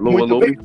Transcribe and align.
Alô, 0.00 0.12
Muito 0.12 0.32
alô. 0.32 0.40
bem. 0.40 0.56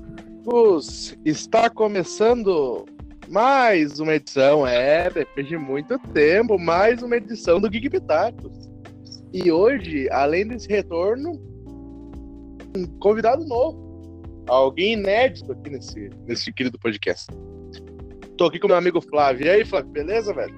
Está 1.25 1.69
começando 1.69 2.85
mais 3.27 3.99
uma 3.99 4.15
edição, 4.15 4.65
é, 4.65 5.09
depois 5.09 5.45
de 5.45 5.57
muito 5.57 5.99
tempo, 6.13 6.57
mais 6.57 7.03
uma 7.03 7.17
edição 7.17 7.59
do 7.59 7.69
Geek 7.69 7.89
Pitacos. 7.89 8.69
E 9.33 9.51
hoje, 9.51 10.09
além 10.09 10.47
desse 10.47 10.69
retorno, 10.69 11.33
um 12.77 12.85
convidado 13.01 13.43
novo. 13.45 13.83
Alguém 14.47 14.93
inédito 14.93 15.51
aqui 15.51 15.69
nesse, 15.69 16.09
nesse 16.25 16.53
querido 16.53 16.79
podcast. 16.79 17.27
Tô 18.37 18.45
aqui 18.45 18.57
com 18.57 18.67
meu 18.67 18.77
amigo 18.77 19.01
Flávio. 19.01 19.47
E 19.47 19.49
aí, 19.49 19.65
Flávio, 19.65 19.91
beleza, 19.91 20.33
velho? 20.33 20.55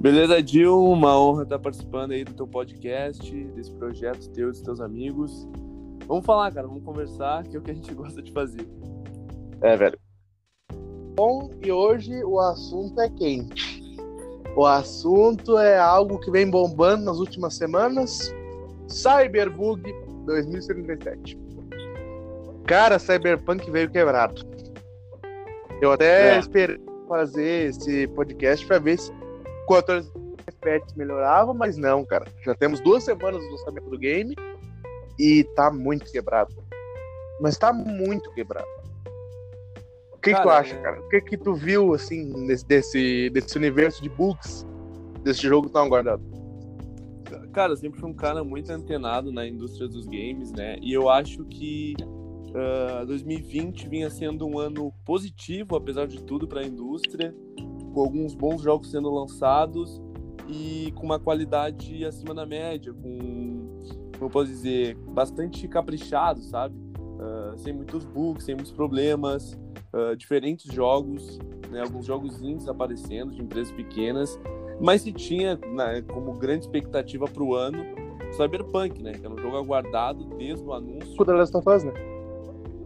Beleza, 0.00 0.42
Dil? 0.42 0.82
Uma 0.82 1.20
honra 1.20 1.42
estar 1.42 1.58
participando 1.58 2.12
aí 2.12 2.24
do 2.24 2.32
teu 2.32 2.48
podcast, 2.48 3.30
desse 3.54 3.72
projeto 3.72 4.30
teu 4.30 4.48
e 4.48 4.52
dos 4.52 4.62
teus 4.62 4.80
amigos. 4.80 5.46
Vamos 6.06 6.24
falar, 6.24 6.52
cara, 6.52 6.66
vamos 6.66 6.84
conversar, 6.84 7.42
que 7.44 7.56
é 7.56 7.58
o 7.58 7.62
que 7.62 7.70
a 7.70 7.74
gente 7.74 7.92
gosta 7.94 8.22
de 8.22 8.32
fazer. 8.32 8.66
É, 9.62 9.76
velho. 9.76 9.98
Bom, 11.16 11.50
e 11.62 11.72
hoje 11.72 12.22
o 12.24 12.38
assunto 12.38 13.00
é 13.00 13.08
quente. 13.08 13.82
O 14.54 14.64
assunto 14.66 15.58
é 15.58 15.78
algo 15.78 16.18
que 16.18 16.30
vem 16.30 16.48
bombando 16.48 17.04
nas 17.04 17.18
últimas 17.18 17.54
semanas: 17.54 18.32
Cyberbug 18.88 19.82
2077. 20.26 21.38
Cara, 22.66 22.98
Cyberpunk 22.98 23.70
veio 23.70 23.90
quebrado. 23.90 24.42
Eu 25.80 25.92
até 25.92 26.36
É. 26.36 26.38
esperei 26.38 26.78
fazer 27.08 27.68
esse 27.70 28.06
podcast 28.08 28.66
pra 28.66 28.78
ver 28.78 28.98
se 28.98 29.12
com 29.66 29.74
a 29.74 29.78
FPS 30.46 30.96
melhorava, 30.96 31.52
mas 31.54 31.76
não, 31.76 32.04
cara. 32.04 32.26
Já 32.44 32.54
temos 32.54 32.80
duas 32.80 33.04
semanas 33.04 33.42
do 33.42 33.50
lançamento 33.50 33.88
do 33.90 33.98
game 33.98 34.34
e 35.18 35.44
tá 35.54 35.70
muito 35.70 36.10
quebrado. 36.10 36.54
Mas 37.40 37.56
tá 37.56 37.72
muito 37.72 38.30
quebrado. 38.32 38.66
O 40.12 40.18
que, 40.18 40.32
que 40.32 40.40
tu 40.40 40.48
Cara, 40.48 40.58
acha, 40.58 40.76
cara? 40.78 41.00
O 41.00 41.08
que 41.08 41.20
que 41.20 41.36
tu 41.36 41.54
viu, 41.54 41.94
assim, 41.94 42.32
nesse, 42.46 42.66
desse, 42.66 43.30
desse 43.30 43.56
universo 43.56 44.02
de 44.02 44.08
bugs 44.08 44.66
desse 45.22 45.42
jogo 45.42 45.68
tão 45.68 45.88
guardado? 45.88 46.22
Cara, 47.52 47.72
eu 47.72 47.76
sempre 47.76 48.00
fui 48.00 48.10
um 48.10 48.14
cara 48.14 48.42
muito 48.44 48.70
antenado 48.70 49.32
na 49.32 49.46
indústria 49.46 49.88
dos 49.88 50.06
games, 50.06 50.52
né? 50.52 50.76
E 50.80 50.92
eu 50.92 51.08
acho 51.08 51.44
que 51.44 51.94
ah, 52.54 53.04
2020 53.06 53.88
vinha 53.88 54.08
sendo 54.08 54.46
um 54.46 54.58
ano 54.58 54.92
positivo, 55.04 55.76
apesar 55.76 56.06
de 56.06 56.22
tudo, 56.22 56.48
para 56.48 56.60
a 56.60 56.66
indústria, 56.66 57.34
com 57.92 58.00
alguns 58.00 58.34
bons 58.34 58.62
jogos 58.62 58.90
sendo 58.90 59.10
lançados 59.10 60.00
e 60.48 60.92
com 60.94 61.04
uma 61.04 61.18
qualidade 61.18 62.04
acima 62.04 62.34
da 62.34 62.46
média, 62.46 62.94
com, 62.94 63.55
como 64.18 64.26
eu 64.26 64.30
posso 64.30 64.48
dizer, 64.48 64.96
bastante 65.08 65.66
caprichado, 65.68 66.40
sabe? 66.42 66.74
Ah, 67.20 67.54
sem 67.56 67.72
muitos 67.72 68.04
bugs, 68.04 68.44
sem 68.44 68.54
muitos 68.54 68.72
problemas, 68.72 69.58
ah, 69.92 70.14
diferentes 70.16 70.72
jogos, 70.72 71.38
né? 71.70 71.80
alguns 71.80 72.06
jogos 72.06 72.40
indies 72.42 72.68
aparecendo 72.68 73.32
de 73.32 73.42
empresas 73.42 73.72
pequenas, 73.72 74.38
mas 74.80 75.02
se 75.02 75.12
tinha 75.12 75.56
né, 75.56 76.02
como 76.02 76.34
grande 76.34 76.64
expectativa 76.64 77.26
para 77.26 77.42
o 77.42 77.54
ano 77.54 77.78
Cyberpunk, 78.32 79.02
né? 79.02 79.12
Que 79.12 79.24
era 79.24 79.34
um 79.34 79.38
jogo 79.38 79.56
aguardado 79.56 80.24
desde 80.36 80.64
o 80.64 80.72
anúncio. 80.72 81.16
Com 81.16 81.24
The 81.24 81.32
Last 81.32 81.56
of 81.56 81.68
Us, 81.68 81.84
né? 81.84 81.92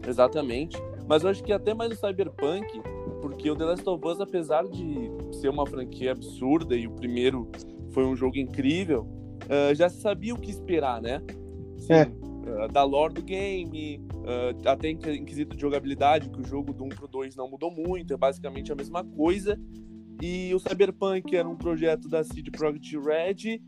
Exatamente. 0.07 0.77
Mas 1.07 1.23
eu 1.23 1.29
acho 1.29 1.43
que 1.43 1.51
até 1.51 1.73
mais 1.73 1.91
o 1.91 1.95
Cyberpunk, 1.95 2.81
porque 3.21 3.49
o 3.49 3.55
The 3.55 3.65
Last 3.65 3.89
of 3.89 4.07
Us, 4.07 4.21
apesar 4.21 4.67
de 4.67 5.11
ser 5.33 5.49
uma 5.49 5.65
franquia 5.65 6.11
absurda 6.11 6.75
e 6.75 6.87
o 6.87 6.91
primeiro 6.91 7.49
foi 7.91 8.05
um 8.05 8.15
jogo 8.15 8.37
incrível, 8.37 9.05
ah, 9.49 9.73
já 9.73 9.89
se 9.89 10.01
sabia 10.01 10.33
o 10.33 10.39
que 10.39 10.49
esperar, 10.51 11.01
né? 11.01 11.21
Sim, 11.77 11.93
É. 11.93 12.11
ah, 12.63 12.67
da 12.67 12.83
lore 12.83 13.13
do 13.13 13.21
game, 13.21 14.01
ah, 14.25 14.71
até 14.71 14.89
em, 14.89 14.97
em 14.97 15.25
quesito 15.25 15.55
de 15.55 15.61
jogabilidade, 15.61 16.29
que 16.29 16.39
o 16.39 16.43
jogo 16.43 16.73
do 16.73 16.83
1 16.83 16.89
pro 16.89 17.07
2 17.07 17.35
não 17.35 17.49
mudou 17.49 17.71
muito, 17.71 18.13
é 18.13 18.17
basicamente 18.17 18.71
a 18.71 18.75
mesma 18.75 19.03
coisa. 19.03 19.59
E 20.21 20.53
o 20.53 20.59
Cyberpunk 20.59 21.35
era 21.35 21.47
um 21.49 21.55
projeto 21.55 22.07
da 22.07 22.23
CD 22.23 22.51
Projekt 22.51 22.95
Red 22.97 23.59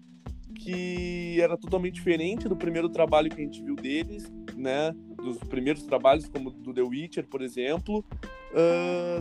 que 0.55 1.41
era 1.41 1.57
totalmente 1.57 1.95
diferente 1.95 2.47
do 2.47 2.55
primeiro 2.55 2.87
trabalho 2.87 3.27
que 3.29 3.41
a 3.41 3.43
gente 3.43 3.63
viu 3.63 3.75
deles, 3.75 4.31
né? 4.55 4.93
Dos 5.17 5.37
primeiros 5.39 5.83
trabalhos, 5.83 6.29
como 6.29 6.51
do 6.51 6.71
The 6.71 6.81
Witcher, 6.83 7.27
por 7.27 7.41
exemplo. 7.41 8.05
Ah, 8.53 9.19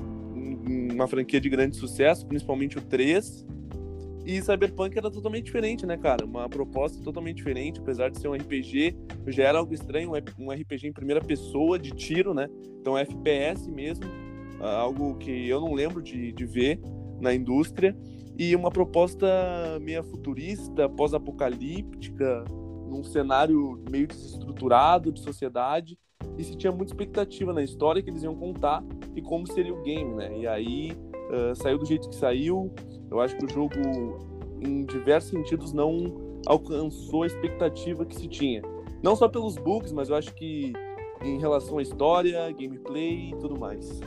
uma 0.93 1.09
franquia 1.09 1.41
de 1.41 1.49
grande 1.49 1.77
sucesso, 1.77 2.27
principalmente 2.27 2.77
o 2.77 2.83
3. 2.83 3.47
E 4.25 4.41
Cyberpunk 4.41 4.97
era 4.97 5.11
totalmente 5.11 5.47
diferente, 5.47 5.85
né, 5.85 5.97
cara? 5.97 6.25
Uma 6.25 6.49
proposta 6.49 7.03
totalmente 7.03 7.37
diferente, 7.37 7.81
apesar 7.81 8.11
de 8.11 8.21
ser 8.21 8.29
um 8.29 8.35
RPG, 8.35 8.97
já 9.27 9.45
era 9.45 9.59
algo 9.59 9.75
estranho, 9.75 10.13
um 10.39 10.51
RPG 10.51 10.87
em 10.87 10.93
primeira 10.93 11.21
pessoa, 11.21 11.79
de 11.79 11.91
tiro, 11.91 12.33
né? 12.33 12.49
Então 12.81 12.97
FPS 12.97 13.69
mesmo, 13.69 14.05
ah, 14.61 14.77
algo 14.77 15.17
que 15.17 15.49
eu 15.49 15.61
não 15.61 15.75
lembro 15.75 16.01
de, 16.01 16.33
de 16.33 16.47
ver 16.47 16.81
na 17.21 17.35
indústria 17.35 17.97
e 18.39 18.55
uma 18.55 18.71
proposta 18.71 19.27
meio 19.81 20.03
futurista, 20.05 20.89
pós-apocalíptica, 20.89 22.45
num 22.89 23.03
cenário 23.03 23.83
meio 23.91 24.07
desestruturado 24.07 25.13
de 25.13 25.21
sociedade. 25.21 25.99
E 26.39 26.45
se 26.45 26.57
tinha 26.57 26.73
muita 26.73 26.93
expectativa 26.93 27.53
na 27.53 27.63
história 27.63 28.03
que 28.03 28.09
eles 28.09 28.23
iam 28.23 28.35
contar 28.35 28.83
e 29.15 29.21
como 29.21 29.47
seria 29.47 29.75
o 29.75 29.83
game, 29.83 30.15
né? 30.15 30.39
E 30.39 30.47
aí 30.47 30.93
ah, 31.31 31.55
saiu 31.55 31.79
do 31.79 31.87
jeito 31.87 32.09
que 32.09 32.17
saiu. 32.17 32.73
Eu 33.11 33.21
acho 33.21 33.37
que 33.37 33.45
o 33.45 33.49
jogo, 33.49 33.75
em 34.61 34.85
diversos 34.85 35.31
sentidos, 35.31 35.73
não 35.73 36.41
alcançou 36.47 37.23
a 37.23 37.27
expectativa 37.27 38.05
que 38.05 38.17
se 38.17 38.27
tinha. 38.29 38.63
Não 39.03 39.15
só 39.17 39.29
pelos 39.29 39.57
bugs, 39.57 39.93
mas 39.93 40.09
eu 40.09 40.17
acho 40.17 40.33
que 40.35 40.73
em 41.23 41.39
relação 41.39 41.79
à 41.79 41.83
história, 41.83 42.51
gameplay 42.53 43.31
e 43.31 43.37
tudo 43.41 43.59
mais. 43.59 44.01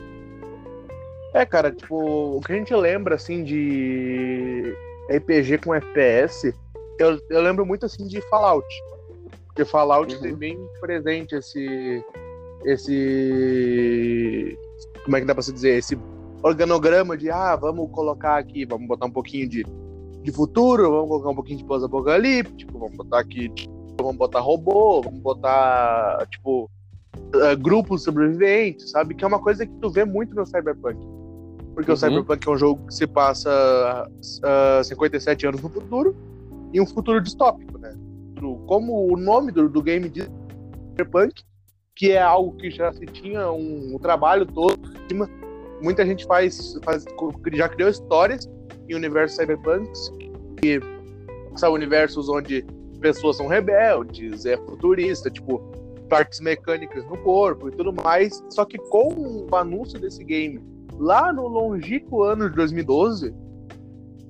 É, 1.33 1.45
cara, 1.45 1.71
tipo, 1.71 1.97
o 2.37 2.41
que 2.41 2.51
a 2.53 2.55
gente 2.55 2.73
lembra, 2.73 3.15
assim, 3.15 3.43
de 3.43 4.73
RPG 5.09 5.57
com 5.59 5.73
FPS, 5.75 6.53
eu, 6.97 7.19
eu 7.29 7.41
lembro 7.41 7.65
muito, 7.65 7.85
assim, 7.85 8.07
de 8.07 8.21
Fallout. 8.29 8.65
Porque 9.47 9.65
Fallout 9.65 10.13
Uhum. 10.15 10.21
tem 10.21 10.35
bem 10.35 10.57
presente 10.81 11.35
esse. 11.35 12.03
Esse. 12.65 14.57
Como 15.03 15.15
é 15.17 15.19
que 15.21 15.25
dá 15.25 15.33
pra 15.33 15.43
se 15.43 15.53
dizer? 15.53 15.77
Esse 15.77 15.97
organograma 16.45 17.17
de, 17.17 17.31
ah, 17.31 17.55
vamos 17.55 17.89
colocar 17.91 18.37
aqui, 18.37 18.65
vamos 18.65 18.87
botar 18.87 19.07
um 19.07 19.11
pouquinho 19.11 19.49
de, 19.49 19.65
de 20.21 20.31
futuro, 20.31 20.91
vamos 20.91 21.07
colocar 21.09 21.29
um 21.29 21.35
pouquinho 21.35 21.57
de 21.57 21.65
pós-apocalíptico, 21.65 22.77
vamos 22.77 22.95
botar 22.95 23.19
aqui, 23.19 23.51
vamos 23.97 24.15
botar 24.15 24.41
robô, 24.41 25.01
vamos 25.01 25.21
botar, 25.21 26.23
tipo, 26.29 26.69
eh, 27.33 27.55
grupos 27.55 28.03
sobreviventes, 28.03 28.91
sabe? 28.91 29.15
Que 29.15 29.23
é 29.23 29.27
uma 29.27 29.39
coisa 29.39 29.65
que 29.65 29.73
tu 29.81 29.89
vê 29.89 30.05
muito 30.05 30.35
no 30.35 30.45
Cyberpunk. 30.45 30.99
Porque 31.73 31.89
o 31.89 31.93
Uhum. 31.93 31.97
Cyberpunk 31.97 32.47
é 32.47 32.51
um 32.51 32.57
jogo 32.57 32.85
que 32.87 32.93
se 32.93 33.07
passa 33.07 34.07
ah, 34.43 34.81
57 34.83 35.47
anos 35.47 35.61
no 35.63 35.69
futuro 35.69 36.15
e 36.71 36.79
um 36.79 36.85
futuro 36.85 37.19
distópico, 37.21 37.79
né? 37.79 37.95
Como 38.67 39.11
o 39.11 39.17
nome 39.17 39.51
do, 39.51 39.67
do 39.67 39.81
game 39.81 40.07
diz, 40.07 40.29
Cyberpunk, 40.91 41.41
que 41.95 42.11
é 42.11 42.21
algo 42.21 42.55
que 42.57 42.69
já 42.69 42.93
se 42.93 43.05
tinha 43.07 43.51
um, 43.51 43.95
um 43.95 43.97
trabalho 43.97 44.45
todo 44.45 44.77
em 44.93 45.07
cima. 45.09 45.29
Muita 45.81 46.05
gente 46.05 46.25
faz, 46.25 46.77
faz 46.83 47.05
já 47.53 47.69
criou 47.69 47.89
histórias 47.89 48.49
em 48.87 48.95
universos 48.95 49.37
cyberpunks 49.37 50.11
que 50.61 50.79
são 51.55 51.73
universos 51.73 52.29
onde 52.29 52.65
pessoas 52.99 53.37
são 53.37 53.47
rebeldes, 53.47 54.45
é 54.45 54.57
futurista, 54.57 55.29
tipo 55.29 55.59
partes 56.09 56.39
mecânicas 56.39 57.03
no 57.05 57.17
corpo 57.17 57.69
e 57.69 57.71
tudo 57.71 57.93
mais. 57.93 58.43
Só 58.49 58.65
que 58.65 58.77
com 58.77 59.47
o 59.51 59.55
anúncio 59.55 59.99
desse 59.99 60.23
game 60.23 60.61
lá 60.97 61.33
no 61.33 61.47
longínquo 61.47 62.23
ano 62.23 62.49
de 62.49 62.55
2012, 62.55 63.33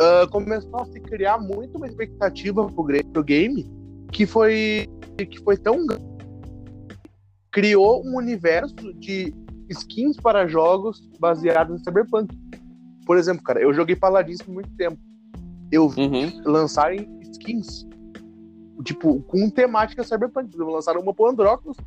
ah, 0.01 0.27
começou 0.31 0.79
a 0.81 0.85
se 0.85 0.99
criar 0.99 1.37
muito 1.37 1.77
uma 1.77 1.87
expectativa 1.87 2.67
gra- 2.83 3.03
pro 3.13 3.23
game 3.23 3.69
que 4.11 4.25
foi 4.25 4.87
que 5.17 5.39
foi 5.43 5.57
tão 5.57 5.85
criou 7.51 8.05
um 8.05 8.17
universo 8.17 8.93
de 8.95 9.33
skins 9.69 10.17
para 10.17 10.47
jogos 10.47 11.09
baseados 11.19 11.79
em 11.79 11.83
Cyberpunk. 11.83 12.37
Por 13.05 13.17
exemplo, 13.17 13.43
cara, 13.43 13.61
eu 13.61 13.73
joguei 13.73 13.95
Paladins 13.95 14.41
por 14.41 14.53
muito 14.53 14.69
tempo. 14.77 14.97
Eu 15.71 15.89
vi 15.89 16.01
Uhum. 16.01 16.41
lançarem 16.45 17.07
skins 17.31 17.85
tipo 18.83 19.21
com 19.23 19.49
temática 19.49 20.03
Cyberpunk. 20.03 20.49
Por 20.49 20.55
exemplo, 20.57 20.73
lançaram 20.73 21.01
uma 21.01 21.13
pro 21.13 21.27
Andróclos 21.27 21.77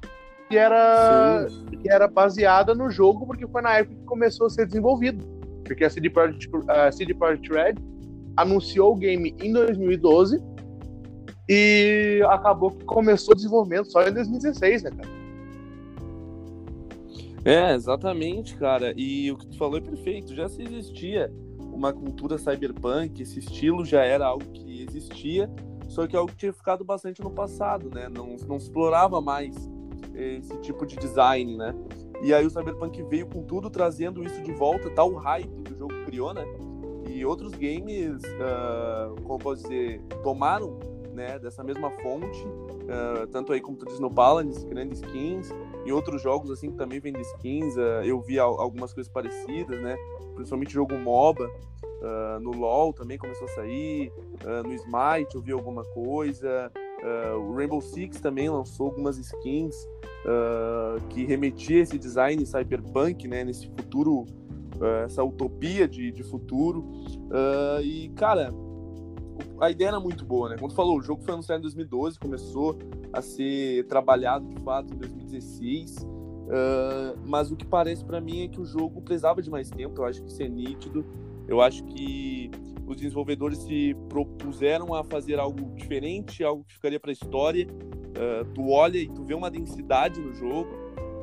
que 0.49 0.57
era 0.57 1.47
que 1.83 1.91
era 1.91 2.09
baseada 2.09 2.75
no 2.75 2.91
jogo, 2.91 3.27
porque 3.27 3.47
foi 3.47 3.61
na 3.63 3.79
época 3.79 3.95
que 3.97 4.05
começou 4.05 4.47
a 4.47 4.51
ser 4.51 4.67
desenvolvido. 4.67 5.25
Porque 5.65 5.85
a 5.85 5.91
CD 5.91 6.09
Projekt, 6.09 6.49
a 6.69 6.91
CD 6.91 7.15
Projekt 7.15 7.53
Red 7.53 7.75
anunciou 8.37 8.93
o 8.93 8.97
game 8.97 9.35
em 9.39 9.53
2012 9.53 10.41
e 11.49 12.23
acabou 12.29 12.71
que 12.71 12.85
começou 12.85 13.33
o 13.33 13.37
desenvolvimento 13.37 13.91
só 13.91 14.03
em 14.03 14.13
2016, 14.13 14.85
né, 14.85 14.91
cara? 14.91 15.09
É, 17.49 17.75
exatamente, 17.75 18.55
cara. 18.57 18.93
E 18.95 19.33
o 19.33 19.39
que 19.39 19.47
tu 19.47 19.57
falou 19.57 19.79
é 19.79 19.81
perfeito. 19.81 20.35
Já 20.35 20.51
se 20.51 20.61
existia 20.61 21.33
uma 21.59 21.95
cultura 21.95 22.37
cyberpunk, 22.37 23.23
esse 23.23 23.39
estilo 23.39 23.87
já 23.87 24.05
era 24.05 24.27
algo 24.27 24.45
que 24.53 24.83
existia, 24.83 25.51
só 25.89 26.07
que 26.07 26.15
é 26.15 26.19
algo 26.19 26.31
que 26.31 26.37
tinha 26.37 26.53
ficado 26.53 26.85
bastante 26.85 27.23
no 27.23 27.31
passado, 27.31 27.89
né? 27.89 28.07
Não, 28.11 28.37
não 28.47 28.59
explorava 28.59 29.19
mais 29.23 29.57
esse 30.15 30.59
tipo 30.59 30.85
de 30.85 30.97
design, 30.97 31.57
né? 31.57 31.75
E 32.23 32.35
aí 32.35 32.45
o 32.45 32.51
Cyberpunk 32.51 33.03
veio 33.05 33.27
com 33.27 33.43
tudo, 33.43 33.71
trazendo 33.71 34.23
isso 34.23 34.43
de 34.43 34.53
volta, 34.53 34.91
tal 34.91 35.15
hype 35.15 35.63
que 35.63 35.73
o 35.73 35.79
jogo 35.79 35.95
criou, 36.05 36.35
né? 36.35 36.45
E 37.09 37.25
outros 37.25 37.53
games, 37.53 38.21
uh, 38.25 39.23
como 39.23 39.39
posso 39.39 39.63
dizer, 39.63 40.03
tomaram 40.23 40.79
né, 41.15 41.39
dessa 41.39 41.65
mesma 41.65 41.91
fonte, 42.03 42.47
uh, 42.89 43.27
tanto 43.29 43.53
aí 43.53 43.61
como 43.61 43.77
tu 43.77 43.87
diz 43.87 44.01
no 44.01 44.11
Paladins, 44.11 44.65
criando 44.65 44.93
skins, 44.93 45.51
e 45.85 45.93
outros 45.93 46.21
jogos 46.23 46.51
assim 46.51 46.71
que 46.71 46.77
também 46.77 46.99
vendem 46.99 47.23
skins, 47.23 47.77
uh, 47.77 48.03
eu 48.05 48.21
vi 48.21 48.39
algumas 48.39 48.93
coisas 48.93 49.13
parecidas, 49.13 49.81
né? 49.81 49.97
Principalmente 50.35 50.73
jogo 50.73 50.97
MOBA, 50.97 51.47
uh, 51.47 52.41
no 52.41 52.53
LoL 52.53 52.93
também 52.93 53.19
começou 53.19 53.47
a 53.47 53.51
sair, 53.51 54.13
no 54.65 54.73
Smite 54.73 55.35
eu 55.35 55.43
vi 55.43 55.53
alguma 55.53 55.85
coisa, 55.85 56.71
o 57.37 57.55
Rainbow 57.55 57.81
Six 57.81 58.21
também 58.21 58.49
lançou 58.49 58.87
algumas 58.87 59.19
skins 59.19 59.77
que 61.11 61.25
remetia 61.25 61.81
esse 61.81 61.99
design 61.99 62.45
cyberpunk, 62.47 63.27
né? 63.27 63.45
Nesse 63.45 63.67
futuro, 63.67 64.27
essa 65.05 65.25
utopia 65.25 65.89
de, 65.89 66.13
de 66.13 66.23
futuro. 66.23 66.85
e, 67.83 68.11
cara, 68.11 68.53
a 69.61 69.71
ideia 69.71 69.89
era 69.89 70.01
muito 70.01 70.25
boa, 70.25 70.51
né? 70.51 70.57
Como 70.57 70.69
tu 70.69 70.75
falou, 70.75 70.99
o 70.99 71.03
jogo 71.03 71.23
foi 71.23 71.35
anunciado 71.35 71.61
em 71.61 71.63
2012, 71.63 72.19
começou 72.19 72.79
a 73.13 73.21
ser 73.21 73.87
trabalhado 73.87 74.47
de 74.47 74.61
fato 74.63 74.93
em 74.93 74.97
2016. 74.97 75.97
Uh, 76.49 77.19
mas 77.27 77.51
o 77.51 77.57
que 77.57 77.67
parece 77.67 78.05
para 78.05 78.21
mim 78.21 78.45
é 78.45 78.49
que 78.49 78.61
o 78.61 78.65
jogo 78.65 79.03
precisava 79.03 79.43
de 79.43 79.51
mais 79.51 79.71
tempo. 79.71 80.01
Eu 80.01 80.05
acho 80.07 80.23
que 80.23 80.31
isso 80.31 80.43
é 80.43 80.49
nítido. 80.49 81.05
Eu 81.47 81.61
acho 81.61 81.85
que 81.85 82.51
os 82.87 82.97
desenvolvedores 82.97 83.59
se 83.59 83.95
propuseram 84.09 84.95
a 84.95 85.05
fazer 85.05 85.39
algo 85.39 85.75
diferente, 85.75 86.43
algo 86.43 86.65
que 86.65 86.75
ficaria 86.75 86.99
para 86.99 87.11
a 87.11 87.13
história. 87.13 87.67
Uh, 87.67 88.45
tu 88.55 88.71
olha 88.71 88.99
e 88.99 89.09
tu 89.09 89.25
vê 89.25 89.35
uma 89.35 89.51
densidade 89.51 90.21
no 90.21 90.33
jogo, 90.35 90.71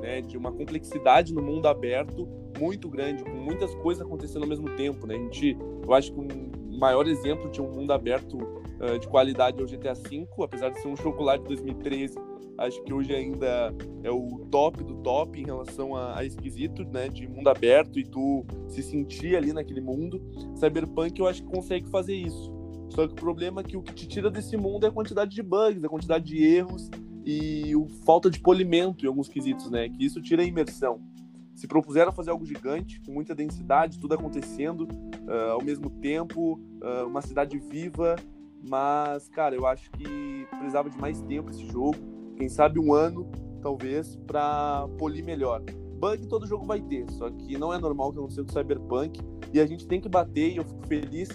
né, 0.01 0.21
de 0.21 0.37
uma 0.37 0.51
complexidade 0.51 1.33
no 1.33 1.41
mundo 1.41 1.67
aberto 1.67 2.27
muito 2.59 2.87
grande, 2.87 3.23
com 3.23 3.31
muitas 3.31 3.73
coisas 3.75 4.05
acontecendo 4.05 4.43
ao 4.43 4.49
mesmo 4.49 4.69
tempo, 4.75 5.05
né? 5.05 5.15
A 5.15 5.17
gente, 5.17 5.57
eu 5.85 5.93
acho 5.93 6.13
que 6.13 6.19
um 6.19 6.54
maior 6.75 7.07
exemplo 7.07 7.49
de 7.49 7.61
um 7.61 7.71
mundo 7.71 7.91
aberto 7.91 8.37
uh, 8.37 8.99
de 8.99 9.07
qualidade 9.07 9.59
é 9.59 9.63
o 9.63 9.67
GTA 9.67 9.93
V, 9.93 10.27
apesar 10.43 10.69
de 10.69 10.81
ser 10.81 10.87
um 10.87 10.95
chocolate 10.95 11.43
de 11.43 11.49
2013. 11.49 12.15
Acho 12.57 12.81
que 12.83 12.93
hoje 12.93 13.13
ainda 13.13 13.73
é 14.01 14.09
o 14.09 14.45
top 14.49 14.81
do 14.83 14.95
top 14.95 15.39
em 15.39 15.45
relação 15.45 15.95
a, 15.95 16.19
a 16.19 16.23
esquisito, 16.23 16.85
né? 16.85 17.09
De 17.09 17.27
mundo 17.27 17.49
aberto 17.49 17.99
e 17.99 18.05
tu 18.05 18.45
se 18.69 18.81
sentir 18.81 19.35
ali 19.35 19.51
naquele 19.51 19.81
mundo. 19.81 20.21
Cyberpunk 20.55 21.19
eu 21.19 21.27
acho 21.27 21.43
que 21.43 21.49
consegue 21.49 21.89
fazer 21.89 22.15
isso. 22.15 22.53
Só 22.89 23.05
que 23.07 23.13
o 23.13 23.15
problema 23.15 23.59
é 23.59 23.63
que 23.63 23.75
o 23.75 23.81
que 23.81 23.93
te 23.93 24.07
tira 24.07 24.31
desse 24.31 24.55
mundo 24.55 24.85
é 24.85 24.89
a 24.89 24.91
quantidade 24.91 25.35
de 25.35 25.43
bugs, 25.43 25.83
a 25.83 25.89
quantidade 25.89 26.23
de 26.23 26.43
erros 26.43 26.89
e 27.25 27.75
o 27.75 27.87
falta 28.05 28.29
de 28.29 28.39
polimento 28.39 29.03
em 29.03 29.07
alguns 29.09 29.27
quesitos, 29.27 29.69
né? 29.69 29.89
Que 29.89 30.05
isso 30.05 30.21
tira 30.21 30.41
a 30.41 30.45
imersão 30.45 31.01
se 31.55 31.67
propuseram 31.67 32.09
a 32.09 32.11
fazer 32.11 32.31
algo 32.31 32.45
gigante, 32.45 32.99
com 33.01 33.11
muita 33.13 33.33
densidade, 33.33 33.97
tudo 33.97 34.13
acontecendo 34.13 34.81
uh, 34.81 35.51
ao 35.53 35.63
mesmo 35.63 35.89
tempo, 35.89 36.59
uh, 36.83 37.07
uma 37.07 37.21
cidade 37.21 37.57
viva, 37.57 38.17
mas, 38.67 39.29
cara, 39.29 39.55
eu 39.55 39.65
acho 39.65 39.89
que 39.91 40.45
precisava 40.49 40.89
de 40.89 40.97
mais 40.97 41.21
tempo 41.21 41.49
esse 41.49 41.65
jogo, 41.65 41.97
quem 42.35 42.49
sabe 42.49 42.79
um 42.79 42.93
ano, 42.93 43.29
talvez, 43.61 44.15
para 44.27 44.87
polir 44.97 45.23
melhor. 45.23 45.61
Bug 45.97 46.27
todo 46.27 46.45
jogo 46.45 46.65
vai 46.65 46.81
ter, 46.81 47.09
só 47.11 47.29
que 47.29 47.57
não 47.57 47.73
é 47.73 47.79
normal 47.79 48.11
que 48.11 48.19
aconteça 48.19 48.43
com 48.43 48.51
Cyberpunk, 48.51 49.21
e 49.53 49.59
a 49.59 49.65
gente 49.65 49.87
tem 49.87 50.01
que 50.01 50.09
bater, 50.09 50.51
e 50.51 50.57
eu 50.57 50.65
fico 50.65 50.85
feliz 50.87 51.29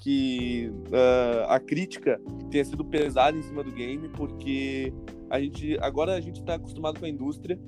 que 0.00 0.72
uh, 0.88 1.46
a 1.48 1.60
crítica 1.60 2.20
tenha 2.50 2.64
sido 2.64 2.84
pesada 2.84 3.36
em 3.36 3.42
cima 3.42 3.62
do 3.62 3.70
game, 3.70 4.08
porque 4.08 4.92
a 5.28 5.38
gente 5.38 5.78
agora 5.80 6.14
a 6.14 6.20
gente 6.20 6.40
está 6.40 6.54
acostumado 6.54 6.98
com 6.98 7.04
a 7.04 7.08
indústria 7.08 7.58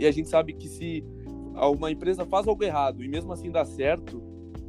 e 0.00 0.06
a 0.06 0.10
gente 0.10 0.28
sabe 0.28 0.54
que 0.54 0.68
se 0.68 1.04
uma 1.54 1.90
empresa 1.90 2.24
faz 2.24 2.48
algo 2.48 2.64
errado 2.64 3.04
e 3.04 3.08
mesmo 3.08 3.32
assim 3.32 3.50
dá 3.50 3.64
certo, 3.64 4.22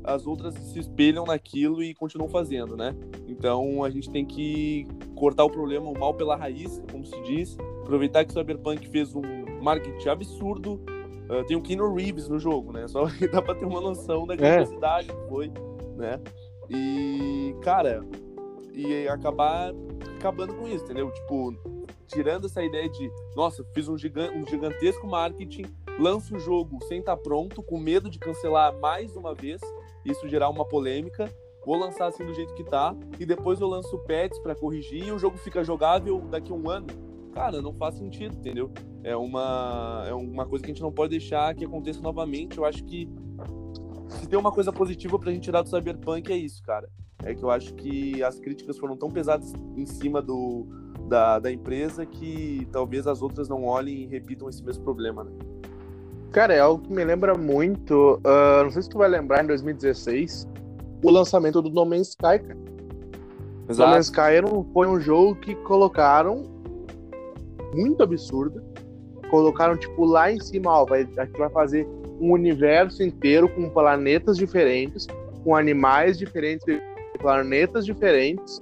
as 0.04 0.28
outras 0.28 0.56
se 0.56 0.80
espelham 0.80 1.26
naquilo 1.26 1.82
e 1.82 1.94
continuam 1.94 2.30
fazendo, 2.30 2.76
né? 2.76 2.96
Então 3.28 3.84
a 3.84 3.90
gente 3.90 4.10
tem 4.10 4.26
que 4.26 4.86
cortar 5.16 5.46
o 5.46 5.50
problema, 5.50 5.90
o 5.90 5.98
mal 5.98 6.14
pela 6.14 6.36
raiz, 6.36 6.84
como 6.92 7.06
se 7.06 7.20
diz. 7.22 7.58
Aproveitar 7.82 8.26
que 8.26 8.32
o 8.32 8.34
Cyberpunk 8.34 8.88
fez 8.90 9.16
um 9.16 9.22
marketing 9.62 10.10
absurdo. 10.10 10.82
Uh, 11.30 11.46
tem 11.48 11.56
o 11.56 11.62
Keanu 11.62 11.94
Reeves 11.94 12.28
no 12.28 12.38
jogo, 12.38 12.74
né? 12.74 12.88
Só 12.88 13.06
dá 13.32 13.42
pra 13.42 13.56
ter 13.56 13.66
uma 13.66 13.80
noção 13.80 14.28
da 14.28 14.36
capacidade 14.36 15.10
é. 15.10 15.14
que 15.14 15.30
foi, 15.30 15.52
né? 15.96 16.20
E, 16.70 17.56
cara, 17.62 18.04
e 18.74 19.08
acabar 19.08 19.74
acabando 20.18 20.54
com 20.56 20.68
isso, 20.68 20.84
entendeu? 20.84 21.12
Tipo, 21.12 21.56
tirando 22.12 22.46
essa 22.46 22.64
ideia 22.64 22.90
de, 22.90 23.12
nossa, 23.36 23.64
fiz 23.74 23.88
um, 23.88 23.98
gigante, 23.98 24.38
um 24.38 24.46
gigantesco 24.46 25.08
marketing, 25.08 25.66
lanço 25.98 26.36
o 26.36 26.40
jogo 26.40 26.78
sem 26.86 27.00
estar 27.00 27.16
tá 27.16 27.22
pronto, 27.22 27.64
com 27.64 27.80
medo 27.80 28.10
de 28.10 28.20
cancelar 28.20 28.78
mais 28.80 29.16
uma 29.16 29.34
vez, 29.34 29.62
isso 30.06 30.28
gerar 30.28 30.50
uma 30.50 30.66
polêmica. 30.66 31.32
Vou 31.66 31.78
lançar 31.78 32.08
assim 32.08 32.26
do 32.26 32.34
jeito 32.34 32.54
que 32.56 32.64
tá, 32.64 32.96
e 33.20 33.26
depois 33.26 33.62
eu 33.62 33.68
lanço 33.68 33.98
pets 34.00 34.40
para 34.40 34.56
corrigir 34.56 35.08
e 35.08 35.12
o 35.12 35.20
jogo 35.20 35.38
fica 35.38 35.64
jogável 35.64 36.20
daqui 36.30 36.52
a 36.52 36.56
um 36.56 36.70
ano. 36.70 36.88
Cara, 37.34 37.62
não 37.62 37.72
faz 37.74 37.96
sentido, 37.96 38.36
entendeu? 38.36 38.72
É 39.04 39.16
uma, 39.16 40.04
é 40.08 40.14
uma 40.14 40.46
coisa 40.46 40.66
que 40.66 40.72
a 40.72 40.74
gente 40.74 40.82
não 40.82 40.92
pode 40.92 41.12
deixar 41.12 41.54
que 41.56 41.64
aconteça 41.64 42.02
novamente. 42.02 42.58
Eu 42.58 42.66
acho 42.66 42.84
que 42.84 43.08
se 44.10 44.28
tem 44.28 44.38
uma 44.38 44.52
coisa 44.52 44.74
positiva 44.74 45.18
pra 45.18 45.32
gente 45.32 45.44
tirar 45.44 45.62
do 45.62 45.70
Cyberpunk 45.70 46.32
é 46.32 46.36
isso, 46.36 46.62
cara. 46.64 46.90
É 47.24 47.36
que 47.36 47.44
eu 47.44 47.52
acho 47.52 47.74
que 47.76 48.24
as 48.24 48.40
críticas 48.40 48.78
foram 48.80 48.98
tão 48.98 49.10
pesadas 49.10 49.54
em 49.78 49.86
cima 49.86 50.20
do, 50.20 50.68
da, 51.12 51.40
da 51.40 51.52
empresa 51.52 52.06
que 52.06 52.66
talvez 52.72 53.06
as 53.06 53.22
outras 53.22 53.50
não 53.50 53.66
olhem 53.66 54.04
e 54.04 54.06
repitam 54.08 54.48
esse 54.48 54.64
mesmo 54.64 54.82
problema, 54.82 55.26
né? 55.26 55.32
Cara, 56.32 56.54
é 56.54 56.60
algo 56.62 56.82
que 56.82 56.94
me 56.94 57.04
lembra 57.04 57.38
muito. 57.38 58.18
Uh, 58.20 58.64
não 58.64 58.72
sei 58.72 58.82
se 58.82 58.90
tu 58.90 58.98
vai 58.98 59.10
lembrar, 59.10 59.44
em 59.44 59.48
2016, 59.48 60.48
o 61.04 61.12
lançamento 61.12 61.62
do 61.62 61.70
No 61.70 61.86
Man's 61.86 62.08
Sky, 62.10 62.40
cara. 62.40 62.58
Exato. 63.68 63.90
No 63.90 63.96
Man's 63.96 64.06
Sky 64.06 64.72
foi 64.74 64.88
um 64.88 65.02
jogo 65.02 65.36
que 65.36 65.54
colocaram 65.54 66.46
muito 67.76 68.02
absurdo. 68.02 68.64
Colocaram, 69.30 69.76
tipo, 69.76 70.06
lá 70.06 70.32
em 70.32 70.40
cima, 70.40 70.72
ó, 70.72 70.86
vai, 70.86 71.06
a 71.18 71.26
gente 71.26 71.38
vai 71.38 71.50
fazer 71.50 71.86
um 72.22 72.32
universo 72.32 73.04
inteiro 73.04 73.50
com 73.50 73.70
planetas 73.70 74.38
diferentes, 74.38 75.08
com 75.44 75.54
animais 75.54 76.18
diferentes, 76.18 76.64
planetas 77.20 77.86
diferentes, 77.86 78.62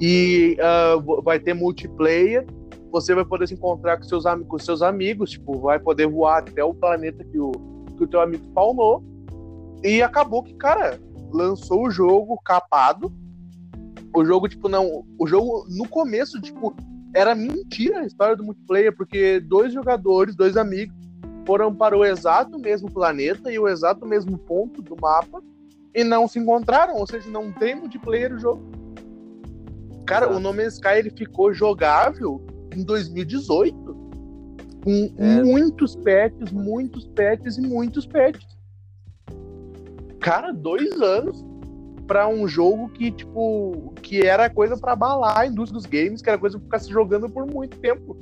e 0.00 0.56
uh, 0.58 1.22
vai 1.22 1.38
ter 1.38 1.54
multiplayer. 1.54 2.46
Você 2.90 3.14
vai 3.14 3.24
poder 3.24 3.48
se 3.48 3.54
encontrar 3.54 3.96
com 3.96 4.04
seus, 4.04 4.24
com 4.46 4.58
seus 4.58 4.82
amigos, 4.82 5.30
tipo, 5.30 5.58
vai 5.58 5.78
poder 5.78 6.06
voar 6.06 6.38
até 6.38 6.62
o 6.62 6.74
planeta 6.74 7.24
que 7.24 7.38
o, 7.38 7.52
que 7.96 8.04
o 8.04 8.06
teu 8.06 8.20
amigo 8.20 8.44
spawnou. 8.44 9.02
E 9.82 10.00
acabou 10.00 10.42
que, 10.42 10.54
cara, 10.54 11.00
lançou 11.32 11.86
o 11.86 11.90
jogo 11.90 12.38
capado. 12.44 13.12
O 14.14 14.24
jogo, 14.24 14.48
tipo, 14.48 14.68
não. 14.68 15.04
O 15.18 15.26
jogo, 15.26 15.66
no 15.68 15.88
começo, 15.88 16.40
tipo, 16.40 16.74
era 17.14 17.34
mentira 17.34 18.00
a 18.00 18.06
história 18.06 18.36
do 18.36 18.44
multiplayer, 18.44 18.94
porque 18.96 19.40
dois 19.40 19.72
jogadores, 19.72 20.36
dois 20.36 20.56
amigos, 20.56 20.94
foram 21.46 21.74
para 21.74 21.96
o 21.96 22.04
exato 22.04 22.58
mesmo 22.58 22.90
planeta 22.90 23.52
e 23.52 23.58
o 23.58 23.68
exato 23.68 24.06
mesmo 24.06 24.38
ponto 24.38 24.80
do 24.80 24.96
mapa 25.00 25.42
e 25.94 26.02
não 26.02 26.26
se 26.26 26.38
encontraram, 26.38 26.96
ou 26.96 27.06
seja, 27.06 27.30
não 27.30 27.52
tem 27.52 27.74
multiplayer 27.74 28.34
o 28.34 28.38
jogo. 28.38 28.62
Cara, 30.06 30.26
Exato. 30.26 30.38
o 30.38 30.40
No 30.40 30.52
Man's 30.52 30.74
Sky 30.74 30.98
ele 30.98 31.10
ficou 31.10 31.52
jogável 31.52 32.44
em 32.74 32.82
2018. 32.82 33.94
Com 34.84 35.14
é. 35.16 35.42
muitos 35.42 35.96
patches, 35.96 36.52
muitos 36.52 37.06
patches 37.06 37.56
e 37.56 37.62
muitos 37.62 38.06
patches. 38.06 38.54
Cara, 40.20 40.52
dois 40.52 41.00
anos 41.00 41.44
para 42.06 42.28
um 42.28 42.46
jogo 42.46 42.88
que, 42.90 43.10
tipo, 43.10 43.94
que 44.02 44.20
era 44.22 44.50
coisa 44.50 44.76
para 44.76 44.92
abalar 44.92 45.38
a 45.38 45.46
indústria 45.46 45.80
dos 45.80 45.86
games, 45.86 46.20
que 46.20 46.28
era 46.28 46.38
coisa 46.38 46.58
pra 46.58 46.64
ficar 46.64 46.78
se 46.80 46.90
jogando 46.90 47.30
por 47.30 47.46
muito 47.46 47.78
tempo. 47.78 48.16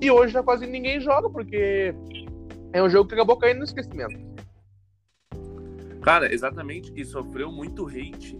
E 0.00 0.10
hoje 0.10 0.32
já 0.32 0.42
quase 0.42 0.66
ninguém 0.66 1.00
joga, 1.00 1.28
porque 1.30 1.94
é 2.72 2.82
um 2.82 2.90
jogo 2.90 3.08
que 3.08 3.14
acabou 3.14 3.36
caindo 3.36 3.58
no 3.58 3.64
esquecimento. 3.64 4.18
Cara, 6.02 6.32
exatamente, 6.32 6.92
e 6.94 7.04
sofreu 7.04 7.50
muito 7.50 7.86
hate 7.86 8.38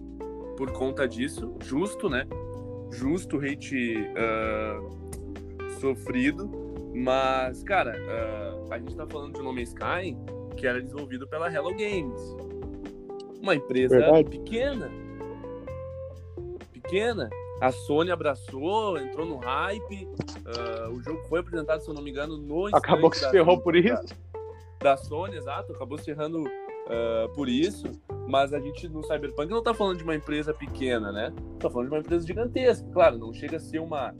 por 0.56 0.72
conta 0.72 1.06
disso, 1.06 1.54
justo, 1.64 2.08
né? 2.08 2.26
Justo 2.90 3.38
hate 3.38 3.96
uh, 3.96 5.70
sofrido, 5.80 6.50
mas, 6.94 7.62
cara, 7.62 7.96
uh, 7.96 8.72
a 8.72 8.78
gente 8.78 8.96
tá 8.96 9.06
falando 9.06 9.34
de 9.34 9.42
No 9.42 9.52
Man's 9.52 9.68
Sky, 9.68 10.16
que 10.56 10.66
era 10.66 10.80
desenvolvido 10.80 11.28
pela 11.28 11.52
Hello 11.52 11.70
Games. 11.70 12.20
Uma 13.40 13.54
empresa 13.54 13.98
Verdade. 13.98 14.28
pequena. 14.28 14.90
Pequena. 16.72 17.30
A 17.60 17.72
Sony 17.72 18.10
abraçou, 18.10 18.98
entrou 18.98 19.26
no 19.26 19.36
hype. 19.36 20.04
Uh, 20.04 20.90
o 20.92 21.02
jogo 21.02 21.22
foi 21.28 21.40
apresentado, 21.40 21.80
se 21.80 21.88
eu 21.88 21.94
não 21.94 22.02
me 22.02 22.10
engano, 22.10 22.36
no. 22.36 22.66
Acabou 22.74 23.10
que 23.10 23.18
se 23.18 23.30
ferrou 23.30 23.60
por 23.60 23.76
isso? 23.76 24.14
Da, 24.80 24.94
da 24.94 24.96
Sony, 24.96 25.36
exato. 25.36 25.72
Acabou 25.72 25.98
se 25.98 26.04
ferrando 26.04 26.42
uh, 26.42 27.28
por 27.34 27.48
isso, 27.48 27.90
mas 28.28 28.52
a 28.52 28.60
gente 28.60 28.86
no 28.88 29.02
Cyberpunk 29.02 29.50
não 29.50 29.62
tá 29.62 29.72
falando 29.72 29.96
de 29.96 30.04
uma 30.04 30.14
empresa 30.14 30.52
pequena, 30.52 31.10
né? 31.10 31.32
Tá 31.58 31.70
falando 31.70 31.88
de 31.88 31.94
uma 31.94 32.00
empresa 32.00 32.26
gigantesca. 32.26 32.86
Claro, 32.92 33.16
não 33.16 33.32
chega 33.32 33.56
a 33.56 33.60
ser 33.60 33.78
uma 33.78 34.14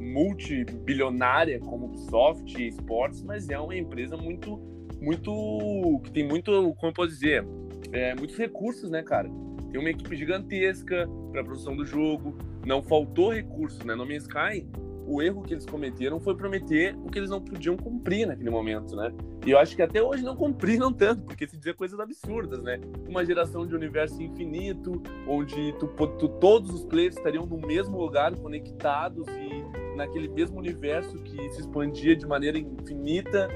multibilionária 0.00 1.60
como 1.60 1.86
Ubisoft 1.86 2.60
e 2.60 2.68
Sports, 2.68 3.22
mas 3.22 3.50
é 3.50 3.58
uma 3.58 3.76
empresa 3.76 4.16
muito, 4.16 4.56
muito 5.00 6.00
que 6.02 6.10
tem 6.10 6.26
muito, 6.26 6.50
como 6.74 6.90
eu 6.90 6.92
posso 6.92 7.10
dizer, 7.10 7.46
é, 7.92 8.14
muitos 8.14 8.36
recursos, 8.36 8.90
né, 8.90 9.02
cara? 9.02 9.30
Tem 9.70 9.78
uma 9.78 9.90
equipe 9.90 10.16
gigantesca 10.16 11.08
para 11.30 11.42
a 11.42 11.44
produção 11.44 11.76
do 11.76 11.84
jogo, 11.84 12.36
não 12.66 12.82
faltou 12.82 13.32
recursos, 13.32 13.84
né? 13.84 13.94
No 13.94 14.06
Man's 14.06 14.22
Sky 14.22 14.66
o 15.10 15.20
erro 15.20 15.42
que 15.42 15.52
eles 15.52 15.66
cometeram 15.66 16.20
foi 16.20 16.36
prometer 16.36 16.94
o 17.04 17.10
que 17.10 17.18
eles 17.18 17.28
não 17.28 17.40
podiam 17.40 17.76
cumprir 17.76 18.28
naquele 18.28 18.48
momento, 18.48 18.94
né? 18.94 19.12
E 19.44 19.50
eu 19.50 19.58
acho 19.58 19.74
que 19.74 19.82
até 19.82 20.00
hoje 20.00 20.22
não 20.22 20.36
cumpriram 20.36 20.92
tanto, 20.92 21.22
porque 21.22 21.48
se 21.48 21.56
dizia 21.56 21.74
coisas 21.74 21.98
absurdas, 21.98 22.62
né? 22.62 22.80
Uma 23.08 23.24
geração 23.24 23.66
de 23.66 23.74
universo 23.74 24.22
infinito, 24.22 25.02
onde 25.26 25.72
tu, 25.80 25.88
tu, 25.88 26.28
todos 26.28 26.72
os 26.72 26.84
players 26.84 27.16
estariam 27.16 27.44
no 27.44 27.58
mesmo 27.58 27.98
lugar, 27.98 28.36
conectados 28.36 29.26
e 29.28 29.96
naquele 29.96 30.28
mesmo 30.28 30.58
universo 30.58 31.16
que 31.18 31.50
se 31.50 31.60
expandia 31.60 32.14
de 32.14 32.24
maneira 32.24 32.56
infinita, 32.56 33.48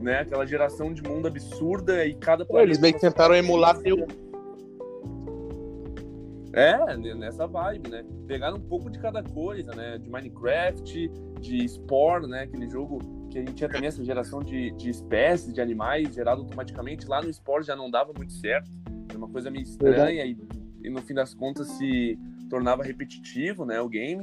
né? 0.00 0.20
Aquela 0.20 0.46
geração 0.46 0.92
de 0.92 1.02
mundo 1.02 1.26
absurda 1.26 2.06
e 2.06 2.14
cada 2.14 2.44
planeta... 2.44 2.68
Eles 2.68 2.78
meio 2.78 2.94
que 2.94 3.00
tentaram 3.00 3.34
emular 3.34 3.76
teu 3.78 4.06
é, 6.52 6.96
nessa 7.14 7.46
vibe, 7.46 7.88
né? 7.88 8.04
Pegaram 8.26 8.58
um 8.58 8.60
pouco 8.60 8.90
de 8.90 8.98
cada 8.98 9.22
coisa, 9.22 9.74
né? 9.74 9.98
De 9.98 10.10
Minecraft, 10.10 11.10
de 11.40 11.68
Spore, 11.68 12.26
né? 12.26 12.42
Aquele 12.42 12.68
jogo 12.68 12.98
que 13.30 13.38
a 13.38 13.40
gente 13.40 13.54
tinha 13.54 13.70
também 13.70 13.88
essa 13.88 14.04
geração 14.04 14.40
de, 14.40 14.70
de 14.72 14.90
espécies, 14.90 15.52
de 15.52 15.60
animais 15.60 16.14
gerado 16.14 16.42
automaticamente. 16.42 17.06
Lá 17.06 17.22
no 17.22 17.32
Spore 17.32 17.64
já 17.64 17.74
não 17.74 17.90
dava 17.90 18.12
muito 18.14 18.34
certo. 18.34 18.70
Era 19.08 19.16
uma 19.16 19.28
coisa 19.28 19.50
meio 19.50 19.62
estranha 19.62 20.24
e, 20.26 20.36
e, 20.82 20.90
no 20.90 21.00
fim 21.00 21.14
das 21.14 21.32
contas 21.32 21.68
se 21.68 22.18
tornava 22.50 22.82
repetitivo, 22.82 23.64
né? 23.64 23.80
O 23.80 23.88
game. 23.88 24.22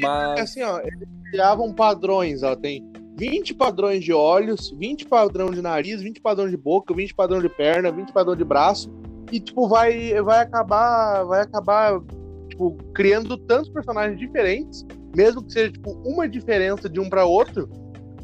Mas... 0.00 0.40
Assim, 0.40 0.62
ó, 0.62 0.80
eles 0.80 1.08
criavam 1.30 1.72
padrões, 1.72 2.42
ó. 2.42 2.56
Tem 2.56 2.90
20 3.16 3.54
padrões 3.54 4.02
de 4.02 4.12
olhos, 4.12 4.70
20 4.76 5.06
padrões 5.06 5.54
de 5.54 5.62
nariz, 5.62 6.02
20 6.02 6.20
padrões 6.20 6.50
de 6.50 6.56
boca, 6.56 6.92
20 6.92 7.14
padrões 7.14 7.42
de 7.42 7.48
perna, 7.48 7.92
20 7.92 8.12
padrões 8.12 8.38
de 8.38 8.44
braço 8.44 8.90
e 9.30 9.40
tipo 9.40 9.68
vai 9.68 10.20
vai 10.22 10.40
acabar 10.40 11.24
vai 11.24 11.42
acabar 11.42 12.00
tipo 12.48 12.76
criando 12.94 13.36
tantos 13.36 13.70
personagens 13.70 14.18
diferentes, 14.18 14.86
mesmo 15.16 15.42
que 15.42 15.52
seja 15.52 15.72
tipo 15.72 15.92
uma 16.04 16.28
diferença 16.28 16.88
de 16.88 17.00
um 17.00 17.08
para 17.08 17.24
outro, 17.24 17.68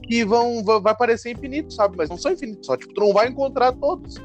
que 0.03 0.25
vão 0.25 0.63
vai 0.65 0.97
parecer 0.97 1.33
infinito, 1.33 1.73
sabe? 1.73 1.97
Mas 1.97 2.09
não 2.09 2.19
são 2.19 2.33
infinitos, 2.33 2.67
só 2.67 2.77
tipo 2.77 2.93
tu 2.95 3.01
não 3.01 3.13
vai 3.13 3.29
encontrar 3.29 3.73
todos. 3.73 4.17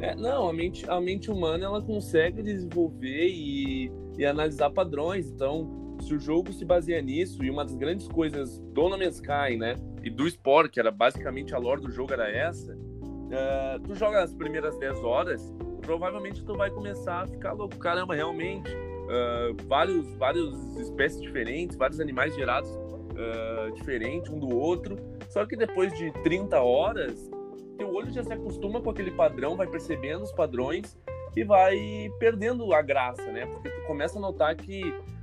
É, 0.00 0.14
não, 0.14 0.48
a 0.48 0.52
mente, 0.52 0.88
a 0.90 1.00
mente 1.00 1.30
humana 1.30 1.64
ela 1.64 1.80
consegue 1.80 2.42
desenvolver 2.42 3.28
e, 3.28 3.90
e 4.18 4.26
analisar 4.26 4.70
padrões. 4.70 5.30
Então, 5.30 5.96
se 6.00 6.14
o 6.14 6.18
jogo 6.18 6.52
se 6.52 6.64
baseia 6.64 7.00
nisso, 7.00 7.42
e 7.42 7.50
uma 7.50 7.64
das 7.64 7.74
grandes 7.74 8.06
coisas 8.06 8.58
do 8.58 8.88
No 8.88 8.98
Man's 8.98 9.16
Sky, 9.16 9.56
né, 9.56 9.76
e 10.02 10.10
do 10.10 10.26
Sport, 10.26 10.70
que 10.70 10.80
era 10.80 10.90
basicamente 10.90 11.54
a 11.54 11.58
lore 11.58 11.80
do 11.80 11.90
jogo 11.90 12.12
era 12.12 12.30
essa, 12.30 12.74
uh, 12.74 13.80
tu 13.84 13.94
joga 13.94 14.22
as 14.22 14.34
primeiras 14.34 14.78
10 14.78 14.98
horas 15.02 15.52
provavelmente 15.86 16.44
tu 16.44 16.54
vai 16.54 16.68
começar 16.68 17.22
a 17.22 17.26
ficar 17.26 17.52
louco. 17.52 17.78
Caramba, 17.78 18.14
realmente, 18.14 18.68
uh, 18.74 19.56
vários, 20.18 20.76
espécies 20.76 21.22
diferentes, 21.22 21.76
vários 21.76 22.00
animais 22.00 22.34
gerados 22.34 22.68
uh, 22.70 23.72
diferentes 23.72 24.30
um 24.30 24.38
do 24.38 24.54
outro. 24.54 24.96
Só 25.30 25.46
que 25.46 25.56
depois 25.56 25.96
de 25.96 26.10
30 26.22 26.60
horas, 26.60 27.30
teu 27.78 27.94
olho 27.94 28.12
já 28.12 28.22
se 28.22 28.32
acostuma 28.32 28.80
com 28.80 28.90
aquele 28.90 29.12
padrão, 29.12 29.56
vai 29.56 29.66
percebendo 29.66 30.24
os 30.24 30.32
padrões 30.32 30.98
e 31.36 31.44
vai 31.44 32.10
perdendo 32.18 32.74
a 32.74 32.82
graça, 32.82 33.30
né? 33.30 33.46
Porque 33.46 33.70
tu 33.70 33.86
começa 33.86 34.18
a 34.18 34.20
notar 34.20 34.56
que 34.56 34.82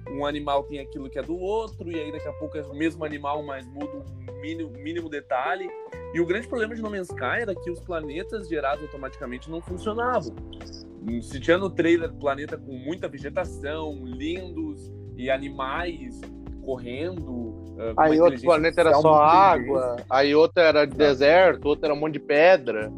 um 0.09 0.25
animal 0.25 0.63
tem 0.63 0.79
aquilo 0.79 1.09
que 1.09 1.17
é 1.17 1.23
do 1.23 1.37
outro, 1.37 1.91
e 1.91 1.99
aí 1.99 2.11
daqui 2.11 2.27
a 2.27 2.33
pouco 2.33 2.57
é 2.57 2.61
o 2.61 2.73
mesmo 2.73 3.03
animal, 3.03 3.41
mas 3.43 3.65
muda 3.65 3.97
um 3.97 4.41
mínimo, 4.41 4.69
mínimo 4.71 5.09
detalhe. 5.09 5.67
E 6.13 6.21
o 6.21 6.25
grande 6.25 6.47
problema 6.47 6.75
de 6.75 6.81
No 6.81 6.91
Man's 6.91 7.09
Sky 7.09 7.41
era 7.41 7.55
que 7.55 7.71
os 7.71 7.79
planetas 7.79 8.47
gerados 8.47 8.83
automaticamente 8.83 9.49
não 9.49 9.59
funcionavam. 9.61 10.35
Se 11.21 11.39
tinha 11.39 11.57
no 11.57 11.69
trailer 11.69 12.13
planeta 12.13 12.55
com 12.57 12.71
muita 12.71 13.07
vegetação, 13.07 14.05
lindos 14.05 14.91
e 15.17 15.29
animais 15.29 16.21
correndo. 16.63 17.31
Uh, 17.31 17.93
aí 17.97 18.21
outro 18.21 18.41
planeta 18.41 18.81
era 18.81 18.93
só 18.93 19.15
água, 19.15 19.97
aí 20.09 20.33
outro 20.35 20.61
era 20.61 20.83
Exato. 20.83 20.97
deserto, 20.97 21.65
outro 21.65 21.85
era 21.85 21.93
um 21.93 21.99
monte 21.99 22.13
de 22.13 22.19
pedra. 22.19 22.91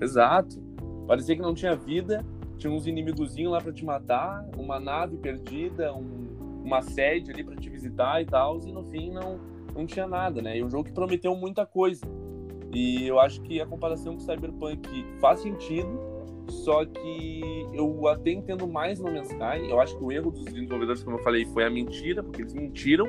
Exato. 0.00 0.60
Parecia 1.06 1.36
que 1.36 1.42
não 1.42 1.54
tinha 1.54 1.76
vida, 1.76 2.24
tinha 2.56 2.72
uns 2.72 2.86
inimigozinhos 2.86 3.52
lá 3.52 3.60
para 3.60 3.72
te 3.72 3.84
matar, 3.84 4.44
uma 4.56 4.80
nave 4.80 5.16
perdida, 5.18 5.94
um, 5.94 6.62
uma 6.64 6.80
sede 6.82 7.30
ali 7.30 7.44
para 7.44 7.56
te 7.56 7.68
visitar 7.68 8.22
e 8.22 8.24
tal, 8.24 8.58
e 8.60 8.72
no 8.72 8.82
fim 8.84 9.10
não 9.10 9.38
não 9.74 9.86
tinha 9.86 10.06
nada, 10.06 10.40
né? 10.40 10.58
E 10.58 10.64
um 10.64 10.70
jogo 10.70 10.84
que 10.84 10.92
prometeu 10.92 11.34
muita 11.34 11.66
coisa. 11.66 12.04
E 12.72 13.06
eu 13.06 13.20
acho 13.20 13.40
que 13.42 13.60
a 13.60 13.66
comparação 13.66 14.14
com 14.14 14.20
Cyberpunk 14.20 15.04
faz 15.20 15.40
sentido, 15.40 15.88
só 16.48 16.84
que 16.84 17.40
eu 17.72 18.08
até 18.08 18.30
entendo 18.30 18.66
mais 18.66 18.98
no 18.98 19.12
Man's 19.12 19.30
Sky. 19.30 19.68
Eu 19.68 19.80
acho 19.80 19.96
que 19.96 20.02
o 20.02 20.10
erro 20.10 20.30
dos 20.30 20.44
desenvolvedores, 20.44 21.02
como 21.02 21.16
eu 21.16 21.22
falei, 21.22 21.44
foi 21.46 21.64
a 21.64 21.70
mentira, 21.70 22.22
porque 22.22 22.42
eles 22.42 22.54
mentiram 22.54 23.06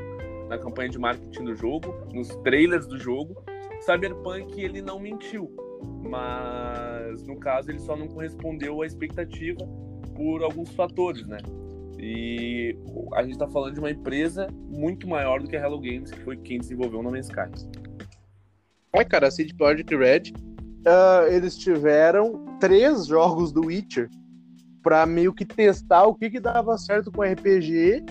na 0.47 0.57
campanha 0.57 0.89
de 0.89 0.99
marketing 0.99 1.45
do 1.45 1.55
jogo, 1.55 1.93
nos 2.13 2.27
trailers 2.37 2.85
do 2.85 2.97
jogo. 2.97 3.35
Cyberpunk, 3.81 4.61
ele 4.61 4.81
não 4.81 4.99
mentiu, 4.99 5.51
mas 6.03 7.25
no 7.25 7.37
caso 7.37 7.71
ele 7.71 7.79
só 7.79 7.95
não 7.95 8.07
correspondeu 8.07 8.81
à 8.81 8.85
expectativa 8.85 9.59
por 10.15 10.43
alguns 10.43 10.69
fatores, 10.73 11.27
né? 11.27 11.37
E 11.97 12.77
a 13.13 13.21
gente 13.23 13.33
está 13.33 13.47
falando 13.47 13.73
de 13.73 13.79
uma 13.79 13.89
empresa 13.89 14.47
muito 14.69 15.07
maior 15.07 15.41
do 15.41 15.47
que 15.47 15.55
a 15.55 15.61
Hello 15.61 15.79
Games, 15.79 16.11
que 16.11 16.19
foi 16.21 16.37
quem 16.37 16.59
desenvolveu 16.59 16.99
o 16.99 17.03
No 17.03 17.11
Man's 17.11 17.27
Sky. 17.27 17.49
É, 18.93 19.03
cara, 19.03 19.27
a 19.27 19.31
CD 19.31 19.53
Projekt 19.53 19.95
Red, 19.95 20.33
uh, 20.85 21.31
eles 21.31 21.57
tiveram 21.57 22.57
três 22.59 23.07
jogos 23.07 23.51
do 23.51 23.65
Witcher 23.67 24.09
para 24.81 25.05
meio 25.05 25.33
que 25.33 25.45
testar 25.45 26.05
o 26.05 26.15
que, 26.15 26.29
que 26.29 26.39
dava 26.39 26.77
certo 26.77 27.11
com 27.11 27.23
RPG 27.23 28.03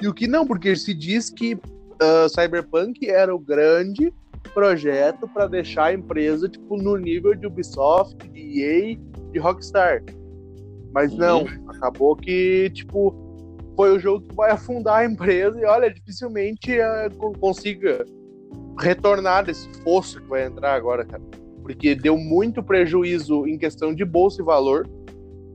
e 0.00 0.08
o 0.08 0.14
que 0.14 0.26
não, 0.26 0.46
porque 0.46 0.74
se 0.76 0.94
diz 0.94 1.28
que 1.28 1.54
uh, 1.54 2.28
Cyberpunk 2.28 3.08
era 3.08 3.34
o 3.34 3.38
grande 3.38 4.12
projeto 4.54 5.28
para 5.28 5.46
deixar 5.46 5.86
a 5.86 5.92
empresa 5.92 6.48
tipo 6.48 6.76
no 6.76 6.96
nível 6.96 7.34
de 7.34 7.46
Ubisoft, 7.46 8.16
de 8.30 8.62
EA, 8.62 8.96
de 9.32 9.38
Rockstar. 9.38 10.02
Mas 10.92 11.14
não, 11.14 11.44
acabou 11.68 12.16
que 12.16 12.70
tipo 12.70 13.29
foi 13.80 13.96
o 13.96 13.98
jogo 13.98 14.26
que 14.28 14.34
vai 14.34 14.50
afundar 14.50 14.98
a 14.98 15.04
empresa 15.06 15.58
e 15.58 15.64
olha, 15.64 15.90
dificilmente 15.90 16.78
uh, 16.78 17.38
consiga 17.38 18.04
retornar 18.78 19.46
desse 19.46 19.66
fosso 19.82 20.20
que 20.20 20.28
vai 20.28 20.44
entrar 20.44 20.74
agora, 20.74 21.02
cara. 21.02 21.22
Porque 21.62 21.94
deu 21.94 22.18
muito 22.18 22.62
prejuízo 22.62 23.46
em 23.46 23.56
questão 23.56 23.94
de 23.94 24.04
bolsa 24.04 24.42
e 24.42 24.44
valor, 24.44 24.86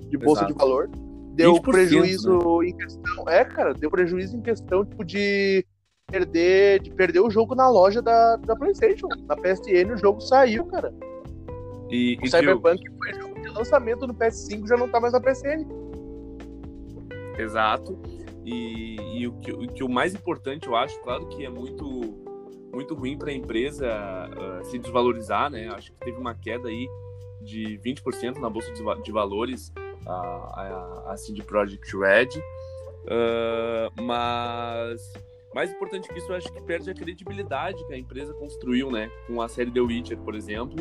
de 0.09 0.17
bolsa 0.17 0.41
Exato. 0.41 0.53
de 0.53 0.59
valor. 0.59 0.89
Deu 1.35 1.61
prejuízo 1.61 2.61
né? 2.61 2.69
em 2.69 2.75
questão. 2.75 3.29
É, 3.29 3.45
cara, 3.45 3.75
deu 3.75 3.91
prejuízo 3.91 4.35
em 4.35 4.41
questão 4.41 4.83
tipo, 4.83 5.05
de 5.05 5.63
perder, 6.07 6.81
de 6.81 6.89
perder 6.89 7.19
o 7.19 7.29
jogo 7.29 7.53
na 7.53 7.69
loja 7.69 8.01
da, 8.01 8.37
da 8.37 8.55
PlayStation. 8.55 9.07
Na 9.27 9.35
PSN 9.35 9.93
o 9.93 9.97
jogo 9.97 10.19
saiu, 10.19 10.65
cara. 10.65 10.91
E, 11.91 12.17
o 12.19 12.25
e 12.25 12.27
Cyberpunk 12.31 12.81
que... 12.81 12.89
foi 12.89 13.13
jogo 13.21 13.39
de 13.39 13.49
lançamento 13.49 14.07
no 14.07 14.15
PS5 14.15 14.67
já 14.67 14.77
não 14.77 14.89
tá 14.89 14.99
mais 14.99 15.13
na 15.13 15.21
PSN. 15.21 15.63
Exato. 17.37 18.14
E, 18.45 18.95
e 19.17 19.27
o, 19.27 19.33
que, 19.39 19.51
o, 19.51 19.67
que, 19.67 19.83
o 19.83 19.89
mais 19.89 20.13
importante, 20.13 20.67
eu 20.67 20.75
acho, 20.75 20.99
claro 21.01 21.27
que 21.27 21.43
é 21.43 21.49
muito 21.49 22.23
muito 22.71 22.93
ruim 22.93 23.17
para 23.17 23.31
a 23.31 23.33
empresa 23.33 23.87
uh, 23.87 24.65
se 24.65 24.77
desvalorizar, 24.77 25.49
né? 25.49 25.69
Acho 25.69 25.93
que 25.93 25.99
teve 25.99 26.17
uma 26.17 26.35
queda 26.35 26.67
aí 26.67 26.87
de 27.41 27.79
20% 27.79 28.37
na 28.37 28.49
bolsa 28.49 28.69
de, 29.01 29.11
valores 29.13 29.71
a, 30.05 30.11
a, 30.11 31.13
a 31.13 31.17
CD 31.17 31.41
Projekt 31.41 31.95
Red, 31.97 32.37
uh, 33.07 34.01
mas 34.01 35.13
mais 35.53 35.71
importante 35.71 36.09
que 36.09 36.19
isso, 36.19 36.29
eu 36.29 36.35
acho 36.35 36.51
que 36.51 36.61
perde 36.61 36.89
a 36.89 36.93
credibilidade 36.93 37.81
que 37.87 37.93
a 37.93 37.97
empresa 37.97 38.33
construiu, 38.33 38.91
né? 38.91 39.09
Com 39.25 39.41
a 39.41 39.47
série 39.47 39.71
The 39.71 39.79
Witcher, 39.79 40.17
por 40.17 40.35
exemplo, 40.35 40.75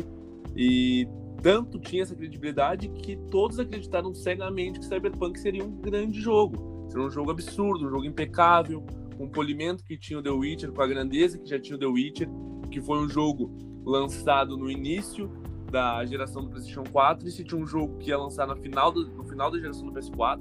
e 0.53 1.07
tanto 1.41 1.79
tinha 1.79 2.03
essa 2.03 2.13
credibilidade 2.13 2.89
que 2.89 3.15
todos 3.31 3.57
acreditaram 3.57 4.13
cegamente 4.13 4.79
que 4.79 4.85
Cyberpunk 4.85 5.39
seria 5.39 5.63
um 5.63 5.71
grande 5.79 6.19
jogo 6.19 6.74
Ser 6.95 7.01
um 7.01 7.09
jogo 7.09 7.31
absurdo, 7.31 7.85
um 7.85 7.89
jogo 7.89 8.05
impecável, 8.05 8.81
com 9.17 9.25
o 9.25 9.29
polimento 9.29 9.83
que 9.83 9.97
tinha 9.97 10.17
o 10.17 10.23
The 10.23 10.29
Witcher, 10.29 10.71
com 10.71 10.81
a 10.81 10.87
grandeza 10.87 11.37
que 11.37 11.45
já 11.45 11.59
tinha 11.59 11.75
o 11.75 11.77
The 11.77 11.87
Witcher, 11.87 12.29
que 12.71 12.79
foi 12.79 12.99
um 12.99 13.09
jogo 13.09 13.51
lançado 13.85 14.55
no 14.55 14.71
início 14.71 15.29
da 15.69 16.05
geração 16.05 16.41
do 16.43 16.49
PlayStation 16.49 16.85
4 16.89 17.27
e 17.27 17.31
se 17.31 17.43
tinha 17.43 17.61
um 17.61 17.67
jogo 17.67 17.97
que 17.97 18.11
ia 18.11 18.17
lançar 18.17 18.47
no 18.47 18.55
final, 18.55 18.93
do, 18.93 19.09
no 19.09 19.25
final 19.25 19.51
da 19.51 19.59
geração 19.59 19.91
do 19.91 19.91
PS4, 19.91 20.39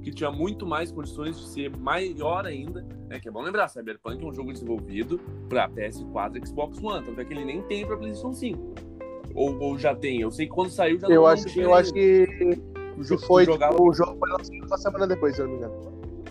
que 0.00 0.12
tinha 0.12 0.30
muito 0.30 0.64
mais 0.64 0.92
condições 0.92 1.36
de 1.40 1.48
ser 1.48 1.76
maior 1.76 2.46
ainda, 2.46 2.86
né? 3.08 3.18
Que 3.18 3.28
é 3.28 3.32
bom 3.32 3.42
lembrar, 3.42 3.66
Cyberpunk 3.66 4.22
é 4.22 4.28
um 4.28 4.32
jogo 4.32 4.52
desenvolvido 4.52 5.18
para 5.48 5.68
PS4 5.68 6.40
e 6.40 6.46
Xbox 6.46 6.80
One, 6.80 7.04
tanto 7.04 7.20
é 7.20 7.24
que 7.24 7.34
ele 7.34 7.44
nem 7.44 7.60
tem 7.62 7.84
para 7.84 7.96
PlayStation 7.96 8.32
5. 8.32 8.74
Ou, 9.34 9.58
ou, 9.58 9.76
já 9.76 9.92
tem? 9.92 10.20
Eu 10.20 10.30
sei 10.30 10.46
que 10.46 10.52
quando 10.52 10.70
saiu 10.70 11.00
já 11.00 11.08
eu 11.08 11.22
não, 11.22 11.26
acho, 11.26 11.60
Eu 11.60 11.74
acho 11.74 11.92
que 11.92 12.62
o 12.96 13.04
jogo 13.04 13.22
foi, 13.22 13.44
jogava... 13.44 13.80
o 13.80 13.92
jogo 13.92 14.16
foi 14.18 14.30
lançado 14.30 14.66
uma 14.66 14.78
semana 14.78 15.06
depois, 15.06 15.34
se 15.34 15.42
eu 15.42 15.46
não 15.46 15.52
me 15.52 15.58
engano. 15.58 15.74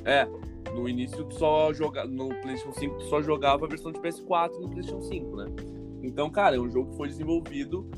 É, 0.05 0.27
No 0.73 0.87
início, 0.87 1.23
tu 1.25 1.35
só 1.35 1.73
joga... 1.73 2.05
no 2.05 2.29
PlayStation 2.29 2.71
5, 2.71 2.97
tu 2.97 3.05
só 3.05 3.21
jogava 3.21 3.65
a 3.65 3.69
versão 3.69 3.91
de 3.91 3.99
PS4 3.99 4.59
no 4.59 4.69
PlayStation 4.69 5.01
5, 5.01 5.35
né? 5.35 5.45
Então, 6.03 6.29
cara, 6.29 6.55
é 6.55 6.59
um 6.59 6.69
jogo 6.69 6.91
que 6.91 6.97
foi 6.97 7.07
desenvolvido 7.07 7.89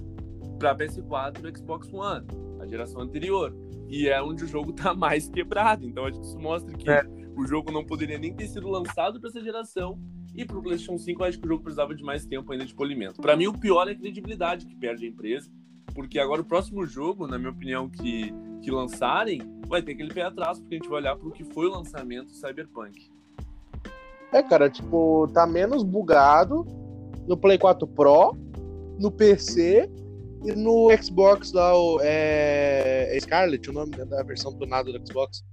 para 0.60 0.76
PS4 0.76 1.44
e 1.44 1.58
Xbox 1.58 1.92
One, 1.92 2.26
a 2.60 2.68
geração 2.68 3.02
anterior. 3.02 3.56
E 3.88 4.08
é 4.08 4.22
onde 4.22 4.44
o 4.44 4.48
jogo 4.48 4.74
tá 4.74 4.94
mais 4.94 5.28
quebrado. 5.30 5.86
Então, 5.86 6.06
acho 6.06 6.20
que 6.20 6.26
isso 6.26 6.40
mostra 6.40 6.76
que 6.76 6.90
é. 6.90 7.04
o 7.36 7.46
jogo 7.46 7.72
não 7.72 7.86
poderia 7.86 8.18
nem 8.18 8.34
ter 8.34 8.48
sido 8.48 8.70
lançado 8.70 9.20
para 9.20 9.30
essa 9.30 9.42
geração. 9.42 10.00
E 10.36 10.44
pro 10.44 10.62
PlayStation 10.62 10.98
5, 10.98 11.22
eu 11.22 11.28
acho 11.28 11.40
que 11.40 11.46
o 11.46 11.50
jogo 11.50 11.64
precisava 11.64 11.96
de 11.96 12.04
mais 12.04 12.26
tempo 12.26 12.52
ainda 12.52 12.66
de 12.66 12.76
polimento. 12.76 13.22
Para 13.22 13.38
mim, 13.38 13.48
o 13.48 13.54
pior 13.58 13.88
é 13.88 13.92
a 13.92 13.96
credibilidade 13.96 14.66
que 14.66 14.76
perde 14.76 15.06
a 15.06 15.10
empresa. 15.10 15.50
Porque 15.94 16.20
agora 16.20 16.42
o 16.42 16.46
próximo 16.46 16.86
jogo, 16.86 17.26
na 17.26 17.38
minha 17.38 17.52
opinião, 17.52 17.90
que, 17.90 18.34
que 18.66 18.72
lançarem, 18.72 19.40
vai 19.68 19.82
ter 19.82 19.92
aquele 19.92 20.12
pé 20.12 20.24
atrás, 20.24 20.60
porque 20.60 20.76
a 20.76 20.78
gente 20.80 20.90
vai 20.90 21.00
olhar 21.00 21.16
pro 21.16 21.32
que 21.32 21.44
foi 21.44 21.68
o 21.68 21.72
lançamento 21.72 22.30
do 22.30 22.36
Cyberpunk. 22.36 23.12
É, 24.34 24.42
cara, 24.42 24.70
tipo, 24.70 25.30
tá 25.34 25.46
menos 25.46 25.84
bugado 25.84 26.66
no 27.28 27.38
Play 27.38 27.60
4 27.60 27.88
Pro, 27.88 28.36
no 29.00 29.12
PC 29.12 29.88
e 30.44 30.52
no 30.54 30.90
Xbox 31.02 31.54
lá, 31.54 31.78
o, 31.78 32.00
é, 32.02 33.16
é 33.16 33.20
Scarlet, 33.20 33.70
o 33.70 33.74
nome 33.74 33.92
da 33.92 34.24
versão 34.24 34.52
tunada 34.58 34.92
do 34.92 35.08
Xbox. 35.08 35.44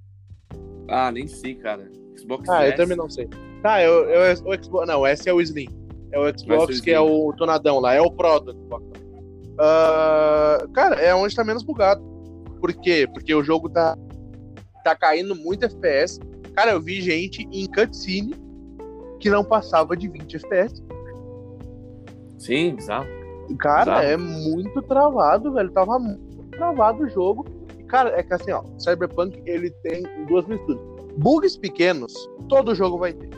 Ah, 0.89 1.13
nem 1.13 1.27
sei, 1.27 1.55
cara. 1.55 1.91
Xbox 2.19 2.49
Ah, 2.49 2.65
S. 2.65 2.73
eu 2.73 2.77
também 2.77 2.97
não 2.97 3.11
sei. 3.11 3.29
Tá, 3.63 3.83
eu, 3.83 4.09
eu, 4.09 4.33
o 4.33 4.65
Xbox. 4.65 4.87
Não, 4.89 5.07
esse 5.07 5.29
é 5.29 5.33
o 5.33 5.41
Slim. 5.41 5.69
É 6.11 6.19
o 6.19 6.39
Xbox 6.39 6.81
que 6.81 6.91
é 6.91 7.01
o 7.01 7.33
tonadão 7.35 7.79
lá, 7.79 7.95
é 7.95 8.01
o 8.01 8.11
Pro 8.11 8.41
do 8.41 8.53
Xbox. 8.53 8.85
Uh, 9.53 10.69
cara, 10.73 10.97
é 10.97 11.15
onde 11.15 11.35
tá 11.35 11.45
menos 11.45 11.63
bugado. 11.63 12.12
Por 12.63 12.73
quê? 12.75 13.09
Porque 13.13 13.35
o 13.35 13.43
jogo 13.43 13.69
tá, 13.69 13.99
tá 14.85 14.95
caindo 14.95 15.35
muito 15.35 15.65
FPS. 15.65 16.21
Cara, 16.55 16.71
eu 16.71 16.81
vi 16.81 17.03
gente 17.03 17.43
em 17.51 17.67
cutscene 17.67 18.37
que 19.19 19.29
não 19.29 19.43
passava 19.43 19.97
de 19.97 20.07
20 20.07 20.37
FPS. 20.37 20.81
Sim, 22.39 22.77
bizarro. 22.77 23.09
Cara, 23.59 24.01
bizarro. 24.01 24.07
é 24.07 24.17
muito 24.17 24.81
travado, 24.83 25.53
velho. 25.53 25.73
Tava 25.73 25.99
muito 25.99 26.51
travado 26.53 27.03
o 27.03 27.09
jogo. 27.09 27.45
E, 27.77 27.83
cara, 27.83 28.11
é 28.11 28.23
que 28.23 28.33
assim, 28.33 28.53
ó, 28.53 28.63
Cyberpunk 28.79 29.43
ele 29.45 29.71
tem 29.83 30.05
duas 30.29 30.47
misturas. 30.47 30.81
Bugs 31.17 31.57
pequenos, 31.57 32.15
todo 32.49 32.77
jogo 32.77 32.97
vai 32.97 33.13
ter. 33.13 33.29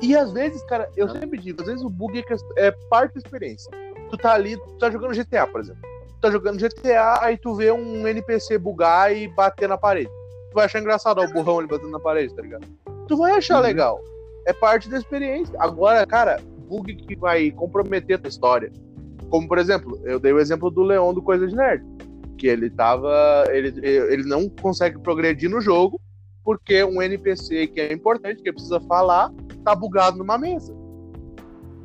E 0.00 0.16
às 0.16 0.32
vezes, 0.32 0.62
cara, 0.62 0.90
eu 0.96 1.06
sempre 1.10 1.38
digo, 1.38 1.60
às 1.60 1.66
vezes 1.66 1.84
o 1.84 1.90
bug 1.90 2.18
é, 2.18 2.66
é 2.68 2.70
parte 2.88 3.12
da 3.12 3.18
experiência. 3.18 3.70
Tu 4.08 4.16
tá 4.16 4.32
ali, 4.32 4.56
tu 4.56 4.78
tá 4.78 4.90
jogando 4.90 5.14
GTA, 5.14 5.46
por 5.46 5.60
exemplo. 5.60 5.89
Tá 6.20 6.30
jogando 6.30 6.58
GTA, 6.58 7.18
aí 7.22 7.38
tu 7.38 7.54
vê 7.54 7.72
um 7.72 8.06
NPC 8.06 8.58
bugar 8.58 9.16
e 9.16 9.26
bater 9.28 9.68
na 9.68 9.78
parede. 9.78 10.10
Tu 10.50 10.54
vai 10.54 10.66
achar 10.66 10.80
engraçado 10.80 11.20
ó, 11.20 11.24
o 11.24 11.32
burrão 11.32 11.58
ali 11.58 11.68
batendo 11.68 11.90
na 11.90 12.00
parede, 12.00 12.34
tá 12.34 12.42
ligado? 12.42 12.66
Tu 13.08 13.16
vai 13.16 13.32
achar 13.32 13.56
uhum. 13.56 13.62
legal. 13.62 14.00
É 14.46 14.52
parte 14.52 14.88
da 14.88 14.98
experiência. 14.98 15.54
Agora, 15.58 16.06
cara, 16.06 16.40
bug 16.68 16.94
que 16.94 17.16
vai 17.16 17.50
comprometer 17.50 18.16
a 18.16 18.18
tua 18.18 18.28
história. 18.28 18.72
Como, 19.30 19.48
por 19.48 19.58
exemplo, 19.58 20.00
eu 20.04 20.18
dei 20.18 20.32
o 20.32 20.38
exemplo 20.38 20.70
do 20.70 20.82
Leon 20.82 21.14
do 21.14 21.22
Coisa 21.22 21.46
de 21.46 21.54
Nerd. 21.54 21.84
Que 22.36 22.48
ele 22.48 22.68
tava. 22.68 23.44
Ele, 23.48 23.72
ele 23.86 24.24
não 24.24 24.48
consegue 24.48 24.98
progredir 24.98 25.48
no 25.48 25.60
jogo 25.60 26.00
porque 26.44 26.82
um 26.82 27.00
NPC 27.00 27.68
que 27.68 27.80
é 27.80 27.92
importante, 27.92 28.42
que 28.42 28.52
precisa 28.52 28.80
falar, 28.80 29.30
tá 29.64 29.74
bugado 29.74 30.18
numa 30.18 30.38
mesa. 30.38 30.74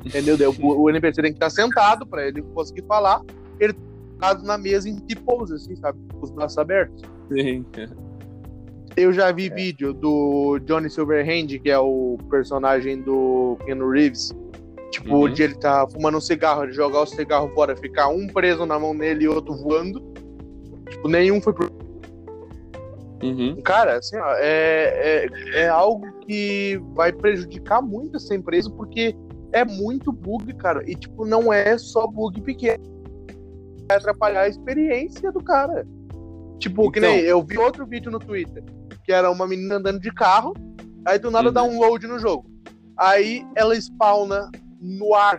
Entendeu? 0.04 0.36
o, 0.60 0.82
o 0.82 0.90
NPC 0.90 1.22
tem 1.22 1.32
que 1.32 1.36
estar 1.36 1.50
sentado 1.50 2.06
para 2.06 2.26
ele 2.26 2.42
conseguir 2.42 2.84
falar. 2.86 3.22
Ele 3.58 3.74
bugado 4.16 4.44
na 4.44 4.58
mesa 4.58 4.88
em 4.88 4.98
pose, 5.24 5.54
assim, 5.54 5.76
sabe? 5.76 5.98
Com 6.12 6.24
os 6.24 6.30
braços 6.30 6.58
abertos. 6.58 7.02
Sim. 7.32 7.64
Eu 8.96 9.12
já 9.12 9.30
vi 9.30 9.46
é. 9.46 9.54
vídeo 9.54 9.92
do 9.92 10.58
Johnny 10.60 10.90
Silverhand, 10.90 11.58
que 11.62 11.70
é 11.70 11.78
o 11.78 12.16
personagem 12.30 13.02
do 13.02 13.58
Keanu 13.64 13.90
Reeves, 13.90 14.34
Tipo, 14.90 15.16
uhum. 15.16 15.32
de 15.32 15.42
ele 15.42 15.54
tá 15.54 15.86
fumando 15.86 16.16
um 16.16 16.20
cigarro, 16.20 16.64
ele 16.64 16.72
jogar 16.72 17.02
o 17.02 17.06
cigarro 17.06 17.50
fora, 17.54 17.76
ficar 17.76 18.08
um 18.08 18.26
preso 18.26 18.64
na 18.64 18.78
mão 18.78 18.96
dele 18.96 19.24
e 19.24 19.28
outro 19.28 19.54
voando. 19.54 20.00
Tipo, 20.88 21.08
nenhum 21.08 21.40
foi 21.40 21.52
pro. 21.52 21.70
Uhum. 23.22 23.60
Cara, 23.62 23.98
assim, 23.98 24.16
ó, 24.16 24.34
é, 24.38 25.26
é, 25.54 25.60
é 25.64 25.68
algo 25.68 26.06
que 26.20 26.80
vai 26.94 27.12
prejudicar 27.12 27.82
muito 27.82 28.16
essa 28.16 28.34
empresa, 28.34 28.70
porque 28.70 29.14
é 29.52 29.64
muito 29.64 30.12
bug, 30.12 30.54
cara. 30.54 30.82
E, 30.88 30.94
tipo, 30.94 31.26
não 31.26 31.52
é 31.52 31.76
só 31.76 32.06
bug 32.06 32.40
pequeno. 32.40 32.95
Vai 33.88 33.98
atrapalhar 33.98 34.42
a 34.42 34.48
experiência 34.48 35.30
do 35.30 35.42
cara. 35.42 35.86
Tipo, 36.58 36.82
então... 36.82 36.92
que 36.92 37.00
nem 37.00 37.20
eu 37.20 37.42
vi 37.42 37.58
outro 37.58 37.86
vídeo 37.86 38.10
no 38.10 38.18
Twitter, 38.18 38.64
que 39.04 39.12
era 39.12 39.30
uma 39.30 39.46
menina 39.46 39.76
andando 39.76 40.00
de 40.00 40.12
carro, 40.12 40.54
aí 41.06 41.18
do 41.18 41.30
nada 41.30 41.48
uhum. 41.48 41.54
dá 41.54 41.62
um 41.62 41.78
load 41.78 42.06
no 42.06 42.18
jogo. 42.18 42.50
Aí 42.96 43.46
ela 43.54 43.74
spawna 43.76 44.50
no 44.80 45.14
ar. 45.14 45.38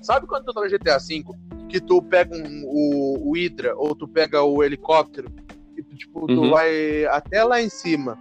Sabe 0.00 0.26
quando 0.26 0.44
tu 0.44 0.52
tá 0.52 0.60
no 0.60 0.68
GTA 0.68 0.98
V, 0.98 1.24
que 1.68 1.80
tu 1.80 2.02
pega 2.02 2.36
um, 2.36 2.64
o, 2.66 3.30
o 3.30 3.36
Hydra 3.36 3.74
ou 3.76 3.94
tu 3.94 4.08
pega 4.08 4.42
o 4.42 4.62
helicóptero 4.62 5.32
e 5.76 5.82
tu, 5.82 5.96
tipo, 5.96 6.26
tu 6.26 6.42
uhum. 6.42 6.50
vai 6.50 7.04
até 7.06 7.44
lá 7.44 7.62
em 7.62 7.68
cima. 7.68 8.18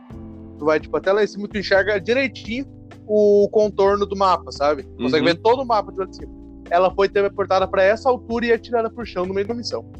Tu 0.59 0.65
vai, 0.65 0.79
tipo, 0.79 0.95
até 0.95 1.11
lá 1.11 1.23
em 1.23 1.27
cima 1.27 1.47
tu 1.47 1.57
enxerga 1.57 1.99
direitinho 1.99 2.65
o 3.07 3.49
contorno 3.51 4.05
do 4.05 4.15
mapa, 4.15 4.51
sabe? 4.51 4.83
Tu 4.83 4.95
consegue 4.95 5.25
uhum. 5.25 5.33
ver 5.33 5.41
todo 5.41 5.63
o 5.63 5.65
mapa 5.65 5.91
de 5.91 5.97
lá 5.97 6.05
de 6.05 6.15
cima. 6.15 6.40
Ela 6.71 6.89
foi 6.89 7.07
teleportada 7.07 7.67
para 7.67 7.83
essa 7.83 8.09
altura 8.09 8.47
e 8.47 8.51
atirada 8.51 8.89
pro 8.89 9.05
chão 9.05 9.25
no 9.25 9.33
meio 9.33 9.47
da 9.47 9.53
missão. 9.53 9.91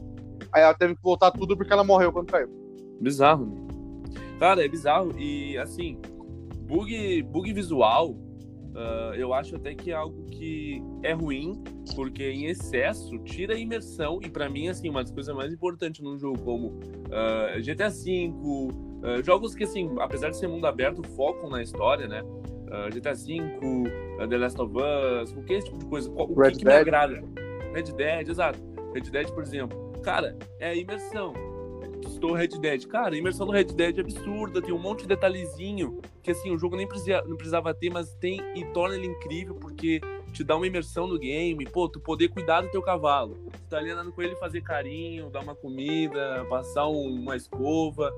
Aí 0.52 0.64
ela 0.64 0.74
teve 0.74 0.96
que 0.96 1.02
voltar 1.04 1.30
tudo 1.32 1.56
porque 1.56 1.72
ela 1.72 1.84
morreu 1.84 2.12
quando 2.12 2.32
caiu. 2.32 2.50
Bizarro, 3.00 3.46
né? 3.46 3.56
Cara, 4.40 4.66
é 4.66 4.68
bizarro. 4.68 5.14
E 5.20 5.58
assim, 5.58 6.00
bug, 6.68 7.22
bug 7.24 7.54
visual 7.54 8.16
Uh, 8.72 9.14
eu 9.16 9.34
acho 9.34 9.58
até 9.58 9.76
que 9.76 9.92
é 9.92 9.94
algo 9.94 10.26
que 10.28 10.82
é 11.04 11.12
ruim, 11.12 11.62
porque 11.94 12.24
em 12.24 12.46
excesso 12.46 13.18
tira 13.20 13.54
a 13.54 13.60
imersão, 13.60 14.20
e 14.24 14.30
para 14.30 14.50
mim, 14.50 14.70
assim, 14.70 14.90
uma 14.90 15.04
das 15.04 15.12
coisas 15.12 15.36
mais 15.36 15.52
importantes 15.52 16.02
num 16.02 16.18
jogo 16.18 16.40
como 16.40 16.68
uh, 16.68 17.62
GTA 17.62 17.90
V, 17.90 18.32
uh, 18.32 19.24
jogos 19.24 19.54
que, 19.54 19.66
assim, 19.66 19.94
apesar 20.00 20.30
de 20.30 20.38
ser 20.38 20.48
mundo 20.48 20.66
aberto, 20.66 21.04
focam 21.16 21.50
na 21.50 21.62
história, 21.62 22.08
né? 22.08 22.24
GTA 22.94 23.14
V, 23.14 24.28
The 24.30 24.38
Last 24.38 24.62
of 24.62 24.74
Us, 24.76 25.34
qualquer 25.34 25.56
esse 25.56 25.68
tipo 25.68 25.80
de 25.80 25.86
coisa. 25.86 26.12
O 26.12 26.34
Red 26.34 26.52
que, 26.52 26.60
que 26.60 26.66
me 26.66 26.74
agrada? 26.74 27.24
Red 27.74 27.94
Dead, 27.96 28.30
exato. 28.30 28.60
Red 28.94 29.10
Dead, 29.10 29.30
por 29.32 29.44
exemplo. 29.44 29.92
Cara, 30.04 30.38
é 30.60 30.70
a 30.70 30.76
imersão 30.76 31.34
estou 32.22 32.34
Red 32.34 32.60
Dead. 32.60 32.86
Cara, 32.88 33.16
a 33.16 33.18
imersão 33.18 33.46
do 33.46 33.52
Red 33.52 33.66
Dead 33.66 33.98
é 33.98 34.02
absurda, 34.02 34.62
tem 34.62 34.74
um 34.74 34.80
monte 34.80 35.02
de 35.02 35.08
detalhezinho 35.08 36.00
que 36.22 36.32
assim, 36.32 36.52
o 36.52 36.58
jogo 36.58 36.76
nem 36.76 36.88
precisava, 36.88 37.28
não 37.28 37.36
precisava 37.36 37.74
ter, 37.74 37.90
mas 37.90 38.14
tem 38.16 38.40
e 38.56 38.64
torna 38.74 38.96
ele 38.96 39.08
incrível 39.08 39.56
porque 39.56 40.00
te 40.32 40.44
dá 40.44 40.56
uma 40.56 40.68
imersão 40.68 41.08
no 41.08 41.18
game, 41.18 41.66
pô, 41.66 41.90
tu 41.90 42.00
poder 42.00 42.30
cuidar 42.30 42.62
do 42.62 42.70
teu 42.70 42.82
cavalo. 42.82 43.38
Tu 43.52 43.70
tá 43.70 43.78
ali 43.78 43.90
andando 43.90 44.12
com 44.12 44.22
ele, 44.22 44.36
fazer 44.36 44.62
carinho, 44.62 45.30
dar 45.30 45.42
uma 45.42 45.56
comida, 45.56 46.46
passar 46.50 46.88
um, 46.88 47.08
uma 47.08 47.36
escova. 47.36 48.14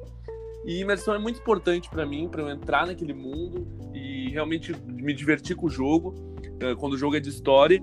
E 0.65 0.79
imersão 0.79 1.13
é 1.13 1.19
muito 1.19 1.39
importante 1.39 1.89
para 1.89 2.05
mim, 2.05 2.29
para 2.29 2.41
eu 2.41 2.49
entrar 2.49 2.87
naquele 2.87 3.13
mundo 3.13 3.67
e 3.93 4.29
realmente 4.29 4.73
me 4.87 5.13
divertir 5.13 5.55
com 5.55 5.67
o 5.67 5.69
jogo, 5.69 6.15
eh, 6.59 6.75
quando 6.75 6.93
o 6.93 6.97
jogo 6.97 7.15
é 7.15 7.19
de 7.19 7.29
história. 7.29 7.81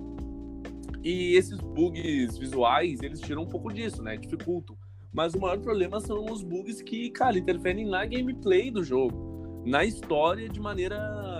E 1.02 1.34
esses 1.34 1.58
bugs 1.58 2.38
visuais, 2.38 3.00
eles 3.02 3.20
tiram 3.20 3.42
um 3.42 3.46
pouco 3.46 3.72
disso, 3.72 4.02
né? 4.02 4.16
Dificultam. 4.16 4.76
Mas 5.12 5.34
o 5.34 5.40
maior 5.40 5.58
problema 5.58 6.00
são 6.00 6.24
os 6.26 6.42
bugs 6.42 6.80
que, 6.82 7.10
cara, 7.10 7.38
interferem 7.38 7.88
na 7.88 8.04
gameplay 8.06 8.70
do 8.70 8.82
jogo, 8.82 9.62
na 9.66 9.84
história 9.84 10.48
de 10.48 10.60
maneira, 10.60 10.96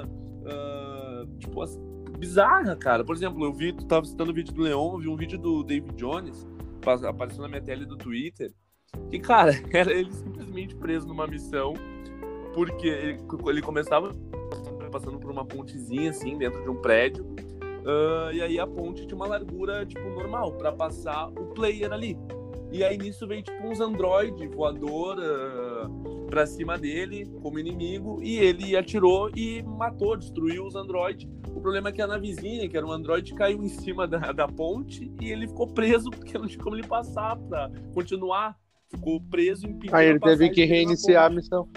uh, 0.07 1.39
tipo, 1.39 1.65
bizarra, 2.19 2.75
cara. 2.77 3.05
Por 3.05 3.15
exemplo, 3.15 3.45
eu 3.45 3.53
vi, 3.53 3.73
tu 3.73 3.87
tava 3.87 4.05
citando 4.05 4.31
o 4.31 4.35
vídeo 4.35 4.53
do 4.53 4.63
Leon, 4.63 4.95
eu 4.95 4.99
vi 4.99 5.09
um 5.09 5.17
vídeo 5.17 5.39
do 5.39 5.63
David 5.63 5.95
Jones, 5.95 6.47
apareceu 7.07 7.43
na 7.43 7.49
minha 7.49 7.63
tela 7.63 7.85
do 7.85 7.97
Twitter, 7.97 8.53
que, 9.11 9.19
cara, 9.19 9.53
era 9.73 9.93
ele 9.93 10.13
simplesmente 10.13 10.75
preso 10.77 11.07
numa 11.07 11.27
missão, 11.27 11.75
porque 12.55 12.87
ele, 12.87 13.19
ele 13.47 13.63
começava 13.63 14.11
passando 14.91 15.19
por 15.19 15.31
uma 15.31 15.45
pontezinha, 15.45 16.11
assim, 16.11 16.37
dentro 16.37 16.63
de 16.63 16.69
um 16.69 16.77
prédio, 16.77 17.25
uh, 17.25 18.33
e 18.33 18.43
aí 18.43 18.59
a 18.59 18.67
ponte 18.67 19.07
tinha 19.07 19.17
uma 19.17 19.27
largura, 19.27 19.87
tipo, 19.87 20.03
normal, 20.11 20.53
para 20.53 20.73
passar 20.73 21.29
o 21.29 21.47
player 21.55 21.93
ali. 21.93 22.17
E 22.73 22.85
aí 22.85 22.97
nisso 22.97 23.27
vem 23.27 23.43
tipo 23.43 23.67
uns 23.67 23.81
android 23.81 24.47
voador 24.47 25.19
uh, 25.19 26.27
pra 26.27 26.47
cima 26.47 26.79
dele 26.79 27.27
como 27.43 27.59
inimigo 27.59 28.23
e 28.23 28.39
ele 28.39 28.77
atirou 28.77 29.29
e 29.35 29.61
matou, 29.63 30.17
destruiu 30.17 30.65
os 30.65 30.77
android. 30.77 31.29
O 31.49 31.61
problema 31.61 31.89
é 31.89 31.93
que 31.93 32.01
a 32.01 32.07
navezinha, 32.07 32.69
que 32.69 32.77
era 32.77 32.87
um 32.87 32.93
android, 32.93 33.35
caiu 33.35 33.61
em 33.65 33.69
cima 33.69 34.07
da, 34.07 34.31
da 34.31 34.47
ponte 34.47 35.13
e 35.21 35.33
ele 35.33 35.49
ficou 35.49 35.67
preso 35.67 36.11
porque 36.11 36.39
não 36.39 36.47
tinha 36.47 36.63
como 36.63 36.77
ele 36.77 36.87
passar 36.87 37.37
pra 37.37 37.69
continuar. 37.93 38.57
Ficou 38.91 39.21
preso 39.21 39.67
impedido. 39.67 39.97
Aí 39.97 40.09
ele 40.09 40.21
teve 40.21 40.51
que 40.51 40.65
reiniciar 40.65 41.27
a 41.27 41.31
missão. 41.31 41.69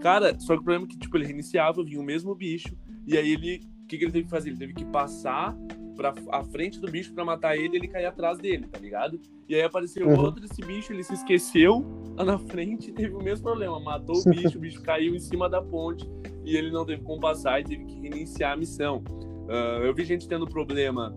Cara, 0.00 0.38
só 0.38 0.54
que 0.54 0.60
o 0.60 0.64
problema 0.64 0.84
é 0.84 0.88
que 0.88 0.98
tipo, 0.98 1.16
ele 1.16 1.26
reiniciava, 1.26 1.82
vinha 1.84 2.00
o 2.00 2.04
mesmo 2.04 2.34
bicho 2.34 2.76
e 3.06 3.16
aí 3.16 3.32
ele. 3.32 3.60
O 3.84 3.86
que, 3.92 3.98
que 3.98 4.04
ele 4.04 4.12
teve 4.12 4.24
que 4.24 4.30
fazer? 4.30 4.50
Ele 4.50 4.58
teve 4.58 4.72
que 4.72 4.84
passar 4.86 5.54
pra 5.96 6.14
a 6.30 6.44
frente 6.44 6.80
do 6.80 6.90
bicho 6.90 7.12
para 7.12 7.24
matar 7.24 7.56
ele, 7.56 7.76
ele 7.76 7.88
cair 7.88 8.06
atrás 8.06 8.38
dele, 8.38 8.66
tá 8.66 8.78
ligado? 8.78 9.20
E 9.48 9.54
aí 9.54 9.62
apareceu 9.62 10.06
uhum. 10.06 10.18
outro 10.18 10.44
esse 10.44 10.62
bicho, 10.62 10.92
ele 10.92 11.02
se 11.02 11.12
esqueceu 11.12 11.84
lá 12.16 12.24
na 12.24 12.38
frente 12.38 12.90
e 12.90 12.92
teve 12.92 13.14
o 13.14 13.22
mesmo 13.22 13.44
problema. 13.44 13.78
Matou 13.80 14.16
o 14.16 14.30
bicho, 14.30 14.56
o 14.56 14.60
bicho 14.60 14.80
caiu 14.82 15.14
em 15.14 15.20
cima 15.20 15.48
da 15.48 15.60
ponte. 15.60 16.08
e 16.44 16.56
ele 16.56 16.70
não 16.70 16.86
teve 16.86 17.02
como 17.02 17.20
passar 17.20 17.60
e 17.60 17.64
teve 17.64 17.84
que 17.84 18.00
reiniciar 18.00 18.52
a 18.52 18.56
missão. 18.56 19.04
Uh, 19.42 19.84
eu 19.84 19.94
vi 19.94 20.04
gente 20.04 20.26
tendo 20.26 20.46
problema 20.46 21.14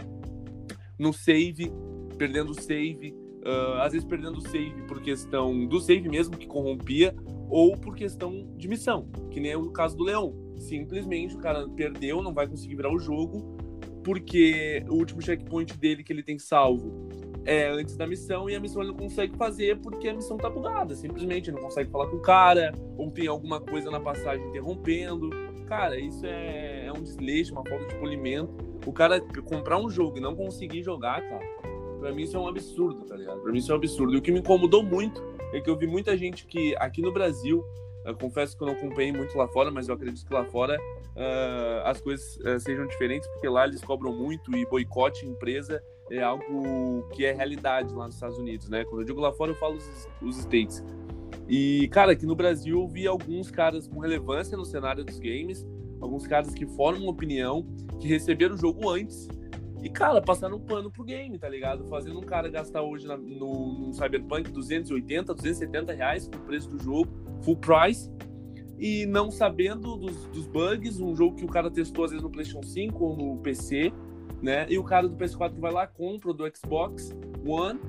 no 1.00 1.14
save, 1.14 1.72
perdendo 2.18 2.52
o 2.52 2.62
save, 2.62 3.16
uh, 3.46 3.82
às 3.82 3.94
vezes 3.94 4.08
perdendo 4.08 4.38
o 4.38 4.42
save 4.42 4.82
por 4.88 5.02
questão 5.02 5.66
do 5.66 5.80
save 5.80 6.10
mesmo, 6.10 6.38
que 6.38 6.48
corrompia, 6.48 7.16
ou 7.50 7.78
por 7.78 7.96
questão 7.96 8.48
de 8.58 8.68
missão, 8.68 9.08
que 9.30 9.40
nem 9.40 9.52
é 9.52 9.58
o 9.58 9.70
caso 9.70 9.96
do 9.96 10.04
Leão. 10.04 10.34
Simplesmente 10.58 11.36
o 11.36 11.40
cara 11.40 11.68
perdeu, 11.70 12.22
não 12.22 12.34
vai 12.34 12.48
conseguir 12.48 12.76
virar 12.76 12.92
o 12.92 13.00
jogo, 13.00 13.56
porque 14.04 14.84
o 14.88 14.94
último 14.96 15.22
checkpoint 15.22 15.78
dele 15.78 16.04
que 16.04 16.12
ele 16.12 16.24
tem 16.24 16.40
salvo 16.40 17.08
é 17.46 17.68
antes 17.70 17.96
da 17.96 18.08
missão 18.08 18.50
e 18.50 18.56
a 18.56 18.60
missão 18.60 18.82
ele 18.82 18.92
não 18.92 18.98
consegue 18.98 19.38
fazer 19.38 19.80
porque 19.80 20.08
a 20.10 20.14
missão 20.14 20.38
tá 20.38 20.50
bugada. 20.50 20.96
Simplesmente 20.96 21.52
não 21.52 21.62
consegue 21.62 21.92
falar 21.92 22.08
com 22.08 22.18
o 22.18 22.22
cara, 22.22 22.74
ou 22.98 23.12
tem 23.12 23.28
alguma 23.28 23.62
coisa 23.62 23.92
na 23.92 24.00
passagem 24.00 24.48
interrompendo. 24.48 25.30
Cara, 25.68 26.00
isso 26.00 26.26
é, 26.26 26.86
é 26.88 26.92
um 26.92 27.02
desleixo, 27.02 27.54
uma 27.54 27.64
falta 27.68 27.86
de 27.86 27.96
polimento. 27.96 28.54
O 28.86 28.92
cara 28.92 29.20
comprar 29.44 29.78
um 29.78 29.90
jogo 29.90 30.18
e 30.18 30.22
não 30.22 30.36
conseguir 30.36 30.84
jogar, 30.84 31.22
cara, 31.22 31.46
pra 32.06 32.14
mim 32.14 32.22
isso 32.22 32.38
é 32.38 32.40
um 32.40 32.48
absurdo, 32.48 33.04
tá 33.06 33.16
ligado? 33.16 33.42
Pra 33.42 33.52
mim 33.52 33.58
isso 33.58 33.72
é 33.72 33.74
um 33.74 33.78
absurdo. 33.78 34.14
E 34.14 34.18
o 34.18 34.22
que 34.22 34.32
me 34.32 34.40
incomodou 34.40 34.84
muito 34.84 35.24
é 35.52 35.60
que 35.60 35.68
eu 35.68 35.76
vi 35.76 35.88
muita 35.88 36.16
gente 36.16 36.46
que 36.46 36.76
aqui 36.78 37.02
no 37.02 37.12
Brasil, 37.12 37.66
confesso 38.20 38.56
que 38.56 38.62
eu 38.62 38.68
não 38.68 38.76
acompanhei 38.76 39.12
muito 39.12 39.36
lá 39.36 39.48
fora, 39.48 39.72
mas 39.72 39.88
eu 39.88 39.96
acredito 39.96 40.24
que 40.24 40.32
lá 40.32 40.46
fora 40.46 40.80
uh, 40.80 41.82
as 41.86 42.00
coisas 42.00 42.38
uh, 42.38 42.60
sejam 42.60 42.86
diferentes, 42.86 43.28
porque 43.30 43.50
lá 43.50 43.66
eles 43.66 43.82
cobram 43.82 44.14
muito 44.14 44.56
e 44.56 44.68
boicote 44.68 45.26
empresa 45.26 45.82
é 46.12 46.22
algo 46.22 47.10
que 47.14 47.26
é 47.26 47.32
realidade 47.32 47.92
lá 47.92 48.06
nos 48.06 48.14
Estados 48.14 48.38
Unidos, 48.38 48.70
né? 48.70 48.86
Quando 48.86 49.02
eu 49.02 49.06
digo 49.06 49.20
lá 49.20 49.34
fora, 49.34 49.50
eu 49.50 49.56
falo 49.56 49.78
os, 49.78 50.08
os 50.22 50.38
States. 50.38 50.84
E, 51.50 51.88
cara, 51.88 52.12
aqui 52.12 52.28
no 52.28 52.36
Brasil 52.36 52.82
eu 52.82 52.88
vi 52.88 53.08
alguns 53.08 53.50
caras 53.50 53.88
com 53.88 54.00
relevância 54.00 54.56
no 54.56 54.64
cenário 54.64 55.04
dos 55.04 55.18
games, 55.18 55.66
alguns 56.00 56.28
caras 56.28 56.54
que 56.54 56.68
formam 56.68 57.08
opinião, 57.08 57.66
que 58.00 58.08
receberam 58.08 58.54
o 58.54 58.58
jogo 58.58 58.88
antes 58.88 59.28
e, 59.86 59.90
cara, 59.90 60.20
passaram 60.20 60.58
um 60.58 60.60
pano 60.60 60.90
pro 60.90 61.04
game, 61.04 61.38
tá 61.38 61.48
ligado? 61.48 61.86
Fazendo 61.86 62.18
um 62.18 62.24
cara 62.24 62.50
gastar 62.50 62.82
hoje 62.82 63.06
na, 63.06 63.16
no, 63.16 63.72
no 63.72 63.94
Cyberpunk 63.94 64.50
280, 64.52 65.32
270 65.32 65.94
reais 65.94 66.26
o 66.26 66.40
preço 66.40 66.68
do 66.68 66.82
jogo, 66.82 67.08
full 67.44 67.56
price, 67.56 68.10
e 68.80 69.06
não 69.06 69.30
sabendo 69.30 69.96
dos, 69.96 70.26
dos 70.30 70.48
bugs, 70.48 71.00
um 71.00 71.16
jogo 71.16 71.36
que 71.36 71.46
o 71.46 71.48
cara 71.48 71.70
testou 71.70 72.04
às 72.04 72.10
vezes 72.10 72.24
no 72.24 72.32
PlayStation 72.32 72.64
5 72.64 73.06
ou 73.06 73.16
no 73.16 73.38
PC, 73.44 73.94
né? 74.42 74.66
E 74.68 74.80
o 74.80 74.84
cara 74.84 75.08
do 75.08 75.16
PS4 75.16 75.60
vai 75.60 75.72
lá, 75.72 75.86
compra 75.86 76.34
do 76.34 76.52
Xbox 76.52 77.16
One 77.46 77.80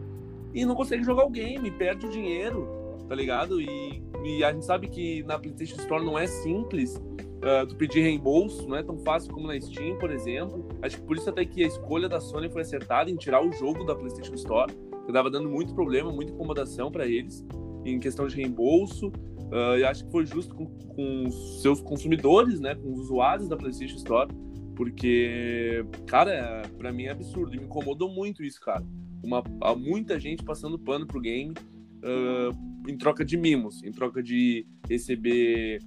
e 0.52 0.66
não 0.66 0.74
consegue 0.74 1.02
jogar 1.02 1.24
o 1.24 1.30
game, 1.30 1.70
perde 1.70 2.04
o 2.04 2.10
dinheiro, 2.10 2.68
tá 3.08 3.14
ligado? 3.14 3.58
E, 3.58 4.02
e 4.22 4.44
a 4.44 4.52
gente 4.52 4.66
sabe 4.66 4.88
que 4.88 5.22
na 5.22 5.38
PlayStation 5.38 5.76
Store 5.76 6.04
não 6.04 6.18
é 6.18 6.26
simples 6.26 7.00
uh, 7.46 7.66
tu 7.66 7.76
pedir 7.76 8.00
reembolso, 8.00 8.68
não 8.68 8.76
é 8.76 8.82
tão 8.82 8.98
fácil 8.98 9.32
como 9.32 9.46
na 9.46 9.60
Steam, 9.60 9.96
por 9.98 10.10
exemplo. 10.10 10.68
Acho 10.82 10.96
que 10.96 11.06
por 11.06 11.16
isso 11.16 11.30
até 11.30 11.44
que 11.44 11.62
a 11.62 11.66
escolha 11.66 12.08
da 12.08 12.20
Sony 12.20 12.50
foi 12.50 12.62
acertada 12.62 13.10
em 13.10 13.16
tirar 13.16 13.46
o 13.46 13.52
jogo 13.52 13.84
da 13.84 13.94
PlayStation 13.94 14.34
Store, 14.34 14.72
que 15.06 15.12
tava 15.12 15.30
dando 15.30 15.48
muito 15.48 15.72
problema, 15.74 16.10
muita 16.10 16.32
incomodação 16.32 16.90
para 16.90 17.06
eles 17.06 17.46
em 17.84 18.00
questão 18.00 18.26
de 18.26 18.34
reembolso. 18.34 19.08
Uh, 19.08 19.78
eu 19.78 19.88
acho 19.88 20.04
que 20.04 20.10
foi 20.10 20.26
justo 20.26 20.54
com, 20.54 20.66
com 20.66 21.26
os 21.28 21.62
seus 21.62 21.80
consumidores, 21.80 22.58
né, 22.58 22.74
com 22.74 22.92
os 22.92 22.98
usuários 22.98 23.48
da 23.48 23.56
PlayStation 23.56 23.96
Store, 23.96 24.28
porque, 24.74 25.86
cara, 26.06 26.62
para 26.76 26.92
mim 26.92 27.04
é 27.04 27.12
absurdo. 27.12 27.54
E 27.54 27.58
me 27.58 27.64
incomodou 27.64 28.12
muito 28.12 28.42
isso, 28.42 28.60
cara. 28.60 28.84
Uma, 29.22 29.42
há 29.62 29.74
muita 29.74 30.18
gente 30.18 30.44
passando 30.44 30.78
pano 30.78 31.06
pro 31.06 31.20
game 31.20 31.52
uh, 31.52 32.90
em 32.90 32.96
troca 32.96 33.24
de 33.24 33.36
mimos, 33.36 33.82
em 33.82 33.92
troca 33.92 34.22
de 34.22 34.66
receber 34.88 35.78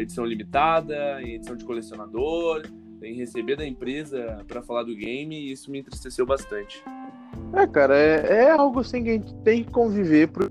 edição 0.00 0.24
limitada, 0.24 1.20
em 1.22 1.34
edição 1.34 1.56
de 1.56 1.64
colecionador, 1.64 2.62
em 3.02 3.14
receber 3.14 3.56
da 3.56 3.66
empresa 3.66 4.44
para 4.46 4.62
falar 4.62 4.84
do 4.84 4.94
game, 4.94 5.34
e 5.34 5.52
isso 5.52 5.70
me 5.70 5.80
entristeceu 5.80 6.24
bastante. 6.24 6.82
É, 7.52 7.66
cara, 7.66 7.96
é, 7.96 8.44
é 8.44 8.50
algo 8.50 8.80
assim 8.80 9.02
que 9.02 9.10
a 9.10 9.12
gente 9.12 9.34
tem 9.36 9.64
que 9.64 9.70
conviver. 9.70 10.28
Pro... 10.28 10.50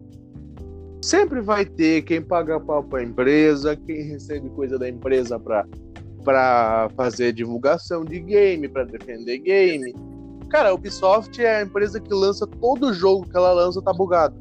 Sempre 1.02 1.42
vai 1.42 1.66
ter 1.66 2.04
quem 2.04 2.22
paga 2.22 2.60
pau 2.60 2.84
pra 2.84 3.04
empresa, 3.04 3.76
quem 3.76 4.04
recebe 4.04 4.50
coisa 4.52 4.78
da 4.78 4.88
empresa 4.88 5.40
para 5.40 5.66
para 6.24 6.90
fazer 6.96 7.34
divulgação 7.34 8.06
de 8.06 8.18
game, 8.20 8.68
para 8.70 8.86
defender 8.86 9.40
game. 9.40 9.94
Cara, 10.50 10.70
a 10.70 10.74
Ubisoft 10.74 11.42
é 11.42 11.58
a 11.58 11.62
empresa 11.64 12.00
que 12.00 12.14
lança 12.14 12.48
todo 12.48 12.94
jogo 12.94 13.28
que 13.28 13.36
ela 13.36 13.52
lança 13.52 13.82
tá 13.82 13.92
bugado. 13.92 14.36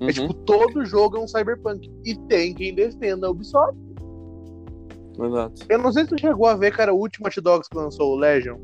É 0.00 0.04
uhum. 0.04 0.10
É 0.10 0.12
tipo, 0.12 0.34
todo 0.34 0.84
jogo 0.84 1.16
é 1.16 1.20
um 1.20 1.28
Cyberpunk. 1.28 1.90
E 2.04 2.16
tem 2.28 2.54
quem 2.54 2.74
defenda 2.74 3.26
a 3.26 3.30
Ubisoft. 3.30 3.78
Exato. 5.20 5.66
Eu 5.68 5.78
não 5.78 5.92
sei 5.92 6.04
se 6.04 6.10
tu 6.10 6.20
chegou 6.20 6.46
a 6.46 6.54
ver, 6.54 6.72
cara, 6.72 6.94
o 6.94 6.98
último 6.98 7.26
Hot 7.26 7.40
Dogs 7.40 7.68
que 7.68 7.76
lançou, 7.76 8.12
o 8.12 8.16
Legion. 8.16 8.58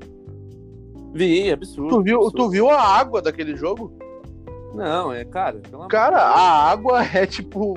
Vi, 1.13 1.51
absurdo. 1.51 1.97
Tu 1.97 2.03
viu, 2.03 2.17
absurdo. 2.19 2.37
Tu 2.37 2.51
viu 2.51 2.71
a 2.71 2.81
água 2.81 3.21
daquele 3.21 3.57
jogo? 3.57 3.93
Não, 4.75 5.13
é, 5.13 5.25
cara. 5.25 5.61
Cara, 5.89 6.19
a 6.19 6.71
água 6.71 7.05
é 7.05 7.27
tipo. 7.27 7.75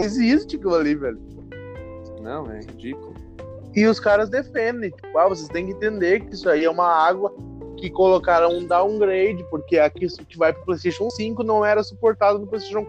Existe 0.00 0.56
aquilo 0.56 0.74
ali, 0.74 0.94
velho. 0.94 1.20
Não, 2.22 2.50
é 2.50 2.60
ridículo. 2.60 3.14
E 3.74 3.86
os 3.86 4.00
caras 4.00 4.30
defendem, 4.30 4.90
tipo, 4.90 5.18
ah, 5.18 5.28
vocês 5.28 5.48
têm 5.48 5.66
que 5.66 5.72
entender 5.72 6.20
que 6.20 6.34
isso 6.34 6.48
aí 6.48 6.64
é 6.64 6.70
uma 6.70 6.86
água 6.86 7.32
que 7.76 7.90
colocaram 7.90 8.50
um 8.58 8.66
downgrade, 8.66 9.44
porque 9.50 9.78
aqui 9.78 10.06
que 10.24 10.38
vai 10.38 10.52
pro 10.52 10.64
PlayStation 10.64 11.08
5 11.10 11.42
não 11.42 11.64
era 11.64 11.82
suportado 11.82 12.38
no 12.38 12.46
PlayStation 12.46 12.86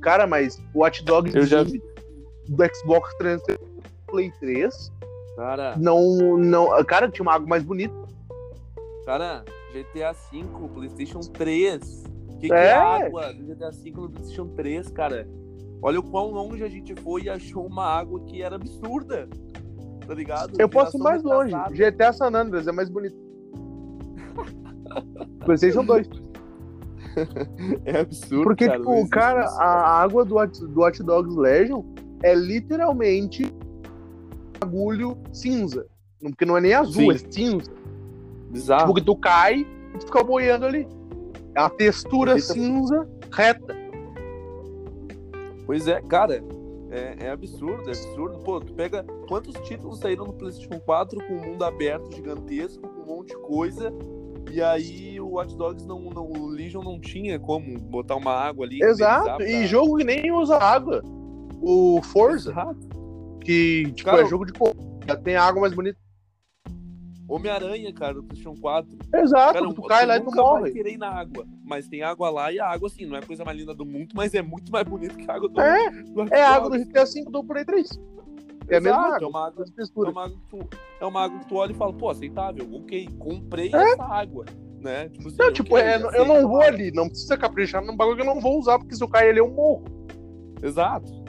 Cara, 0.00 0.26
mas 0.26 0.60
o 0.74 0.80
Watch 0.80 1.04
Dogs 1.04 1.34
Eu 1.36 1.46
já 1.46 1.62
vi. 1.62 1.80
do 2.48 2.64
Xbox 2.74 3.14
360 3.18 3.60
Play 4.08 4.30
3 4.40 4.92
Cara, 5.36 5.76
não, 5.78 6.36
não. 6.36 6.84
Cara, 6.84 7.08
tinha 7.08 7.22
uma 7.22 7.34
água 7.34 7.48
mais 7.48 7.62
bonita. 7.62 7.94
cara, 9.06 9.44
GTA 9.72 10.12
V, 10.12 10.44
PlayStation 10.74 11.20
3. 11.20 12.04
O 12.28 12.38
que, 12.38 12.48
que 12.48 12.52
é 12.52 12.66
É. 12.66 12.72
água 12.74 13.32
do 13.32 13.44
GTA 13.44 13.70
V 13.70 13.90
no 13.92 14.10
PlayStation 14.10 14.48
3, 14.48 14.90
cara? 14.90 15.26
Olha 15.80 16.00
o 16.00 16.02
quão 16.02 16.30
longe 16.30 16.62
a 16.62 16.68
gente 16.68 16.94
foi 16.96 17.22
e 17.22 17.30
achou 17.30 17.64
uma 17.66 17.84
água 17.86 18.20
que 18.26 18.42
era 18.42 18.56
absurda. 18.56 19.26
Tá 20.06 20.14
ligado? 20.14 20.52
Eu 20.58 20.68
posso 20.68 20.98
ir 20.98 21.00
mais 21.00 21.22
longe. 21.22 21.54
GTA 21.70 22.12
San 22.12 22.34
Andreas 22.34 22.66
é 22.68 22.72
mais 22.72 22.90
bonito. 22.90 23.16
PlayStation 25.44 25.84
2. 25.84 26.08
É 27.84 28.00
absurdo. 28.00 28.44
Porque, 28.44 28.64
cara, 28.66 28.78
tipo, 28.78 28.90
o 28.90 29.06
cara, 29.06 29.44
a 29.58 30.00
água 30.00 30.24
do 30.24 30.36
Watch, 30.36 30.64
do 30.64 30.80
Watch 30.80 31.02
Dogs 31.02 31.36
Legion 31.36 31.82
é 32.22 32.34
literalmente 32.34 33.52
bagulho 34.58 35.18
cinza. 35.30 35.86
Porque 36.20 36.44
não 36.44 36.56
é 36.56 36.60
nem 36.62 36.72
azul, 36.72 37.12
Sim. 37.12 37.26
é 37.26 37.30
cinza. 37.30 37.70
Bizarro. 38.50 38.82
Tipo, 38.82 38.94
que 38.94 39.02
tu 39.02 39.16
cai 39.16 39.66
e 39.94 39.98
tu 39.98 40.06
fica 40.06 40.22
boiando 40.24 40.64
ali. 40.64 40.88
É 41.54 41.60
uma 41.60 41.70
textura 41.70 42.38
cinza 42.38 43.06
reta. 43.30 43.76
Pois 45.66 45.86
é, 45.86 46.00
cara. 46.02 46.42
É, 46.90 47.26
é 47.26 47.30
absurdo, 47.30 47.88
é 47.88 47.92
absurdo. 47.92 48.38
Pô, 48.40 48.60
tu 48.60 48.74
pega 48.74 49.02
quantos 49.26 49.54
títulos 49.66 49.98
saíram 49.98 50.26
no 50.26 50.34
PlayStation 50.34 50.78
4 50.80 51.26
com 51.26 51.32
um 51.32 51.40
mundo 51.40 51.64
aberto 51.64 52.14
gigantesco, 52.14 52.86
com 52.86 53.00
um 53.00 53.16
monte 53.16 53.28
de 53.28 53.38
coisa. 53.38 53.90
E 54.52 54.60
aí 54.62 55.18
o 55.18 55.28
Watch 55.30 55.56
Dogs 55.56 55.86
não, 55.86 55.98
não 56.10 56.30
o 56.30 56.46
Legion 56.48 56.82
não 56.82 57.00
tinha 57.00 57.38
como 57.40 57.78
botar 57.80 58.16
uma 58.16 58.32
água 58.32 58.66
ali. 58.66 58.82
Exato. 58.82 59.30
renderizar 59.38 59.48
E 59.50 59.58
pra- 59.60 59.66
jogo 59.66 59.96
que 59.96 60.04
nem 60.04 60.30
usa 60.30 60.58
água. 60.58 61.02
O 61.62 62.00
Forza, 62.02 62.50
Exato. 62.50 62.78
que 63.40 63.90
tipo, 63.94 64.10
Cara, 64.10 64.22
é 64.22 64.26
jogo 64.26 64.44
de 64.44 64.52
corrida, 64.52 65.16
tem 65.22 65.36
água 65.36 65.62
mais 65.62 65.72
bonita. 65.74 65.96
Homem-Aranha, 67.28 67.92
cara, 67.94 68.14
no 68.14 68.24
PlayStation 68.24 68.60
4. 68.60 68.90
Exato, 69.14 69.52
Cara, 69.54 69.72
tu 69.74 69.82
cai 69.84 70.04
lá 70.04 70.16
e 70.18 70.20
tu 70.20 70.30
morre. 70.34 70.70
querer 70.72 70.92
ir 70.94 70.98
na 70.98 71.08
água. 71.08 71.46
Mas 71.64 71.88
tem 71.88 72.02
água 72.02 72.28
lá 72.28 72.52
e 72.52 72.60
a 72.60 72.68
água, 72.68 72.88
assim, 72.88 73.06
não 73.06 73.16
é 73.16 73.20
a 73.20 73.26
coisa 73.26 73.42
mais 73.44 73.56
linda 73.56 73.74
do 73.74 73.86
mundo, 73.86 74.08
mas 74.14 74.34
é 74.34 74.42
muito 74.42 74.70
mais 74.70 74.86
bonita 74.86 75.14
que 75.14 75.30
a 75.30 75.34
água 75.34 75.48
do, 75.48 75.58
É, 75.60 75.90
do 76.02 76.22
É 76.34 76.42
a 76.42 76.50
água 76.50 76.68
do. 76.68 76.78
GTA 76.84 77.04
V 77.06 77.24
do 77.30 77.42
Play 77.44 77.64
3. 77.64 77.88
É 78.68 78.76
a 78.76 78.80
mesma 78.80 78.98
Exato, 78.98 79.14
água. 79.14 79.24
É 79.24 79.28
uma 79.28 79.46
água 79.46 79.64
É 79.64 80.08
uma, 80.08 80.24
água 80.24 80.38
que 80.38 80.48
tu, 80.48 80.68
é 81.00 81.06
uma 81.06 81.24
água 81.24 81.38
que 81.38 81.48
tu 81.48 81.56
olha 81.56 81.72
e 81.72 81.74
fala, 81.74 81.92
pô, 81.92 82.10
aceitável, 82.10 82.68
ok, 82.74 83.08
comprei 83.18 83.70
É. 83.72 83.92
essa 83.92 84.04
água, 84.04 84.44
né? 84.80 85.08
Tipo, 85.08 85.28
assim, 85.28 85.36
Não, 85.38 85.52
tipo, 85.52 85.74
ok, 85.74 85.86
é, 85.86 85.96
eu 86.18 86.24
não 86.24 86.48
vou 86.48 86.62
ali, 86.62 86.90
não 86.92 87.08
precisa 87.08 87.36
caprichar 87.36 87.84
num 87.84 87.96
bagulho 87.96 88.16
que 88.16 88.22
eu 88.22 88.26
não 88.34 88.40
vou 88.40 88.58
usar, 88.58 88.78
porque 88.78 88.94
se 88.94 89.02
eu 89.02 89.08
cair 89.08 89.30
ali 89.30 89.38
eu 89.38 89.50
morro. 89.50 89.84
Exato. 90.62 91.22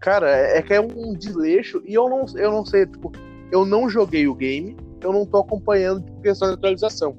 Cara, 0.00 0.30
é 0.30 0.58
é 0.58 0.62
que 0.62 0.74
é 0.74 0.80
um 0.80 1.14
desleixo 1.14 1.82
e 1.86 1.94
eu 1.94 2.08
não, 2.08 2.26
eu 2.36 2.52
não 2.52 2.64
sei, 2.64 2.86
tipo, 2.86 3.10
eu 3.50 3.64
não 3.64 3.88
joguei 3.88 4.28
o 4.28 4.34
game, 4.34 4.76
eu 5.00 5.12
não 5.12 5.24
tô 5.24 5.38
acompanhando 5.38 6.04
tipo, 6.04 6.20
questão 6.20 6.48
de 6.48 6.54
atualização. 6.54 7.16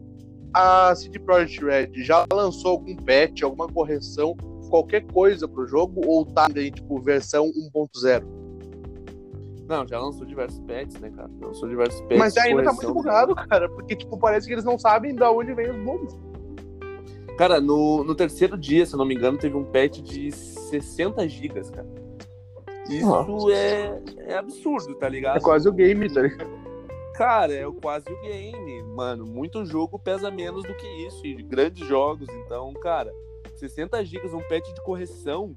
A 0.53 0.93
CD 0.95 1.19
Projekt 1.19 1.63
Red 1.65 1.89
já 2.03 2.25
lançou 2.31 2.71
algum 2.71 2.95
patch, 2.95 3.41
alguma 3.41 3.67
correção, 3.67 4.37
qualquer 4.69 5.05
coisa 5.07 5.47
pro 5.47 5.65
jogo, 5.67 6.01
ou 6.05 6.25
tá 6.25 6.47
em, 6.55 6.71
tipo, 6.71 7.01
versão 7.01 7.51
1.0? 7.73 8.44
Não, 9.67 9.87
já 9.87 9.99
lançou 9.99 10.25
diversos 10.25 10.59
pets, 10.59 10.99
né, 10.99 11.09
cara? 11.15 11.29
Já 11.39 11.47
lançou 11.47 11.67
diversos 11.67 11.99
pets. 12.01 12.19
Mas 12.19 12.37
ainda 12.37 12.63
tá 12.63 12.71
muito 12.73 12.87
do- 12.87 12.93
bugado, 12.93 13.35
cara, 13.35 13.67
porque, 13.69 13.95
tipo, 13.95 14.17
parece 14.17 14.47
que 14.47 14.53
eles 14.53 14.63
não 14.65 14.77
sabem 14.77 15.15
da 15.15 15.31
onde 15.31 15.53
vem 15.53 15.69
os 15.71 15.77
bugs. 15.77 16.15
Cara, 17.37 17.59
no, 17.59 18.03
no 18.03 18.15
terceiro 18.15 18.57
dia, 18.57 18.85
se 18.85 18.93
eu 18.93 18.97
não 18.97 19.05
me 19.05 19.15
engano, 19.15 19.37
teve 19.37 19.57
um 19.57 19.63
patch 19.65 19.99
de 20.01 20.31
60 20.31 21.27
gigas, 21.27 21.69
cara. 21.69 21.87
Isso 22.89 23.49
é, 23.51 23.99
é 24.27 24.37
absurdo, 24.37 24.93
tá 24.95 25.09
ligado? 25.09 25.37
É 25.37 25.41
quase 25.41 25.67
o 25.67 25.73
game, 25.73 26.07
tá 26.13 26.21
ligado? 26.21 26.47
Cara, 27.15 27.53
é 27.53 27.65
quase 27.81 28.05
o 28.11 28.21
game, 28.21 28.83
mano. 28.83 29.25
Muito 29.25 29.65
jogo 29.65 29.97
pesa 29.97 30.29
menos 30.29 30.63
do 30.63 30.73
que 30.75 30.85
isso, 31.07 31.25
e 31.25 31.41
grandes 31.41 31.87
jogos. 31.87 32.27
Então, 32.45 32.71
cara, 32.73 33.11
60 33.55 34.03
GB, 34.05 34.27
um 34.35 34.41
patch 34.47 34.71
de 34.73 34.81
correção, 34.83 35.51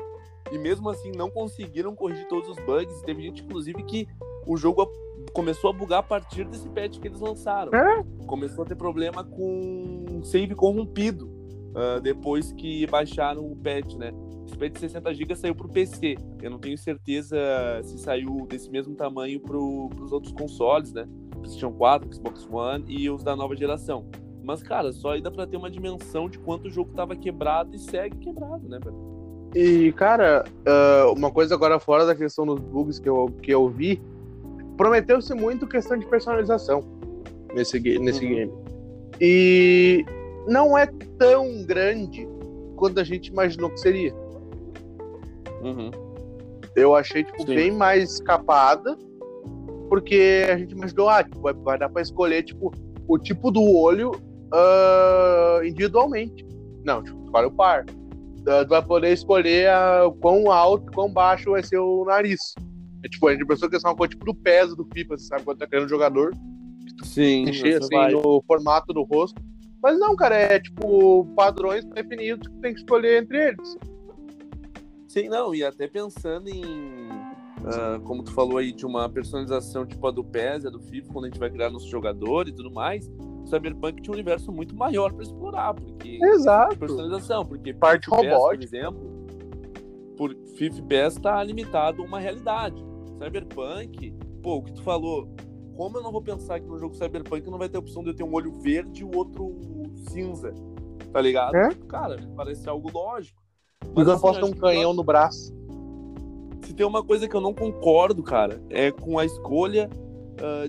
e 0.50 0.58
mesmo 0.58 0.88
assim 0.88 1.12
não 1.12 1.30
conseguiram 1.30 1.94
corrigir 1.94 2.26
todos 2.28 2.48
os 2.48 2.56
bugs. 2.64 3.00
Teve 3.02 3.22
gente, 3.22 3.42
inclusive, 3.42 3.82
que 3.82 4.06
o 4.46 4.56
jogo 4.56 4.90
começou 5.32 5.70
a 5.70 5.72
bugar 5.72 6.00
a 6.00 6.02
partir 6.02 6.44
desse 6.44 6.68
patch 6.70 6.98
que 6.98 7.08
eles 7.08 7.20
lançaram. 7.20 7.72
É? 7.72 8.04
Começou 8.26 8.64
a 8.64 8.66
ter 8.66 8.74
problema 8.74 9.24
com 9.24 10.20
save 10.24 10.54
corrompido 10.54 11.26
uh, 11.26 12.00
depois 12.00 12.52
que 12.52 12.86
baixaram 12.86 13.44
o 13.44 13.56
patch, 13.56 13.94
né? 13.94 14.12
Esse 14.46 14.56
patch 14.56 14.72
de 14.72 14.80
60 14.80 15.14
GB 15.14 15.36
saiu 15.36 15.54
pro 15.54 15.68
PC. 15.68 16.16
Eu 16.42 16.50
não 16.50 16.58
tenho 16.58 16.78
certeza 16.78 17.36
se 17.82 17.98
saiu 17.98 18.46
desse 18.48 18.70
mesmo 18.70 18.94
tamanho 18.94 19.40
pro, 19.40 19.90
pros 19.90 20.12
outros 20.12 20.32
consoles, 20.32 20.92
né? 20.92 21.06
PlayStation 21.30 21.72
4, 21.72 22.14
Xbox 22.14 22.48
One 22.50 22.84
e 22.88 23.08
os 23.10 23.22
da 23.22 23.36
nova 23.36 23.54
geração. 23.54 24.08
Mas, 24.42 24.62
cara, 24.62 24.92
só 24.92 25.10
aí 25.10 25.20
dá 25.20 25.30
pra 25.30 25.46
ter 25.46 25.58
uma 25.58 25.70
dimensão 25.70 26.28
de 26.28 26.38
quanto 26.38 26.68
o 26.68 26.70
jogo 26.70 26.94
tava 26.94 27.14
quebrado 27.14 27.76
e 27.76 27.78
segue 27.78 28.16
quebrado, 28.16 28.66
né, 28.66 28.78
velho? 28.82 29.17
E, 29.58 29.90
cara, 29.94 30.44
uh, 30.60 31.12
uma 31.14 31.32
coisa 31.32 31.52
agora 31.52 31.80
fora 31.80 32.06
da 32.06 32.14
questão 32.14 32.46
dos 32.46 32.60
bugs 32.60 33.00
que 33.00 33.08
eu, 33.08 33.26
que 33.42 33.50
eu 33.52 33.68
vi, 33.68 34.00
prometeu-se 34.76 35.34
muito 35.34 35.66
questão 35.66 35.98
de 35.98 36.06
personalização 36.06 36.84
nesse, 37.52 37.80
nesse 37.98 38.24
Uhum. 38.24 38.30
game. 38.30 38.52
E 39.20 40.06
não 40.46 40.78
é 40.78 40.86
tão 41.18 41.64
grande 41.64 42.28
quanto 42.76 43.00
a 43.00 43.02
gente 43.02 43.32
imaginou 43.32 43.68
que 43.70 43.80
seria. 43.80 44.14
Uhum. 45.60 45.90
Eu 46.76 46.94
achei, 46.94 47.24
tipo, 47.24 47.44
Sim. 47.44 47.56
bem 47.56 47.72
mais 47.72 48.12
escapada, 48.12 48.96
porque 49.88 50.46
a 50.48 50.56
gente 50.56 50.70
imaginou, 50.70 51.08
ah, 51.08 51.24
tipo, 51.24 51.40
vai, 51.40 51.52
vai 51.52 51.76
dar 51.76 51.88
pra 51.88 52.00
escolher, 52.00 52.44
tipo, 52.44 52.72
o 53.08 53.18
tipo 53.18 53.50
do 53.50 53.68
olho 53.76 54.12
ah, 54.52 55.62
individualmente. 55.64 56.46
Não, 56.84 57.02
tipo, 57.02 57.24
escolhe 57.24 57.46
o 57.48 57.50
par. 57.50 57.84
Tu 58.44 58.68
vai 58.68 58.84
poder 58.84 59.12
escolher 59.12 59.68
ah, 59.68 60.10
quão 60.20 60.50
alto, 60.50 60.90
quão 60.92 61.12
baixo 61.12 61.50
vai 61.50 61.62
ser 61.62 61.78
o 61.78 62.04
nariz. 62.04 62.40
É, 63.04 63.08
tipo, 63.08 63.28
a 63.28 63.32
gente 63.32 63.46
pensou 63.46 63.68
que 63.68 63.76
ia 63.76 63.80
ser 63.80 63.86
uma 63.86 63.96
coisa 63.96 64.10
tipo 64.10 64.24
do 64.24 64.34
peso 64.34 64.74
do 64.74 64.84
FIFA, 64.92 65.16
você 65.16 65.26
sabe, 65.26 65.44
quando 65.44 65.58
tá 65.58 65.66
criando 65.66 65.88
jogador, 65.88 66.32
Sim, 67.04 67.48
encher 67.48 67.80
assim 67.82 67.94
vai. 67.94 68.12
no 68.12 68.42
formato 68.46 68.92
do 68.92 69.02
rosto. 69.02 69.40
Mas 69.82 69.98
não, 69.98 70.16
cara, 70.16 70.36
é 70.36 70.58
tipo 70.58 71.24
padrões 71.36 71.84
definidos 71.84 72.48
que 72.48 72.54
tem 72.60 72.74
que 72.74 72.80
escolher 72.80 73.22
entre 73.22 73.48
eles. 73.48 73.78
Sim, 75.06 75.28
não, 75.28 75.54
e 75.54 75.64
até 75.64 75.86
pensando 75.86 76.48
em. 76.48 77.08
ah, 77.64 78.00
como 78.04 78.22
tu 78.22 78.32
falou 78.32 78.58
aí, 78.58 78.72
de 78.72 78.84
uma 78.84 79.08
personalização 79.08 79.86
tipo 79.86 80.04
a 80.06 80.10
do 80.10 80.24
PES, 80.24 80.66
a 80.66 80.70
do 80.70 80.80
FIFA, 80.80 81.12
quando 81.12 81.24
a 81.26 81.28
gente 81.28 81.38
vai 81.38 81.50
criar 81.50 81.70
nosso 81.70 81.88
jogador 81.88 82.48
e 82.48 82.52
tudo 82.52 82.70
mais, 82.70 83.08
Cyberpunk 83.48 84.02
tinha 84.02 84.12
um 84.12 84.14
universo 84.14 84.52
muito 84.52 84.76
maior 84.76 85.12
pra 85.12 85.22
explorar, 85.22 85.74
porque. 85.74 86.18
Exato. 86.22 86.76
personalização, 86.76 87.44
porque 87.44 87.74
Parte 87.74 88.08
PES, 88.08 88.18
por 88.18 88.26
robótica. 88.26 88.64
exemplo, 88.64 89.26
por 90.16 90.34
FIFA 90.56 90.78
e 90.78 90.82
PES 90.82 91.14
tá 91.16 91.42
limitado 91.42 92.02
a 92.02 92.04
uma 92.04 92.18
realidade. 92.18 92.84
Cyberpunk, 93.18 94.14
pô, 94.42 94.56
o 94.56 94.62
que 94.62 94.72
tu 94.72 94.82
falou, 94.82 95.28
como 95.76 95.98
eu 95.98 96.02
não 96.02 96.12
vou 96.12 96.22
pensar 96.22 96.60
que 96.60 96.66
no 96.66 96.78
jogo 96.78 96.94
Cyberpunk 96.94 97.48
não 97.50 97.58
vai 97.58 97.68
ter 97.68 97.76
a 97.76 97.80
opção 97.80 98.02
de 98.02 98.10
eu 98.10 98.14
ter 98.14 98.24
um 98.24 98.32
olho 98.32 98.52
verde 98.52 99.02
e 99.02 99.04
o 99.04 99.16
outro 99.16 99.54
cinza, 100.08 100.52
tá 101.12 101.20
ligado? 101.20 101.56
É? 101.56 101.70
Cara, 101.88 102.18
parece 102.36 102.68
algo 102.68 102.90
lógico. 102.92 103.42
Mas 103.94 104.06
eu 104.06 104.14
assim, 104.14 104.22
posso 104.22 104.40
ter 104.40 104.46
acho 104.46 104.54
um 104.54 104.56
canhão 104.56 104.92
no 104.92 105.02
braço. 105.02 105.54
se 106.62 106.74
tem 106.74 106.84
uma 106.84 107.02
coisa 107.02 107.28
que 107.28 107.34
eu 107.34 107.40
não 107.40 107.54
concordo, 107.54 108.22
cara, 108.22 108.60
é 108.70 108.90
com 108.90 109.18
a 109.18 109.24
escolha 109.24 109.88
ah, 110.40 110.68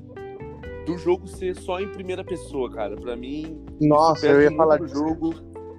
do 0.90 0.98
jogo 0.98 1.28
ser 1.28 1.56
só 1.56 1.80
em 1.80 1.88
primeira 1.88 2.24
pessoa, 2.24 2.72
cara. 2.72 2.96
Pra 2.96 3.16
mim, 3.16 3.64
Nossa, 3.80 4.26
eu 4.26 4.42
ia 4.42 4.52
falar 4.56 4.78
do 4.78 4.88
jogo. 4.88 5.34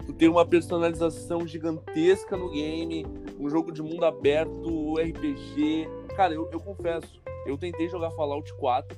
Tu 0.06 0.12
tem 0.14 0.28
uma 0.28 0.46
personalização 0.46 1.46
gigantesca 1.46 2.36
no 2.36 2.50
game, 2.50 3.04
um 3.38 3.48
jogo 3.48 3.72
de 3.72 3.82
mundo 3.82 4.04
aberto, 4.04 4.94
RPG. 4.98 5.88
Cara, 6.16 6.34
eu, 6.34 6.48
eu 6.52 6.60
confesso, 6.60 7.20
eu 7.46 7.58
tentei 7.58 7.88
jogar 7.88 8.10
Fallout 8.12 8.52
4, 8.54 8.96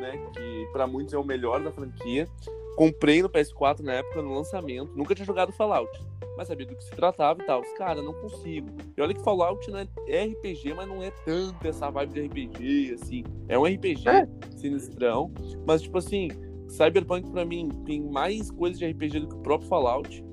né? 0.00 0.18
Que 0.34 0.68
pra 0.72 0.86
muitos 0.86 1.14
é 1.14 1.18
o 1.18 1.24
melhor 1.24 1.62
da 1.62 1.70
franquia. 1.70 2.28
Comprei 2.76 3.22
no 3.22 3.28
PS4 3.28 3.80
na 3.80 3.94
época, 3.94 4.22
no 4.22 4.34
lançamento. 4.34 4.92
Nunca 4.96 5.14
tinha 5.14 5.26
jogado 5.26 5.52
Fallout, 5.52 5.90
mas 6.36 6.48
sabia 6.48 6.66
do 6.66 6.74
que 6.74 6.82
se 6.84 6.90
tratava 6.90 7.42
e 7.42 7.46
tal. 7.46 7.62
Cara, 7.76 8.00
não 8.02 8.14
consigo. 8.14 8.68
E 8.96 9.00
olha 9.00 9.14
que 9.14 9.22
Fallout 9.22 9.70
não 9.70 9.78
é 9.80 10.24
RPG, 10.24 10.74
mas 10.74 10.88
não 10.88 11.02
é 11.02 11.10
tanto 11.24 11.66
essa 11.68 11.90
vibe 11.90 12.12
de 12.14 12.20
RPG, 12.26 12.94
assim. 12.94 13.24
É 13.48 13.58
um 13.58 13.64
RPG 13.64 14.08
É. 14.08 14.26
sinistrão, 14.56 15.30
mas 15.66 15.82
tipo 15.82 15.98
assim, 15.98 16.28
Cyberpunk 16.68 17.30
pra 17.30 17.44
mim 17.44 17.68
tem 17.84 18.00
mais 18.02 18.50
coisas 18.50 18.78
de 18.78 18.86
RPG 18.86 19.20
do 19.20 19.28
que 19.28 19.34
o 19.34 19.38
próprio 19.42 19.68
Fallout. 19.68 20.24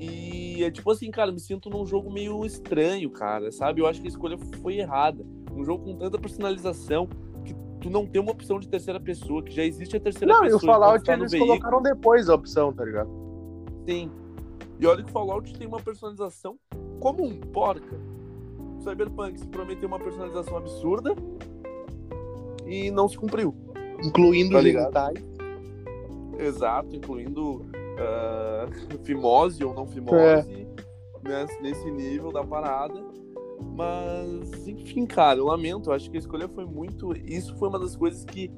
E 0.00 0.62
é 0.62 0.70
tipo 0.70 0.90
assim, 0.90 1.10
cara, 1.10 1.32
me 1.32 1.40
sinto 1.40 1.68
num 1.68 1.84
jogo 1.84 2.10
meio 2.10 2.44
estranho, 2.44 3.10
cara, 3.10 3.50
sabe? 3.50 3.80
Eu 3.80 3.86
acho 3.86 4.00
que 4.00 4.06
a 4.06 4.10
escolha 4.10 4.38
foi 4.62 4.76
errada. 4.78 5.24
Um 5.52 5.64
jogo 5.64 5.84
com 5.84 5.96
tanta 5.96 6.16
personalização 6.18 7.08
tu 7.80 7.90
não 7.90 8.06
tem 8.06 8.20
uma 8.20 8.32
opção 8.32 8.58
de 8.58 8.68
terceira 8.68 8.98
pessoa, 9.00 9.42
que 9.42 9.52
já 9.54 9.64
existe 9.64 9.96
a 9.96 10.00
terceira 10.00 10.32
Não, 10.32 10.40
e 10.40 10.50
pessoa. 10.50 10.62
o 10.62 10.66
Fallout 10.66 10.98
quando 10.98 11.02
tu 11.02 11.06
tá 11.06 11.12
eles 11.14 11.30
veículo, 11.32 11.50
colocaram 11.60 11.82
depois 11.82 12.28
a 12.28 12.34
opção, 12.34 12.72
tá 12.72 12.84
ligado? 12.84 13.10
Sim. 13.88 14.10
E 14.80 14.86
olha 14.86 15.02
que 15.02 15.10
o 15.10 15.12
Fallout 15.12 15.52
tem 15.58 15.66
uma 15.66 15.80
personalização 15.80 16.56
comum, 17.00 17.38
porca. 17.52 17.96
O 18.78 18.82
Cyberpunk 18.82 19.38
se 19.40 19.46
prometeu 19.48 19.88
uma 19.88 19.98
personalização 19.98 20.56
absurda 20.56 21.14
e 22.66 22.90
não 22.90 23.08
se 23.08 23.16
cumpriu. 23.18 23.54
Incluindo 24.04 24.52
Tá 24.52 24.62
genitais. 24.62 25.24
Exato, 26.38 26.94
incluindo 26.94 27.66
ah, 27.98 28.66
fimose 29.02 29.64
ou 29.64 29.74
não 29.74 29.86
fimose, 29.86 30.16
É. 30.16 30.66
né, 31.28 31.46
nesse 31.60 31.90
nível 31.90 32.30
da 32.30 32.44
parada. 32.44 33.02
Mas, 33.60 34.66
enfim, 34.66 35.06
cara, 35.06 35.38
eu 35.38 35.44
lamento. 35.46 35.90
Eu 35.90 35.94
acho 35.94 36.10
que 36.10 36.16
a 36.16 36.20
escolha 36.20 36.48
foi 36.48 36.64
muito. 36.64 37.12
Isso 37.24 37.56
foi 37.56 37.68
uma 37.68 37.78
das 37.78 37.96
coisas 37.96 38.24
que 38.24 38.50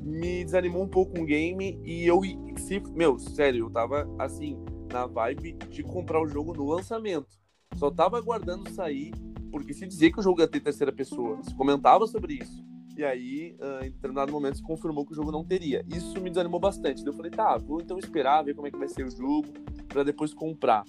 me 0.00 0.44
desanimou 0.44 0.82
um 0.82 0.88
pouco 0.88 1.14
com 1.14 1.22
o 1.22 1.26
game. 1.26 1.80
E 1.84 2.06
eu, 2.06 2.20
se, 2.56 2.80
meu, 2.94 3.18
sério, 3.18 3.66
eu 3.66 3.70
tava 3.70 4.08
assim, 4.18 4.58
na 4.92 5.06
vibe 5.06 5.52
de 5.70 5.82
comprar 5.82 6.22
o 6.22 6.26
jogo 6.26 6.54
no 6.54 6.66
lançamento. 6.66 7.38
Só 7.76 7.90
tava 7.90 8.18
aguardando 8.18 8.70
sair, 8.70 9.12
porque 9.52 9.74
se 9.74 9.86
dizia 9.86 10.10
que 10.10 10.18
o 10.18 10.22
jogo 10.22 10.40
ia 10.40 10.48
ter 10.48 10.60
terceira 10.60 10.92
pessoa, 10.92 11.42
se 11.42 11.54
comentava 11.54 12.06
sobre 12.06 12.34
isso. 12.34 12.64
E 12.96 13.04
aí, 13.04 13.56
ah, 13.60 13.86
em 13.86 13.90
determinado 13.90 14.32
momento, 14.32 14.56
se 14.56 14.62
confirmou 14.62 15.06
que 15.06 15.12
o 15.12 15.14
jogo 15.14 15.30
não 15.30 15.44
teria. 15.44 15.84
Isso 15.86 16.20
me 16.20 16.30
desanimou 16.30 16.58
bastante. 16.58 17.06
Eu 17.06 17.12
falei, 17.12 17.30
tá, 17.30 17.56
vou 17.56 17.80
então 17.80 17.98
esperar, 17.98 18.42
ver 18.42 18.54
como 18.54 18.66
é 18.66 18.70
que 18.70 18.78
vai 18.78 18.88
ser 18.88 19.06
o 19.06 19.10
jogo, 19.10 19.48
pra 19.86 20.02
depois 20.02 20.34
comprar. 20.34 20.84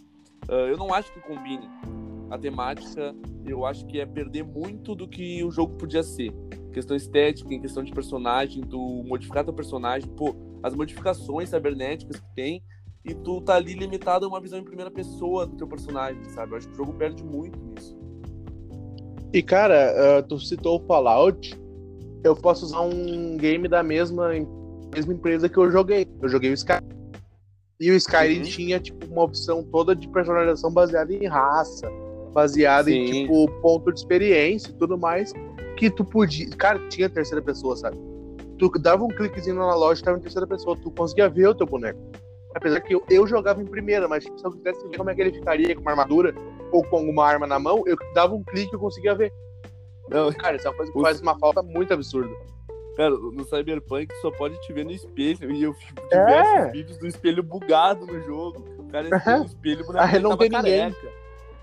Ah, 0.48 0.54
eu 0.54 0.78
não 0.78 0.94
acho 0.94 1.14
que 1.14 1.20
combine 1.20 1.68
a 2.30 2.38
temática, 2.38 3.16
eu 3.46 3.66
acho 3.66 3.86
que 3.88 4.00
é 4.00 4.06
perder 4.06 4.44
muito 4.44 4.94
do 4.96 5.08
que 5.08 5.44
o 5.44 5.52
jogo 5.52 5.76
podia 5.76 6.04
ser. 6.04 6.32
Questão 6.72 6.96
estética, 6.96 7.54
em 7.54 7.60
questão 7.60 7.84
de 7.84 7.92
personagem, 7.92 8.62
tu 8.64 9.04
modificar 9.08 9.44
teu 9.44 9.54
personagem, 9.54 10.08
pô, 10.10 10.36
as 10.62 10.76
modificações 10.76 11.50
cibernéticas 11.50 12.20
que 12.20 12.36
tem, 12.36 12.64
e 13.04 13.14
tu 13.14 13.42
tá 13.42 13.56
ali 13.56 13.74
limitado 13.74 14.26
a 14.26 14.30
uma 14.30 14.40
visão 14.42 14.60
em 14.60 14.64
primeira 14.64 14.92
pessoa 14.92 15.48
do 15.48 15.56
teu 15.56 15.68
personagem, 15.68 16.24
sabe? 16.26 16.52
Eu 16.54 16.58
acho 16.58 16.68
que 16.68 16.74
o 16.74 16.78
jogo 16.78 16.94
perde 16.94 17.24
muito 17.24 17.58
nisso. 17.60 17.98
E, 19.34 19.42
cara, 19.42 20.18
ah, 20.20 20.24
tu 20.24 20.40
citou 20.40 20.82
o 20.82 20.86
Fallout. 20.86 21.58
Eu 22.24 22.36
posso 22.36 22.66
usar 22.66 22.82
um 22.82 23.38
game 23.38 23.68
da 23.68 23.82
mesma, 23.82 24.30
mesma 24.94 25.14
empresa 25.14 25.48
que 25.48 25.58
eu 25.58 25.72
joguei. 25.72 26.08
Eu 26.22 26.28
joguei 26.28 26.52
o 26.52 26.54
Skyrim. 26.54 27.00
E 27.80 27.92
o 27.92 27.96
Skyrim 27.96 28.40
Uhum. 28.40 28.44
tinha, 28.44 28.80
tipo, 28.80 29.06
uma 29.06 29.24
opção 29.24 29.64
toda 29.64 29.96
de 29.96 30.08
personalização 30.10 30.72
baseada 30.72 31.14
em 31.14 31.26
raça, 31.28 31.90
baseada 32.34 32.90
em, 32.92 33.06
tipo, 33.24 33.48
ponto 33.62 33.92
de 33.92 34.00
experiência 34.00 34.70
e 34.70 34.74
tudo 34.74 34.98
mais. 34.98 35.34
Que 35.78 35.90
tu 35.90 36.04
podia. 36.04 36.50
Cara, 36.52 36.80
tinha 36.90 37.10
terceira 37.10 37.42
pessoa, 37.42 37.76
sabe? 37.76 37.98
Tu 38.58 38.70
dava 38.80 39.04
um 39.04 39.08
cliquezinho 39.08 39.56
na 39.56 39.74
loja 39.76 40.02
e 40.02 40.04
tava 40.04 40.18
em 40.18 40.22
terceira 40.22 40.46
pessoa. 40.46 40.76
Tu 40.82 40.92
conseguia 40.92 41.30
ver 41.30 41.48
o 41.48 41.56
teu 41.56 41.66
boneco. 41.66 42.00
Apesar 42.54 42.82
que 42.82 42.94
eu, 42.96 43.04
eu 43.10 43.26
jogava 43.28 43.62
em 43.62 43.66
primeira, 43.66 44.08
mas 44.08 44.24
tipo, 44.26 44.38
se 44.38 44.46
eu 44.46 44.52
quisesse 44.52 44.88
ver 44.88 44.98
como 44.98 45.10
é 45.10 45.16
que 45.16 45.22
ele 45.22 45.32
ficaria 45.32 45.74
com 45.76 45.82
uma 45.82 45.92
armadura 45.92 46.34
ou 46.72 46.84
com 46.84 47.02
uma 47.08 47.26
arma 47.26 47.46
na 47.48 47.60
mão, 47.60 47.84
eu 47.86 47.96
dava 48.14 48.34
um 48.34 48.44
clique 48.44 48.74
e 48.74 48.76
eu 48.76 48.80
conseguia 48.80 49.16
ver. 49.16 49.32
Não, 50.10 50.34
Cara, 50.34 50.58
isso 50.58 50.68
é 50.68 50.72
uma 50.72 50.76
coisa 50.78 50.92
que 50.92 51.00
faz 51.02 51.22
uma 51.22 51.38
falta 51.38 51.62
muito 51.62 51.94
absurda. 51.94 52.34
Cara, 52.98 53.12
no 53.12 53.46
Cyberpunk 53.46 54.14
só 54.20 54.32
pode 54.32 54.60
te 54.62 54.74
ver 54.74 54.84
no 54.84 54.92
espelho. 54.92 55.52
E 55.52 55.64
eu 55.64 55.72
vi 55.72 55.86
É. 56.12 56.18
diversos 56.18 56.72
vídeos 56.74 56.98
do 56.98 57.08
espelho 57.08 57.44
bugado 57.44 58.06
no 58.06 58.20
jogo. 58.24 58.66
O 58.80 58.84
cara 58.92 59.08
entrou 59.08 59.40
no 59.40 59.46
espelho, 59.46 59.84
o 59.84 59.86
boneco 59.88 60.06
Ah, 60.16 60.20
não 60.20 60.36
tem 60.36 60.50
ninguém. 60.50 60.94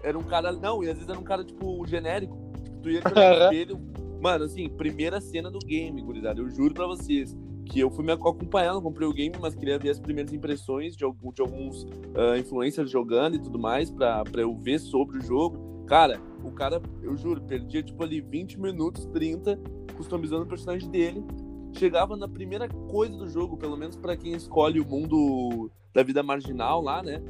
Era 0.07 0.17
um 0.17 0.23
cara. 0.23 0.53
Não, 0.53 0.85
e 0.85 0.89
às 0.89 0.95
vezes 0.95 1.09
era 1.09 1.19
um 1.19 1.25
cara, 1.25 1.43
tipo, 1.43 1.85
genérico. 1.85 2.39
Tipo, 2.63 2.79
tu 2.79 2.91
ia 2.91 3.01
no 3.03 3.45
espelho. 3.45 3.81
Mano, 4.23 4.45
assim, 4.45 4.69
primeira 4.69 5.21
cena 5.21 5.51
do 5.51 5.59
game, 5.59 6.01
gurizada. 6.01 6.41
Eu 6.41 6.49
juro 6.49 6.73
pra 6.73 6.87
vocês. 6.87 7.37
Que 7.65 7.81
eu 7.81 7.91
fui 7.91 8.05
me 8.05 8.13
acompanhando, 8.13 8.81
comprei 8.81 9.09
o 9.09 9.13
game, 9.13 9.35
mas 9.41 9.57
queria 9.57 9.77
ver 9.77 9.91
as 9.91 9.99
primeiras 9.99 10.33
impressões 10.33 10.97
de, 10.97 11.03
algum, 11.03 11.33
de 11.33 11.43
alguns 11.43 11.85
ah, 12.15 12.39
influencers 12.39 12.89
jogando 12.89 13.35
e 13.35 13.41
tudo 13.41 13.59
mais, 13.59 13.91
pra, 13.91 14.23
pra 14.23 14.43
eu 14.43 14.55
ver 14.55 14.79
sobre 14.79 15.19
o 15.19 15.21
jogo. 15.21 15.85
Cara, 15.85 16.21
o 16.45 16.53
cara, 16.53 16.81
eu 17.03 17.17
juro, 17.17 17.41
perdia 17.41 17.83
tipo 17.83 18.01
ali 18.05 18.21
20 18.21 18.61
minutos, 18.61 19.05
30, 19.07 19.59
customizando 19.97 20.45
o 20.45 20.47
personagem 20.47 20.89
dele. 20.89 21.25
Chegava 21.73 22.17
na 22.17 22.29
primeira 22.29 22.69
coisa 22.69 23.17
do 23.17 23.29
jogo, 23.29 23.57
pelo 23.57 23.77
menos 23.77 23.97
para 23.97 24.17
quem 24.17 24.35
escolhe 24.35 24.81
o 24.81 24.87
mundo 24.87 25.69
da 25.93 26.05
vida 26.05 26.23
marginal 26.23 26.81
lá, 26.81 27.03
né? 27.03 27.21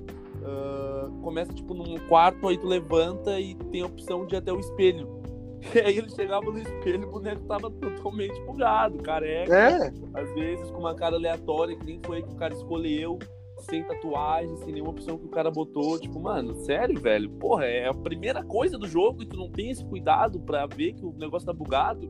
Uh, 0.46 1.10
começa 1.22 1.52
tipo 1.52 1.74
num 1.74 1.98
quarto, 2.06 2.46
aí 2.46 2.56
tu 2.56 2.68
levanta 2.68 3.40
e 3.40 3.56
tem 3.72 3.82
a 3.82 3.86
opção 3.86 4.24
de 4.24 4.34
ir 4.34 4.38
até 4.38 4.52
o 4.52 4.60
espelho. 4.60 5.16
E 5.74 5.80
aí 5.80 5.98
ele 5.98 6.08
chegava 6.10 6.44
no 6.44 6.58
espelho 6.58 7.02
e 7.02 7.06
o 7.06 7.10
boneco 7.10 7.42
tava 7.46 7.68
totalmente 7.70 8.38
bugado, 8.42 8.98
careca. 8.98 9.52
É. 9.52 9.92
Às 10.14 10.32
vezes 10.34 10.70
com 10.70 10.78
uma 10.78 10.94
cara 10.94 11.16
aleatória, 11.16 11.76
que 11.76 11.84
nem 11.84 11.98
foi 12.04 12.22
que 12.22 12.32
o 12.32 12.36
cara 12.36 12.54
escolheu, 12.54 13.18
sem 13.60 13.82
tatuagem, 13.82 14.56
sem 14.58 14.72
nenhuma 14.72 14.90
opção 14.90 15.18
que 15.18 15.24
o 15.24 15.30
cara 15.30 15.50
botou. 15.50 15.98
Tipo, 15.98 16.20
mano, 16.20 16.54
sério, 16.54 17.00
velho? 17.00 17.30
Porra, 17.30 17.64
é 17.64 17.88
a 17.88 17.94
primeira 17.94 18.44
coisa 18.44 18.78
do 18.78 18.86
jogo 18.86 19.22
e 19.22 19.26
tu 19.26 19.36
não 19.36 19.50
tem 19.50 19.70
esse 19.70 19.84
cuidado 19.84 20.38
pra 20.40 20.66
ver 20.66 20.92
que 20.92 21.04
o 21.04 21.12
negócio 21.18 21.46
tá 21.46 21.52
bugado. 21.52 22.08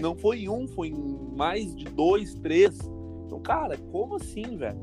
Não 0.00 0.16
foi 0.16 0.40
em 0.40 0.48
um, 0.48 0.66
foi 0.66 0.88
em 0.88 1.18
mais 1.36 1.74
de 1.76 1.84
dois, 1.84 2.34
três. 2.34 2.78
Então, 3.26 3.40
cara, 3.40 3.76
como 3.92 4.16
assim, 4.16 4.56
velho? 4.56 4.78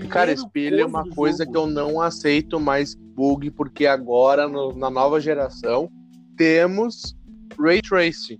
Primeiro 0.00 0.12
Cara, 0.12 0.30
espelho 0.32 0.80
é 0.80 0.84
uma 0.84 1.08
coisa 1.08 1.44
jogo. 1.44 1.52
que 1.52 1.56
eu 1.58 1.66
não 1.66 2.00
aceito 2.02 2.60
mais 2.60 2.94
bug, 2.94 3.50
porque 3.50 3.86
agora, 3.86 4.46
no- 4.46 4.74
na 4.74 4.90
nova 4.90 5.18
geração, 5.18 5.88
temos 6.36 7.16
Ray 7.58 7.80
Tracing. 7.80 8.38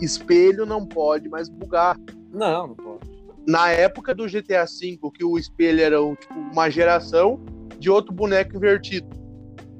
Espelho 0.00 0.64
não 0.64 0.86
pode 0.86 1.28
mais 1.28 1.48
bugar. 1.48 1.96
Não, 2.32 2.68
não 2.68 2.74
pode. 2.76 3.08
Na 3.44 3.70
época 3.70 4.14
do 4.14 4.28
GTA 4.28 4.64
V, 4.66 4.98
que 5.14 5.24
o 5.24 5.36
espelho 5.36 5.80
era 5.80 5.96
tipo, 6.14 6.34
uma 6.52 6.70
geração 6.70 7.40
de 7.80 7.90
outro 7.90 8.12
boneco 8.14 8.56
invertido. 8.56 9.08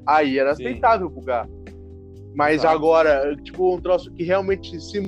Aí 0.05 0.37
era 0.37 0.53
Sim. 0.53 0.65
aceitável 0.65 1.09
bugar. 1.09 1.47
Mas 2.35 2.65
agora, 2.65 3.35
tipo, 3.37 3.73
um 3.73 3.79
troço 3.79 4.11
que 4.11 4.23
realmente 4.23 4.77
se 4.81 5.01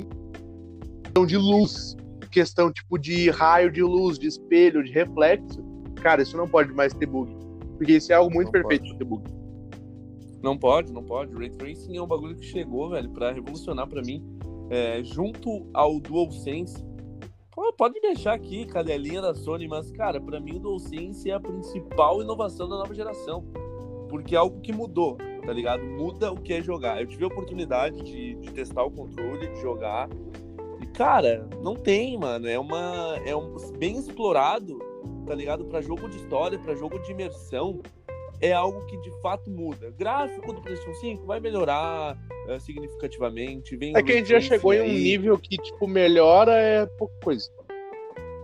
questão 1.04 1.26
de 1.26 1.36
luz, 1.36 1.96
questão 2.30 2.72
tipo 2.72 2.96
de 2.96 3.28
raio 3.28 3.70
de 3.70 3.82
luz, 3.82 4.18
de 4.18 4.26
espelho, 4.28 4.82
de 4.82 4.90
reflexo, 4.90 5.62
cara, 6.02 6.22
isso 6.22 6.36
não 6.36 6.48
pode 6.48 6.72
mais 6.72 6.92
ter 6.92 7.06
bug. 7.06 7.34
Porque 7.76 7.92
isso 7.92 8.12
é 8.12 8.16
algo 8.16 8.32
muito 8.32 8.46
Não 8.46 8.52
perfeito 8.52 8.84
pode. 8.84 8.98
ter 8.98 9.04
bug. 9.04 9.22
Não 10.42 10.58
pode, 10.58 10.92
não 10.92 11.02
pode. 11.04 11.34
Ray 11.34 11.50
Tracing 11.50 11.96
é 11.96 12.02
um 12.02 12.06
bagulho 12.06 12.34
que 12.34 12.44
chegou, 12.44 12.90
velho, 12.90 13.08
pra 13.10 13.32
revolucionar 13.32 13.86
pra 13.86 14.02
mim. 14.02 14.22
É, 14.70 15.02
junto 15.04 15.66
ao 15.72 16.00
DualSense. 16.00 16.84
Pô, 17.52 17.72
pode 17.74 18.00
deixar 18.00 18.32
aqui, 18.32 18.64
cadelinha 18.66 19.20
da 19.20 19.34
Sony, 19.34 19.68
mas, 19.68 19.90
cara, 19.92 20.20
pra 20.20 20.40
mim 20.40 20.56
o 20.56 20.60
DualSense 20.60 21.30
é 21.30 21.34
a 21.34 21.40
principal 21.40 22.22
inovação 22.22 22.68
da 22.68 22.76
nova 22.76 22.94
geração. 22.94 23.44
Porque 24.08 24.34
é 24.34 24.38
algo 24.38 24.60
que 24.60 24.72
mudou, 24.72 25.16
tá 25.44 25.52
ligado? 25.52 25.82
Muda 25.84 26.32
o 26.32 26.36
que 26.36 26.54
é 26.54 26.62
jogar. 26.62 27.00
Eu 27.00 27.06
tive 27.06 27.24
a 27.24 27.28
oportunidade 27.28 28.02
de, 28.02 28.34
de 28.36 28.52
testar 28.52 28.82
o 28.82 28.90
controle, 28.90 29.46
de 29.48 29.60
jogar. 29.60 30.08
E, 30.80 30.86
cara, 30.86 31.48
não 31.62 31.74
tem, 31.74 32.18
mano. 32.18 32.48
É 32.48 32.58
uma. 32.58 33.16
É 33.24 33.34
um 33.36 33.54
bem 33.78 33.96
explorado, 33.96 34.78
tá 35.26 35.34
ligado? 35.34 35.64
Pra 35.64 35.80
jogo 35.80 36.08
de 36.08 36.16
história, 36.16 36.58
pra 36.58 36.74
jogo 36.74 36.98
de 37.00 37.12
imersão 37.12 37.80
é 38.40 38.52
algo 38.52 38.84
que 38.86 38.96
de 38.98 39.10
fato 39.20 39.48
muda. 39.50 39.90
Gráfico 39.96 40.52
do 40.52 40.60
PlayStation 40.60 40.94
5 41.00 41.26
vai 41.26 41.38
melhorar 41.38 42.18
eh, 42.48 42.58
significativamente. 42.58 43.76
Vem 43.76 43.96
É 43.96 44.02
que 44.02 44.12
a 44.12 44.16
gente 44.16 44.28
já 44.30 44.40
chegou 44.40 44.74
em 44.74 44.80
um 44.80 44.84
aí. 44.84 45.02
nível 45.02 45.38
que, 45.38 45.56
tipo, 45.56 45.86
melhora 45.86 46.52
é 46.52 46.84
pouca 46.86 47.14
coisa. 47.22 47.48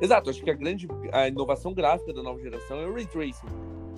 Exato, 0.01 0.31
acho 0.31 0.43
que 0.43 0.51
a 0.51 0.55
grande 0.55 0.87
a 1.13 1.27
inovação 1.27 1.75
gráfica 1.75 2.13
da 2.13 2.23
nova 2.23 2.41
geração 2.41 2.79
é 2.79 2.87
o 2.87 2.95
Ray 2.95 3.07
Tracing. 3.07 3.47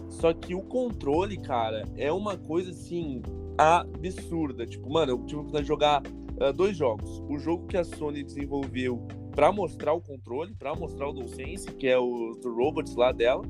Só 0.09 0.33
que 0.33 0.55
o 0.55 0.63
controle, 0.63 1.37
cara, 1.37 1.85
é 1.97 2.11
uma 2.11 2.37
coisa 2.39 2.71
assim 2.71 3.21
absurda. 3.59 4.67
Tipo, 4.67 4.91
mano, 4.91 5.13
eu 5.13 5.19
tive 5.19 5.37
a 5.37 5.41
oportunidade 5.41 5.65
de 5.65 5.69
jogar 5.69 6.03
ah, 6.41 6.51
dois 6.51 6.77
jogos. 6.77 7.23
O 7.29 7.39
jogo 7.39 7.67
que 7.67 7.77
a 7.77 7.85
Sony 7.85 8.25
desenvolveu 8.25 9.07
pra 9.33 9.53
mostrar 9.53 9.93
o 9.93 10.01
controle, 10.01 10.55
pra 10.55 10.75
mostrar 10.75 11.09
o 11.09 11.13
DualSense, 11.13 11.71
que 11.73 11.87
é 11.87 11.99
o 11.99 12.39
do 12.43 12.55
robots 12.55 12.95
lá 12.95 13.13
dela, 13.13 13.43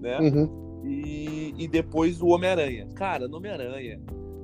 né? 0.00 0.18
Uhum. 0.20 0.82
E, 0.84 1.54
e 1.56 1.68
depois 1.68 2.20
o 2.20 2.28
Homem-Aranha. 2.28 2.88
Cara, 2.94 3.26
no 3.26 3.38
Homem-Aranha, 3.38 4.00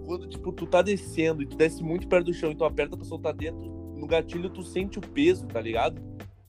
quando 0.07 0.27
tipo, 0.27 0.53
tu 0.53 0.67
tá 0.67 0.83
descendo 0.83 1.43
e 1.43 1.47
tu 1.47 1.57
desce 1.57 1.83
muito 1.83 2.09
perto 2.09 2.27
do 2.27 2.35
chão 2.35 2.51
e 2.51 2.55
tu 2.55 2.65
aperta 2.65 2.97
pra 2.97 3.05
soltar 3.05 3.35
dentro, 3.35 3.61
no 3.97 4.07
gatilho 4.07 4.49
tu 4.49 4.63
sente 4.63 4.99
o 4.99 5.03
peso, 5.03 5.47
tá 5.47 5.61
ligado? 5.61 6.01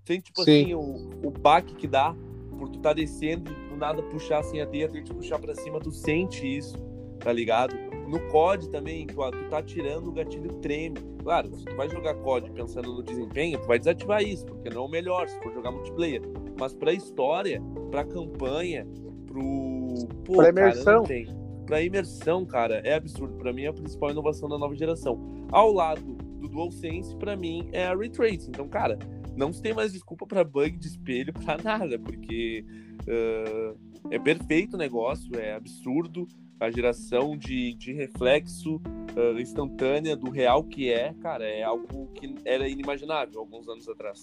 Sente, 0.05 0.25
tipo 0.25 0.43
Sim. 0.43 0.63
assim, 0.63 0.73
o, 0.73 1.27
o 1.27 1.31
baque 1.31 1.75
que 1.75 1.87
dá 1.87 2.15
por 2.57 2.69
tu 2.69 2.79
tá 2.79 2.93
descendo 2.93 3.51
e 3.51 3.69
do 3.69 3.75
nada 3.75 4.01
puxar 4.03 4.39
assim 4.39 4.61
a 4.61 4.65
teia, 4.65 4.87
tem 4.87 5.03
que 5.03 5.13
puxar 5.13 5.39
pra 5.39 5.53
cima, 5.55 5.79
tu 5.79 5.91
sente 5.91 6.45
isso, 6.45 6.77
tá 7.19 7.33
ligado? 7.33 7.75
No 8.11 8.19
COD 8.29 8.69
também, 8.69 9.07
quando 9.07 9.37
tu 9.41 9.49
tá 9.49 9.59
atirando, 9.59 10.09
o 10.09 10.11
gatilho 10.11 10.51
treme. 10.55 10.97
Claro, 11.23 11.55
se 11.55 11.63
tu 11.63 11.73
vai 11.77 11.89
jogar 11.89 12.13
COD 12.15 12.51
pensando 12.51 12.91
no 12.93 13.01
desempenho, 13.01 13.57
tu 13.57 13.65
vai 13.67 13.79
desativar 13.79 14.21
isso, 14.21 14.45
porque 14.45 14.69
não 14.69 14.83
é 14.83 14.85
o 14.85 14.89
melhor 14.89 15.29
se 15.29 15.39
for 15.41 15.53
jogar 15.53 15.71
multiplayer. 15.71 16.21
Mas 16.59 16.73
pra 16.73 16.91
história, 16.91 17.61
pra 17.89 18.03
campanha, 18.03 18.85
pro. 19.25 19.41
Pô, 20.25 20.33
Pra 20.33 20.51
cara, 20.51 20.71
imersão. 20.73 21.03
tem. 21.03 21.25
Pra 21.65 21.81
imersão, 21.81 22.45
cara, 22.45 22.81
é 22.83 22.95
absurdo. 22.95 23.35
Pra 23.37 23.53
mim 23.53 23.63
é 23.63 23.67
a 23.67 23.73
principal 23.73 24.11
inovação 24.11 24.49
da 24.49 24.57
nova 24.57 24.75
geração. 24.75 25.17
Ao 25.49 25.71
lado 25.71 26.01
do 26.41 26.49
DualSense, 26.49 27.15
pra 27.15 27.37
mim, 27.37 27.69
é 27.71 27.85
a 27.85 27.95
Ray 27.95 28.09
Tracing. 28.09 28.49
Então, 28.49 28.67
cara, 28.67 28.99
não 29.37 29.53
se 29.53 29.61
tem 29.61 29.73
mais 29.73 29.93
desculpa 29.93 30.27
pra 30.27 30.43
bug 30.43 30.77
de 30.77 30.87
espelho, 30.87 31.31
pra 31.45 31.57
nada, 31.63 31.97
porque 31.97 32.65
ah, 33.07 33.73
é 34.09 34.19
perfeito 34.19 34.73
o 34.73 34.77
negócio, 34.77 35.33
é 35.39 35.53
absurdo 35.53 36.27
a 36.61 36.69
geração 36.69 37.35
de, 37.35 37.73
de 37.73 37.91
reflexo 37.91 38.79
ah, 39.17 39.41
instantânea 39.41 40.15
do 40.15 40.29
real 40.29 40.63
que 40.63 40.93
é, 40.93 41.11
cara, 41.19 41.43
é 41.43 41.63
algo 41.63 42.07
que 42.13 42.35
era 42.45 42.69
inimaginável 42.69 43.39
alguns 43.39 43.67
anos 43.67 43.89
atrás. 43.89 44.21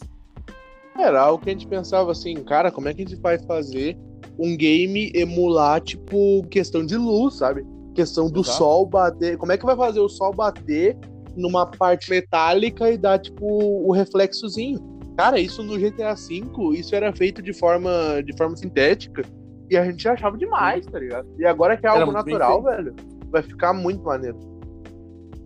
Era 0.96 1.20
algo 1.20 1.42
que 1.42 1.50
a 1.50 1.52
gente 1.52 1.66
pensava 1.66 2.12
assim, 2.12 2.34
cara, 2.44 2.70
como 2.70 2.88
é 2.88 2.94
que 2.94 3.02
a 3.02 3.04
gente 3.06 3.20
vai 3.20 3.38
fazer 3.40 3.98
um 4.38 4.56
game 4.56 5.10
emular, 5.14 5.80
tipo, 5.80 6.46
questão 6.48 6.86
de 6.86 6.96
luz, 6.96 7.34
sabe? 7.34 7.66
Questão 7.92 8.30
do 8.30 8.40
Exato. 8.40 8.58
sol 8.58 8.86
bater. 8.86 9.36
Como 9.36 9.50
é 9.50 9.58
que 9.58 9.66
vai 9.66 9.76
fazer 9.76 9.98
o 9.98 10.08
sol 10.08 10.32
bater 10.32 10.96
numa 11.36 11.66
parte 11.66 12.08
metálica 12.08 12.88
e 12.90 12.96
dar, 12.96 13.18
tipo, 13.18 13.44
o 13.46 13.92
reflexozinho? 13.92 14.78
Cara, 15.16 15.40
isso 15.40 15.64
no 15.64 15.76
GTA 15.76 16.14
V, 16.14 16.78
isso 16.78 16.94
era 16.94 17.12
feito 17.12 17.42
de 17.42 17.52
forma, 17.52 18.22
de 18.24 18.36
forma 18.36 18.56
sintética. 18.56 19.22
E 19.70 19.76
a 19.76 19.84
gente 19.84 20.08
achava 20.08 20.36
demais, 20.36 20.86
tá 20.86 20.98
ligado? 20.98 21.28
E 21.38 21.44
agora 21.44 21.76
que 21.76 21.86
é 21.86 21.90
algo 21.90 22.12
natural, 22.12 22.62
velho, 22.62 22.94
vai 23.30 23.42
ficar 23.42 23.72
muito 23.72 24.02
maneiro. 24.02 24.38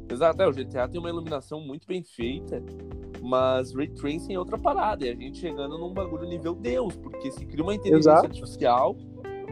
Exato, 0.08 0.42
é, 0.42 0.46
o 0.46 0.52
GTA 0.52 0.86
tem 0.88 1.00
uma 1.00 1.08
iluminação 1.08 1.60
muito 1.60 1.86
bem 1.86 2.02
feita, 2.02 2.62
mas 3.22 3.74
Ray 3.74 3.88
Tracing 3.88 4.34
é 4.34 4.38
outra 4.38 4.58
parada, 4.58 5.06
e 5.06 5.08
a 5.08 5.14
gente 5.14 5.38
chegando 5.38 5.78
num 5.78 5.92
bagulho 5.92 6.28
nível 6.28 6.54
Deus, 6.54 6.94
porque 6.96 7.30
se 7.30 7.46
cria 7.46 7.62
uma 7.62 7.74
inteligência 7.74 8.10
Exato. 8.10 8.26
artificial 8.26 8.96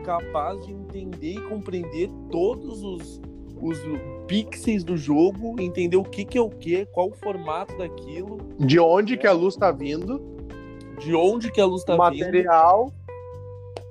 capaz 0.05 0.65
de 0.67 0.73
entender 0.73 1.35
e 1.35 1.41
compreender 1.43 2.11
todos 2.31 2.83
os, 2.83 3.21
os 3.61 3.79
pixels 4.27 4.85
do 4.85 4.97
jogo, 4.97 5.61
entender 5.61 5.97
o 5.97 6.05
que, 6.05 6.25
que 6.25 6.39
é 6.39 6.41
o 6.41 6.51
que, 6.51 6.87
qual 6.87 7.09
o 7.09 7.15
formato 7.15 7.77
daquilo, 7.77 8.39
De 8.59 8.79
onde 8.79 9.17
que 9.17 9.27
a 9.27 9.33
luz 9.33 9.57
tá 9.57 9.71
vindo, 9.71 10.21
de 10.99 11.15
onde 11.15 11.51
que 11.51 11.61
a 11.61 11.65
luz 11.65 11.85
tá 11.85 11.95
o 11.95 12.11
vindo, 12.11 12.25
material. 12.25 12.93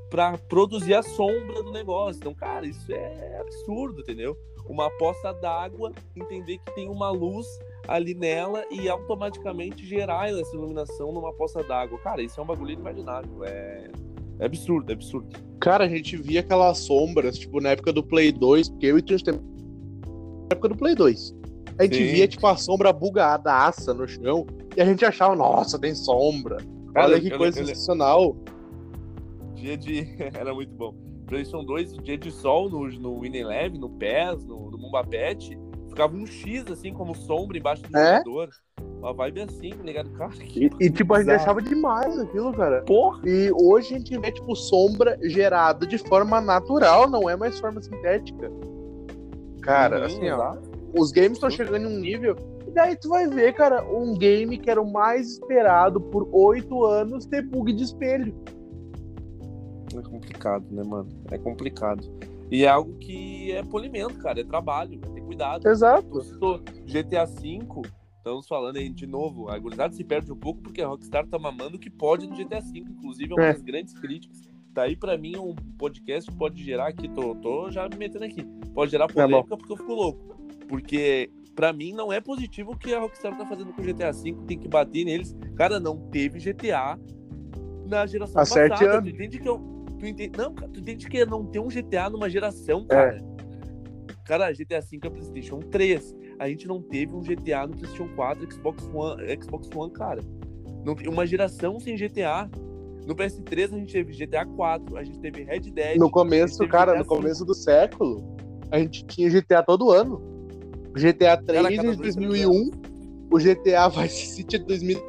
Pra 0.09 0.37
produzir 0.37 0.93
a 0.95 1.03
sombra 1.03 1.61
do 1.63 1.71
negócio. 1.71 2.19
Então, 2.19 2.33
cara, 2.33 2.65
isso 2.65 2.91
é 2.91 3.39
absurdo, 3.39 4.01
entendeu? 4.01 4.35
Uma 4.67 4.89
poça 4.97 5.31
d'água, 5.33 5.91
entender 6.15 6.57
que 6.59 6.75
tem 6.75 6.89
uma 6.89 7.09
luz 7.09 7.45
ali 7.87 8.13
nela 8.13 8.63
e 8.69 8.87
automaticamente 8.87 9.85
gerar 9.85 10.29
essa 10.29 10.55
iluminação 10.55 11.11
numa 11.11 11.33
poça 11.33 11.63
d'água. 11.63 11.97
Cara, 11.99 12.21
isso 12.21 12.39
é 12.39 12.43
um 12.43 12.45
bagulho 12.45 12.71
inimaginável. 12.71 13.43
É, 13.45 13.89
é 14.39 14.45
absurdo, 14.45 14.91
é 14.91 14.93
absurdo. 14.93 15.27
Cara, 15.59 15.85
a 15.85 15.89
gente 15.89 16.15
via 16.17 16.39
aquelas 16.41 16.77
sombras, 16.79 17.37
tipo, 17.37 17.59
na 17.59 17.69
época 17.69 17.91
do 17.91 18.03
Play 18.03 18.31
2, 18.31 18.69
porque 18.69 18.85
eu 18.87 18.97
e 18.97 19.01
tu 19.01 19.21
temos 19.23 19.41
na 19.41 20.47
época 20.51 20.69
do 20.69 20.75
Play 20.77 20.95
2. 20.95 21.35
A 21.79 21.83
gente 21.83 21.97
Sim. 21.97 22.05
via, 22.13 22.27
tipo, 22.27 22.45
a 22.45 22.55
sombra 22.55 22.91
bugada, 22.93 23.51
aça 23.53 23.93
no 23.93 24.07
chão, 24.07 24.45
e 24.75 24.81
a 24.81 24.85
gente 24.85 25.03
achava, 25.03 25.35
nossa, 25.35 25.79
tem 25.79 25.95
sombra. 25.95 26.57
Cara, 26.93 27.07
Olha 27.07 27.21
que 27.21 27.31
eu- 27.33 27.37
coisa 27.37 27.59
eu- 27.59 27.65
sensacional. 27.65 28.35
Dia 29.59 29.77
de. 29.77 30.07
Era 30.33 30.53
muito 30.53 30.73
bom. 30.73 30.95
PlayStation 31.27 31.63
2, 31.63 31.93
dia 31.97 32.17
de 32.17 32.31
sol 32.31 32.69
no, 32.69 32.87
no 32.87 33.19
Win 33.19 33.35
Eleven, 33.35 33.79
no 33.79 33.89
PES, 33.89 34.43
no, 34.45 34.71
no 34.71 34.77
Mumbapet, 34.79 35.55
ficava 35.87 36.15
um 36.15 36.25
X 36.25 36.65
assim, 36.71 36.91
como 36.91 37.13
sombra 37.13 37.57
embaixo 37.57 37.83
do 37.83 37.95
É? 37.95 38.23
Uma 38.99 39.13
vibe 39.13 39.41
assim, 39.41 39.69
tá 39.69 39.83
ligado? 39.83 40.09
Cara, 40.11 40.31
que 40.31 40.65
E, 40.65 40.85
e, 40.85 40.89
tipo, 40.89 41.13
a 41.13 41.19
gente 41.21 41.31
achava 41.31 41.61
demais 41.61 42.17
aquilo, 42.19 42.51
cara. 42.53 42.81
Porra! 42.81 43.21
E 43.25 43.51
hoje 43.51 43.93
a 43.93 43.97
gente 43.97 44.17
vê, 44.17 44.31
tipo, 44.31 44.55
sombra 44.55 45.17
gerada 45.21 45.85
de 45.85 45.97
forma 45.99 46.41
natural, 46.41 47.09
não 47.09 47.29
é 47.29 47.35
mais 47.35 47.59
forma 47.59 47.81
sintética. 47.81 48.51
Cara, 49.61 49.99
Uhum, 49.99 50.05
assim, 50.05 50.29
ó, 50.31 50.55
os 50.97 51.11
games 51.11 51.33
estão 51.33 51.49
chegando 51.49 51.87
em 51.87 51.95
um 51.95 51.99
nível. 51.99 52.35
E 52.67 52.71
daí 52.71 52.95
tu 52.95 53.09
vai 53.09 53.27
ver, 53.27 53.53
cara, 53.53 53.83
um 53.83 54.17
game 54.17 54.57
que 54.57 54.69
era 54.69 54.81
o 54.81 54.91
mais 54.91 55.33
esperado 55.33 56.01
por 56.01 56.27
oito 56.31 56.83
anos 56.85 57.25
ter 57.25 57.41
bug 57.41 57.71
de 57.71 57.83
espelho. 57.83 58.35
É 59.97 60.01
complicado, 60.01 60.65
né, 60.71 60.83
mano? 60.83 61.09
É 61.31 61.37
complicado. 61.37 62.07
E 62.51 62.63
é 62.63 62.67
algo 62.67 62.95
que 62.97 63.51
é 63.51 63.63
polimento, 63.63 64.15
cara, 64.19 64.41
é 64.41 64.43
trabalho. 64.43 64.99
Vai 64.99 65.11
ter 65.11 65.21
cuidado. 65.21 65.67
Exato. 65.67 66.23
GTA 66.85 67.25
V, 67.25 67.59
estamos 68.17 68.47
falando 68.47 68.77
aí 68.77 68.89
de 68.89 69.05
novo, 69.05 69.49
a 69.49 69.57
gurizada 69.59 69.93
se 69.93 70.03
perde 70.03 70.31
um 70.31 70.35
pouco 70.35 70.61
porque 70.61 70.81
a 70.81 70.87
Rockstar 70.87 71.27
tá 71.27 71.37
mamando 71.37 71.77
o 71.77 71.79
que 71.79 71.89
pode 71.89 72.27
no 72.27 72.35
GTA 72.35 72.59
V, 72.59 72.79
inclusive 72.79 73.31
é 73.31 73.35
uma 73.35 73.45
É. 73.45 73.53
das 73.53 73.61
grandes 73.61 73.93
críticas. 73.93 74.41
Tá 74.73 74.83
aí 74.83 74.95
pra 74.95 75.17
mim 75.17 75.35
um 75.37 75.55
podcast 75.77 76.29
que 76.31 76.37
pode 76.37 76.63
gerar 76.63 76.87
aqui, 76.87 77.07
tô, 77.09 77.35
tô 77.35 77.69
já 77.71 77.87
me 77.89 77.95
metendo 77.97 78.25
aqui, 78.25 78.43
pode 78.73 78.91
gerar 78.91 79.07
Tá 79.07 79.13
polêmica 79.13 79.57
porque 79.57 79.73
eu 79.73 79.77
fico 79.77 79.93
louco. 79.93 80.35
Porque 80.67 81.29
pra 81.55 81.73
mim 81.73 81.91
não 81.93 82.13
é 82.13 82.19
positivo 82.21 82.71
o 82.71 82.77
que 82.77 82.93
a 82.93 82.99
Rockstar 82.99 83.35
tá 83.37 83.45
fazendo 83.45 83.73
com 83.73 83.81
o 83.81 83.85
GTA 83.85 84.11
V, 84.11 84.35
tem 84.47 84.57
que 84.57 84.67
bater 84.67 85.03
neles. 85.05 85.35
Cara, 85.55 85.79
não 85.79 85.97
teve 86.09 86.39
GTA 86.39 86.97
na 87.87 88.05
geração 88.05 88.41
Há 88.41 88.45
sete 88.45 88.69
passada. 88.71 88.97
anos. 88.99 89.09
Tu 89.09 89.15
entende 89.15 89.39
que 89.39 89.49
eu. 89.49 89.78
Tu 89.99 90.05
entende, 90.07 90.37
não, 90.37 90.53
cara, 90.53 90.71
tu 90.71 90.79
entende 90.79 91.07
que 91.07 91.17
é 91.17 91.25
não 91.25 91.45
ter 91.45 91.59
um 91.59 91.67
GTA 91.67 92.09
numa 92.09 92.27
É. 92.27 92.29
geração, 92.29 92.85
cara. 92.85 93.17
Cara, 94.25 94.51
GTA 94.53 94.79
V 94.79 94.99
é 95.03 95.09
PlayStation 95.09 95.59
3. 95.59 96.15
A 96.39 96.47
gente 96.47 96.67
não 96.67 96.81
teve 96.81 97.13
um 97.13 97.21
GTA 97.21 97.67
no 97.67 97.75
PlayStation 97.75 98.07
4, 98.15 98.51
Xbox 98.53 98.89
One, 98.93 99.43
Xbox 99.43 99.69
One, 99.75 99.91
cara. 99.91 100.21
Não 100.85 100.95
tem 100.95 101.09
uma 101.09 101.25
geração 101.25 101.79
sem 101.79 101.95
GTA. 101.95 102.49
No 103.05 103.15
PS3 103.15 103.73
a 103.73 103.77
gente 103.77 103.91
teve 103.91 104.13
GTA 104.13 104.45
4, 104.45 104.95
a 104.95 105.03
gente 105.03 105.19
teve 105.19 105.43
Red 105.43 105.61
Dead. 105.71 105.97
No 105.97 106.09
começo, 106.11 106.65
cara, 106.67 106.91
GTA 106.93 106.99
no 106.99 107.05
começo 107.05 107.43
do 107.43 107.55
século, 107.55 108.23
a 108.71 108.77
gente 108.77 109.03
tinha 109.07 109.29
GTA 109.29 109.63
todo 109.63 109.91
ano. 109.91 110.21
GTA 110.93 111.35
3 111.37 111.61
Cara, 111.63 111.69
de 111.69 111.81
dois, 111.81 111.97
2001, 111.97 112.71
o 113.31 113.37
GTA 113.37 113.89
Vice 113.89 114.27
City 114.27 114.59
de 114.59 114.65
2002 114.65 115.03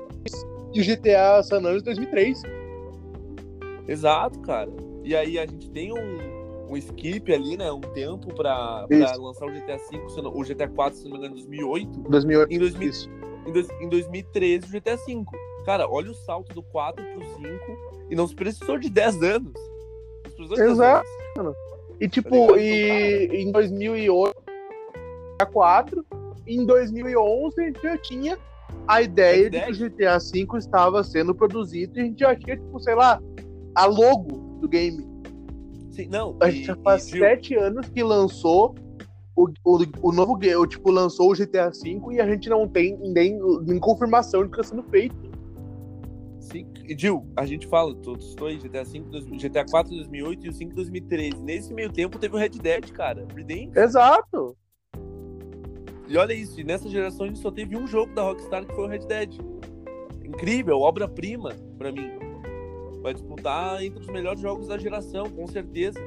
e 0.74 0.80
o 0.80 0.84
GTA 0.84 1.43
San 1.43 1.59
Andreas 1.59 1.78
de 1.78 1.84
2003. 1.84 2.43
Exato, 3.89 4.39
cara. 4.41 4.70
E 5.05 5.14
aí 5.16 5.39
a 5.39 5.47
gente 5.47 5.70
tem 5.70 5.93
um, 5.93 6.70
um 6.72 6.76
skip 6.76 7.33
ali, 7.33 7.57
né? 7.57 7.70
Um 7.72 7.81
tempo 7.81 8.35
pra, 8.35 8.87
pra 8.89 9.16
lançar 9.16 9.47
o 9.47 9.51
GTA 9.53 9.76
V, 9.76 10.01
o 10.35 10.43
GTA 10.45 10.68
4, 10.68 10.99
se 10.99 11.05
não 11.05 11.12
me 11.12 11.18
engano, 11.18 11.35
em 11.35 11.39
2008. 11.41 11.99
2008. 12.09 12.53
Em 12.53 12.59
2000, 12.59 12.89
Isso. 12.91 13.11
em, 13.47 13.53
dois- 13.53 13.70
em 13.81 13.89
2013 13.89 14.66
o 14.66 14.70
GTA 14.70 14.97
V. 14.97 15.24
Cara, 15.64 15.89
olha 15.89 16.11
o 16.11 16.14
salto 16.14 16.55
do 16.55 16.62
4 16.62 17.05
pro 17.05 17.20
5 17.37 17.49
e 18.11 18.14
não 18.16 18.26
se 18.26 18.35
precisou 18.35 18.78
de 18.78 18.89
10 18.89 19.22
anos. 19.22 19.53
De 20.37 20.49
10 20.49 20.61
Exato. 20.61 21.07
anos. 21.39 21.57
E 22.01 22.09
Tá 22.09 22.12
tipo, 22.14 22.55
ligado? 22.55 22.59
e 22.61 23.43
em 23.43 23.53
2008, 23.53 24.35
GTA 25.35 25.47
4, 25.47 26.07
em 26.47 26.64
2011 26.64 27.61
a 27.61 27.64
gente 27.66 27.83
já 27.83 27.99
tinha 27.99 28.39
a 28.89 29.03
ideia 29.03 29.51
de 29.51 29.61
que 29.61 29.70
o 29.70 29.74
GTA 29.91 30.18
V 30.18 30.59
estava 30.59 31.05
sendo 31.05 31.35
produzido 31.35 31.99
e 31.99 32.01
a 32.01 32.05
gente 32.05 32.20
já 32.20 32.35
tinha, 32.35 32.57
tipo, 32.57 32.81
sei 32.81 32.95
lá, 32.95 33.20
a 33.75 33.87
logo 33.87 34.59
do 34.61 34.68
game. 34.68 35.05
Sim, 35.91 36.07
não. 36.09 36.37
A 36.41 36.49
e- 36.49 36.53
gente 36.53 36.66
já 36.66 36.77
faz 36.77 37.07
e, 37.09 37.18
sete 37.18 37.55
anos 37.55 37.89
que 37.89 38.03
lançou 38.03 38.75
o, 39.37 39.49
o, 39.64 39.79
o 40.03 40.12
novo 40.12 40.37
game, 40.37 40.66
tipo, 40.68 40.91
lançou 40.91 41.31
o 41.31 41.35
GTA 41.35 41.71
V 41.71 42.01
e 42.12 42.21
a 42.21 42.27
gente 42.27 42.49
não 42.49 42.68
tem 42.68 42.97
nem, 42.99 43.39
nem 43.62 43.79
confirmação 43.79 44.43
de 44.45 44.51
que 44.51 44.61
está 44.61 44.75
sendo 44.75 44.83
feito. 44.89 45.31
Sim, 46.41 46.66
e 46.89 46.99
Gil, 46.99 47.25
a 47.37 47.47
gente 47.47 47.66
fala, 47.68 47.95
citou 48.21 48.49
aí 48.49 48.57
GTA 48.59 48.83
V, 48.83 49.01
dois- 49.01 49.25
GTA 49.25 49.64
4 49.64 49.95
2008 49.95 50.47
e 50.47 50.49
o 50.49 50.53
5 50.53 50.75
2013. 50.75 51.37
Nesse 51.43 51.73
meio 51.73 51.93
tempo 51.93 52.18
teve 52.18 52.35
o 52.35 52.39
Red 52.39 52.51
Dead, 52.51 52.91
cara. 52.91 53.27
Redemption. 53.35 53.81
Exato. 53.83 54.57
E 56.09 56.16
olha 56.16 56.33
isso, 56.33 56.61
e 56.61 56.64
nessa 56.64 56.89
geração 56.89 57.25
a 57.25 57.29
gente 57.29 57.39
só 57.39 57.53
teve 57.53 57.77
um 57.77 57.87
jogo 57.87 58.12
da 58.14 58.23
Rockstar 58.23 58.66
que 58.66 58.75
foi 58.75 58.85
o 58.85 58.89
Red 58.89 59.07
Dead. 59.07 59.39
Incrível, 60.25 60.81
obra-prima 60.81 61.51
pra 61.79 61.93
mim. 61.93 62.11
Vai 63.03 63.15
disputar 63.15 63.83
entre 63.83 64.01
os 64.01 64.07
melhores 64.09 64.41
jogos 64.41 64.69
da 64.69 64.77
geração, 64.79 65.29
com 65.31 65.47
certeza. 65.47 65.99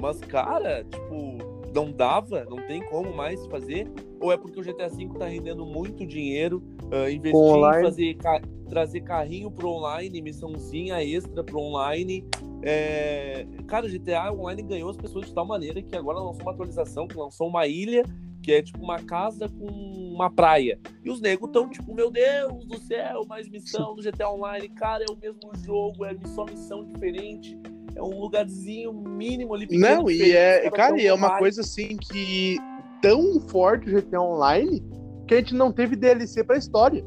Mas, 0.00 0.18
cara, 0.20 0.84
tipo, 0.84 1.38
não 1.74 1.92
dava, 1.92 2.44
não 2.44 2.56
tem 2.66 2.82
como 2.88 3.12
mais 3.14 3.44
fazer. 3.46 3.86
Ou 4.20 4.32
é 4.32 4.36
porque 4.36 4.58
o 4.60 4.62
GTA 4.62 4.88
V 4.88 5.08
tá 5.18 5.26
rendendo 5.26 5.64
muito 5.64 6.06
dinheiro, 6.06 6.62
ah, 6.90 7.10
investir 7.10 7.32
Com 7.32 7.56
em 7.56 7.58
online. 7.58 7.84
fazer 7.84 8.14
ca- 8.14 8.40
trazer 8.68 9.00
carrinho 9.02 9.50
pro 9.50 9.68
online, 9.68 10.20
missãozinha 10.22 11.02
extra 11.02 11.42
pro 11.44 11.58
online. 11.58 12.24
É, 12.62 13.46
Cara, 13.66 13.86
o 13.86 13.88
GTA 13.88 14.32
Online 14.32 14.62
ganhou 14.62 14.90
as 14.90 14.96
pessoas 14.96 15.26
de 15.26 15.34
tal 15.34 15.46
maneira 15.46 15.80
que 15.80 15.96
agora 15.96 16.18
lançou 16.18 16.42
uma 16.42 16.52
atualização 16.52 17.06
que 17.08 17.16
lançou 17.16 17.48
uma 17.48 17.66
ilha 17.66 18.02
que 18.50 18.54
é 18.54 18.62
tipo 18.62 18.82
uma 18.82 18.98
casa 18.98 19.48
com 19.48 19.66
uma 19.66 20.28
praia. 20.28 20.80
E 21.04 21.10
os 21.10 21.20
negros 21.20 21.48
estão 21.48 21.70
tipo, 21.70 21.94
meu 21.94 22.10
Deus 22.10 22.66
do 22.66 22.78
céu, 22.78 23.24
mais 23.28 23.48
missão 23.48 23.94
do 23.94 24.02
GTA 24.02 24.28
Online. 24.28 24.68
Cara, 24.70 25.04
é 25.08 25.12
o 25.12 25.16
mesmo 25.16 25.52
jogo, 25.64 26.04
é 26.04 26.16
só 26.34 26.44
missão 26.44 26.84
diferente. 26.84 27.56
É 27.94 28.02
um 28.02 28.18
lugarzinho 28.18 28.92
mínimo 28.92 29.54
ali. 29.54 29.68
pequeno, 29.68 30.02
Não, 30.02 30.10
e 30.10 30.32
é, 30.32 30.68
cara, 30.70 30.88
tão 30.88 30.98
e 30.98 31.06
é 31.06 31.14
uma 31.14 31.38
coisa 31.38 31.60
assim 31.60 31.96
que 31.96 32.56
tão 33.00 33.40
forte 33.48 33.88
o 33.88 34.02
GTA 34.02 34.20
Online 34.20 34.82
que 35.28 35.34
a 35.34 35.36
gente 35.38 35.54
não 35.54 35.72
teve 35.72 35.94
DLC 35.94 36.42
pra 36.42 36.56
história. 36.56 37.04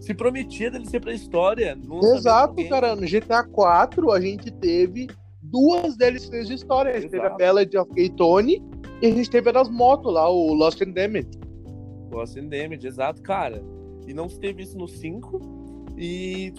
Se 0.00 0.14
prometia 0.14 0.72
ser 0.86 1.00
pra 1.00 1.12
história. 1.12 1.78
Exato, 2.14 2.66
cara. 2.68 2.96
No 2.96 3.06
GTA 3.06 3.44
4 3.44 4.10
a 4.10 4.20
gente 4.20 4.50
teve 4.50 5.08
duas 5.42 5.96
DLCs 5.98 6.48
de 6.48 6.54
história. 6.54 6.92
A 6.92 7.00
gente 7.00 7.10
teve 7.10 7.26
a 7.26 7.36
Exato. 7.38 7.80
Of 7.82 7.92
Gay 7.94 8.08
Tony 8.10 8.73
e 9.00 9.06
a 9.06 9.10
gente 9.10 9.30
teve 9.30 9.50
das 9.52 9.68
motos 9.68 10.12
lá, 10.12 10.28
o 10.28 10.52
Lost 10.54 10.80
and 10.82 10.92
Damage. 10.92 11.28
Lost 12.10 12.36
in 12.36 12.48
Damage, 12.48 12.86
exato, 12.86 13.22
cara. 13.22 13.62
E 14.06 14.14
não 14.14 14.28
se 14.28 14.38
teve 14.38 14.62
isso 14.62 14.76
no 14.78 14.86
5. 14.86 15.54
E 15.96 16.52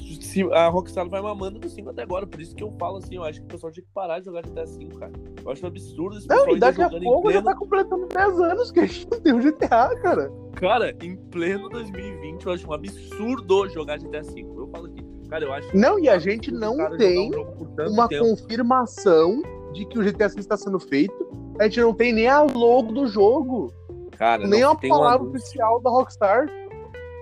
a 0.53 0.69
Rockstar 0.69 1.09
vai 1.09 1.21
mamando 1.21 1.59
do 1.59 1.67
5 1.67 1.89
até 1.89 2.03
agora. 2.03 2.25
Por 2.25 2.39
isso 2.39 2.55
que 2.55 2.63
eu 2.63 2.71
falo 2.79 2.97
assim, 2.97 3.15
eu 3.15 3.23
acho 3.23 3.39
que 3.41 3.45
o 3.45 3.49
pessoal 3.49 3.71
tinha 3.71 3.83
que 3.83 3.91
parar 3.93 4.19
de 4.19 4.25
jogar 4.25 4.41
GTA 4.43 4.65
5, 4.65 4.97
cara. 4.97 5.11
Eu 5.43 5.51
acho 5.51 5.63
um 5.65 5.67
absurdo 5.67 6.17
esse 6.17 6.27
Não, 6.29 6.49
e 6.55 6.59
daqui 6.59 6.81
a 6.81 6.89
pouco 6.89 7.29
em 7.29 7.33
já 7.33 7.41
pleno... 7.41 7.43
tá 7.43 7.55
completando 7.55 8.07
10 8.07 8.39
anos 8.39 8.71
que 8.71 8.79
a 8.79 8.85
gente 8.85 9.07
não 9.11 9.19
tem 9.19 9.33
o 9.33 9.39
GTA, 9.39 9.95
cara. 10.01 10.31
Cara, 10.53 10.95
em 11.03 11.17
pleno 11.17 11.67
2020, 11.69 12.45
eu 12.45 12.51
acho 12.53 12.69
um 12.69 12.73
absurdo 12.73 13.67
jogar 13.69 13.97
GTA 13.99 14.23
5. 14.23 14.57
Eu 14.57 14.67
falo 14.69 14.85
aqui. 14.85 15.05
Cara, 15.29 15.43
eu 15.43 15.51
acho. 15.51 15.75
Não, 15.75 15.99
e 15.99 16.07
a 16.07 16.17
gente 16.17 16.51
não 16.51 16.95
tem 16.97 17.29
um 17.35 17.91
Uma 17.91 18.07
tempo. 18.07 18.23
confirmação 18.29 19.41
de 19.75 19.85
que 19.85 19.99
o 19.99 20.03
GTA 20.03 20.29
6 20.29 20.39
está 20.45 20.57
sendo 20.57 20.79
feito. 20.79 21.13
A 21.59 21.65
gente 21.65 21.81
não 21.81 21.93
tem 21.93 22.11
nem 22.13 22.27
a 22.27 22.41
logo 22.41 22.91
do 22.93 23.07
jogo, 23.07 23.71
Cara, 24.17 24.47
nem 24.47 24.61
não 24.61 24.69
a 24.69 24.73
um 24.73 24.75
palavra 24.77 25.27
anúncio. 25.27 25.37
oficial 25.37 25.81
da 25.81 25.89
Rockstar. 25.89 26.47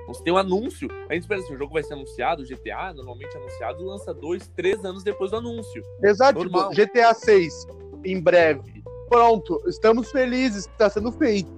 Não 0.08 0.14
se 0.14 0.24
tem 0.24 0.34
um 0.34 0.38
anúncio. 0.38 0.88
A 1.10 1.14
gente 1.14 1.24
espera 1.24 1.42
assim, 1.42 1.54
o 1.54 1.58
jogo 1.58 1.74
vai 1.74 1.84
ser 1.84 1.94
anunciado, 1.94 2.44
o 2.44 2.46
GTA, 2.46 2.94
normalmente 2.94 3.36
anunciado, 3.36 3.84
lança 3.84 4.14
dois, 4.14 4.48
três 4.50 4.84
anos 4.86 5.04
depois 5.04 5.32
do 5.32 5.38
anúncio. 5.38 5.84
Exato, 6.04 6.40
tipo, 6.40 6.52
Normal. 6.52 6.72
GTA 6.74 7.14
6 7.14 7.68
em 8.06 8.22
breve. 8.22 8.84
Pronto, 9.10 9.62
estamos 9.68 10.12
felizes 10.12 10.66
que 10.66 10.74
está 10.74 10.90
sendo 10.90 11.12
feito. 11.12 11.52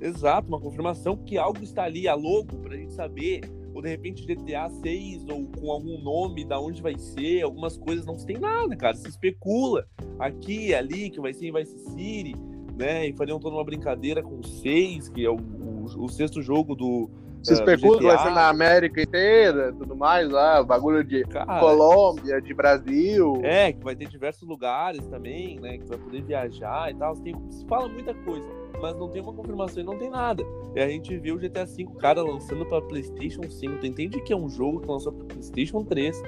Exato, 0.00 0.48
uma 0.48 0.60
confirmação 0.60 1.16
que 1.16 1.36
algo 1.38 1.62
está 1.62 1.84
ali, 1.84 2.08
a 2.08 2.14
logo, 2.14 2.56
pra 2.58 2.76
gente 2.76 2.92
saber. 2.92 3.40
Ou 3.74 3.80
de 3.82 3.88
repente 3.88 4.26
GTA 4.26 4.68
6, 4.68 5.28
ou 5.28 5.46
com 5.46 5.70
algum 5.70 6.00
nome, 6.00 6.44
da 6.44 6.60
onde 6.60 6.82
vai 6.82 6.98
ser, 6.98 7.42
algumas 7.42 7.76
coisas, 7.76 8.04
não 8.04 8.18
se 8.18 8.26
tem 8.26 8.38
nada, 8.38 8.76
cara. 8.76 8.94
Se 8.94 9.08
especula 9.08 9.86
aqui, 10.18 10.74
ali, 10.74 11.10
que 11.10 11.20
vai 11.20 11.32
ser 11.32 11.46
em 11.46 11.52
Vice 11.52 11.78
City, 11.78 12.34
né? 12.76 13.06
E 13.06 13.12
fariam 13.12 13.38
toda 13.38 13.56
uma 13.56 13.64
brincadeira 13.64 14.22
com 14.22 14.40
o 14.40 14.44
6, 14.44 15.08
que 15.10 15.24
é 15.24 15.30
o, 15.30 15.36
o, 15.36 16.04
o 16.04 16.08
sexto 16.08 16.42
jogo 16.42 16.74
do. 16.74 17.10
Se 17.42 17.54
do 17.54 17.58
especula 17.58 17.98
que 17.98 18.04
vai 18.04 18.18
ser 18.18 18.30
na 18.32 18.48
América 18.48 19.00
inteira, 19.00 19.72
tudo 19.72 19.96
mais 19.96 20.28
lá, 20.28 20.62
bagulho 20.62 21.02
de 21.02 21.22
Cara, 21.24 21.58
Colômbia, 21.58 22.40
de 22.40 22.52
Brasil. 22.52 23.40
É, 23.42 23.72
que 23.72 23.82
vai 23.82 23.96
ter 23.96 24.08
diversos 24.08 24.46
lugares 24.46 25.06
também, 25.06 25.58
né? 25.58 25.78
Que 25.78 25.86
vai 25.86 25.96
poder 25.96 26.22
viajar 26.22 26.90
e 26.90 26.94
tal. 26.94 27.14
Tem, 27.16 27.34
se 27.50 27.64
fala 27.66 27.88
muita 27.88 28.12
coisa, 28.12 28.46
mas 28.80 28.96
não 28.96 29.08
tem 29.08 29.22
uma 29.22 29.32
confirmação 29.32 29.82
e 29.82 29.86
não 29.86 29.98
tem 29.98 30.10
nada. 30.10 30.44
E 30.74 30.80
a 30.80 30.88
gente 30.88 31.16
viu 31.18 31.36
o 31.36 31.38
GTA 31.38 31.64
V, 31.64 31.86
cara, 31.98 32.22
lançando 32.22 32.64
pra 32.66 32.80
PlayStation 32.82 33.42
5. 33.42 33.78
Tu 33.78 33.86
entende 33.86 34.20
que 34.22 34.32
é 34.32 34.36
um 34.36 34.48
jogo 34.48 34.80
que 34.80 34.88
lançou 34.88 35.12
pra 35.12 35.26
PlayStation 35.26 35.84
3 35.84 36.22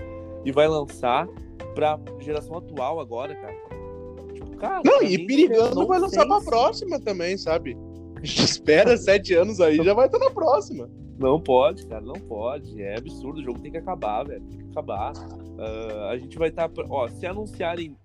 e 0.45 0.53
vai 0.53 0.69
lançar 0.69 1.29
pra 1.75 1.99
geração 2.21 2.57
atual 2.57 3.01
agora, 3.01 3.35
cara? 3.35 3.57
Tipo, 4.33 4.57
cara. 4.57 4.83
Não, 4.85 5.03
e 5.03 5.27
perigando 5.27 5.87
vai 5.87 5.99
lançar 5.99 6.27
nonsense. 6.27 6.51
próxima 6.51 7.01
também, 7.01 7.37
sabe? 7.37 7.77
A 8.17 8.25
gente 8.25 8.45
espera 8.45 8.97
sete 8.97 9.35
anos 9.35 9.61
aí, 9.61 9.77
já 9.77 9.95
vai 9.95 10.07
estar 10.07 10.19
na 10.19 10.31
próxima. 10.31 10.89
Não 11.19 11.41
pode, 11.41 11.87
cara, 11.87 12.01
não 12.01 12.15
pode. 12.15 12.81
É 12.83 12.97
absurdo, 12.97 13.41
o 13.41 13.45
jogo 13.45 13.61
tem 13.61 13.71
que 13.71 13.79
acabar, 13.79 14.25
velho. 14.25 14.43
Tem 14.43 14.59
que 14.59 14.71
acabar. 14.71 15.13
Ah, 15.59 16.09
a 16.11 16.19
gente 16.19 16.39
vai 16.39 16.49
estar. 16.49 16.71
ó, 16.89 17.09
se 17.09 17.27
anunciarem 17.27 17.97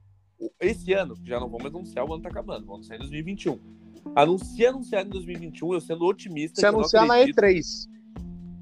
esse 0.60 0.94
ano, 0.94 1.16
já 1.24 1.40
não 1.40 1.50
vamos 1.50 1.66
anunciar, 1.66 2.06
o 2.08 2.14
ano 2.14 2.22
tá 2.22 2.30
acabando, 2.30 2.66
vamos 2.66 2.90
anunciar 2.90 2.98
em 2.98 3.00
2021. 3.00 3.60
Anunciar 4.16 4.74
em 5.06 5.10
2021, 5.10 5.74
eu 5.74 5.82
sendo 5.82 6.06
otimista. 6.06 6.60
Se 6.60 6.66
anunciar 6.66 7.06
na 7.06 7.16
acredito- 7.16 7.38
E3. 7.40 7.88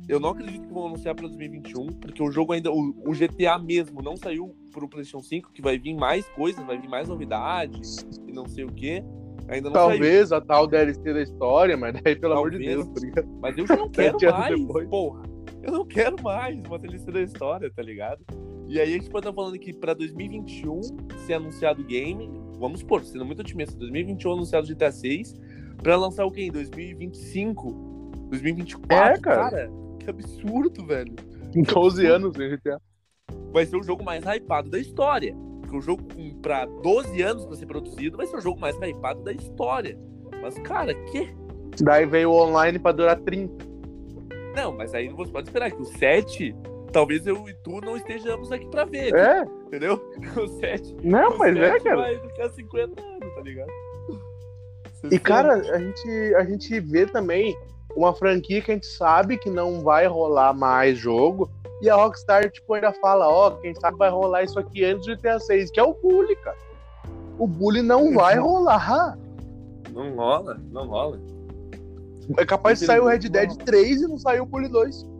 Eu 0.07 0.19
não 0.19 0.29
acredito 0.29 0.67
que 0.67 0.73
vão 0.73 0.85
anunciar 0.85 1.15
para 1.15 1.27
2021, 1.27 1.87
porque 1.87 2.21
o 2.21 2.31
jogo 2.31 2.53
ainda. 2.53 2.71
O, 2.71 2.89
o 3.07 3.11
GTA 3.13 3.57
mesmo 3.57 4.01
não 4.03 4.15
saiu 4.15 4.55
pro 4.71 4.87
PlayStation 4.87 5.23
5, 5.23 5.51
que 5.51 5.61
vai 5.63 5.79
vir 5.79 5.95
mais 5.95 6.27
coisas, 6.29 6.63
vai 6.65 6.77
vir 6.79 6.87
mais 6.87 7.07
novidades 7.07 8.05
e 8.27 8.31
não 8.31 8.47
sei 8.47 8.65
o 8.65 8.71
que. 8.71 9.03
Ainda 9.47 9.69
não 9.69 9.75
saiu. 9.75 9.89
Talvez 9.89 10.31
a 10.31 10.39
tal 10.41 10.67
DLC 10.67 11.11
da 11.13 11.21
história, 11.23 11.75
mas 11.75 11.93
daí, 12.03 12.15
pelo 12.15 12.33
amor 12.33 12.51
de 12.51 12.57
Talvez. 12.57 12.75
Deus, 12.75 12.87
por 12.89 13.07
enquanto. 13.07 13.39
Mas 13.41 13.57
eu 13.57 13.65
já 13.67 13.75
não 13.75 13.89
quero 13.89 14.19
mais, 14.31 14.59
depois. 14.59 14.89
porra. 14.89 15.23
Eu 15.63 15.71
não 15.71 15.85
quero 15.85 16.21
mais 16.21 16.59
uma 16.67 16.77
DLC 16.77 17.11
da 17.11 17.21
história, 17.23 17.71
tá 17.75 17.81
ligado? 17.81 18.23
E 18.67 18.79
aí 18.79 18.89
a 18.93 18.97
gente 18.97 19.09
pode 19.09 19.25
estar 19.27 19.33
falando 19.33 19.57
que 19.57 19.73
pra 19.73 19.93
2021 19.95 20.81
ser 21.25 21.33
anunciado 21.33 21.81
o 21.81 21.85
game, 21.85 22.29
vamos 22.59 22.79
supor, 22.79 23.03
sendo 23.03 23.25
muito 23.25 23.39
otimista, 23.39 23.77
2021 23.77 24.31
anunciado 24.31 24.67
GTA 24.67 24.91
6, 24.91 25.35
pra 25.81 25.95
lançar 25.95 26.25
o 26.25 26.31
quê? 26.31 26.43
Em 26.43 26.51
2025? 26.51 27.71
2024? 28.29 28.95
É, 28.95 29.21
cara. 29.21 29.49
cara 29.49 29.85
que 30.05 30.09
absurdo, 30.09 30.85
velho. 30.85 31.15
Em 31.55 31.63
12 31.63 32.05
anos 32.05 32.35
né, 32.35 32.49
GTA. 32.49 32.79
Vai 33.51 33.65
ser 33.65 33.77
o 33.77 33.83
jogo 33.83 34.03
mais 34.03 34.23
hypado 34.23 34.69
da 34.69 34.79
história. 34.79 35.35
Porque 35.61 35.77
o 35.77 35.81
jogo 35.81 36.03
pra 36.41 36.65
12 36.65 37.21
anos 37.21 37.45
pra 37.45 37.55
ser 37.55 37.65
produzido 37.65 38.17
vai 38.17 38.27
ser 38.27 38.37
o 38.37 38.41
jogo 38.41 38.59
mais 38.59 38.75
hypado 38.77 39.23
da 39.23 39.31
história. 39.31 39.97
Mas, 40.41 40.57
cara, 40.59 40.93
que? 40.93 41.35
Daí 41.81 42.05
veio 42.05 42.31
o 42.31 42.35
online 42.35 42.77
pra 42.77 42.91
durar 42.91 43.19
30. 43.19 43.65
Não, 44.55 44.71
mas 44.71 44.93
aí 44.93 45.09
você 45.09 45.31
pode 45.31 45.47
esperar 45.47 45.71
que 45.71 45.81
o 45.81 45.85
7, 45.85 46.55
talvez 46.95 47.27
eu 47.27 47.49
e 47.49 47.53
tu 47.55 47.81
não 47.81 47.97
estejamos 47.97 48.53
aqui 48.53 48.65
pra 48.67 48.85
ver, 48.85 49.13
É? 49.13 49.43
entendeu? 49.67 50.01
O 50.41 50.47
7. 50.47 50.95
Não, 51.03 51.31
o 51.31 51.37
mas 51.37 51.57
é, 51.57 51.71
7 51.73 51.83
cara. 51.83 51.95
vai 51.97 52.19
ficar 52.19 52.49
50 52.51 53.01
anos, 53.01 53.35
tá 53.35 53.41
ligado? 53.41 53.71
E, 55.11 55.19
cara, 55.19 55.55
a 55.55 55.77
gente, 55.77 56.35
a 56.35 56.43
gente 56.45 56.79
vê 56.79 57.05
também 57.05 57.53
uma 57.97 58.13
franquia 58.13 58.61
que 58.61 58.71
a 58.71 58.73
gente 58.75 58.87
sabe 58.87 59.37
que 59.37 59.49
não 59.49 59.81
vai 59.81 60.07
rolar 60.07 60.53
mais 60.53 60.97
jogo. 60.97 61.49
E 61.81 61.89
a 61.89 61.95
Rockstar, 61.95 62.49
tipo, 62.49 62.73
ainda 62.73 62.93
fala, 62.93 63.27
ó, 63.27 63.51
quem 63.51 63.75
sabe 63.75 63.97
vai 63.97 64.09
rolar 64.09 64.43
isso 64.43 64.57
aqui 64.57 64.85
antes 64.85 65.05
do 65.05 65.17
GTA 65.17 65.37
6, 65.37 65.71
que 65.71 65.79
é 65.79 65.83
o 65.83 65.93
Bully, 65.93 66.35
cara. 66.37 66.57
O 67.37 67.45
Bully 67.45 67.81
não 67.81 68.13
vai 68.13 68.39
rolar. 68.39 69.17
Não 69.91 70.15
rola, 70.15 70.57
não 70.71 70.87
rola. 70.87 71.19
É 72.37 72.45
capaz 72.45 72.79
de 72.79 72.85
sair 72.85 73.01
o 73.01 73.05
Red 73.07 73.19
Dead 73.19 73.53
3 73.65 74.01
e 74.01 74.07
não 74.07 74.17
sair 74.17 74.39
o 74.39 74.45
Bully 74.45 74.69
2. 74.69 75.14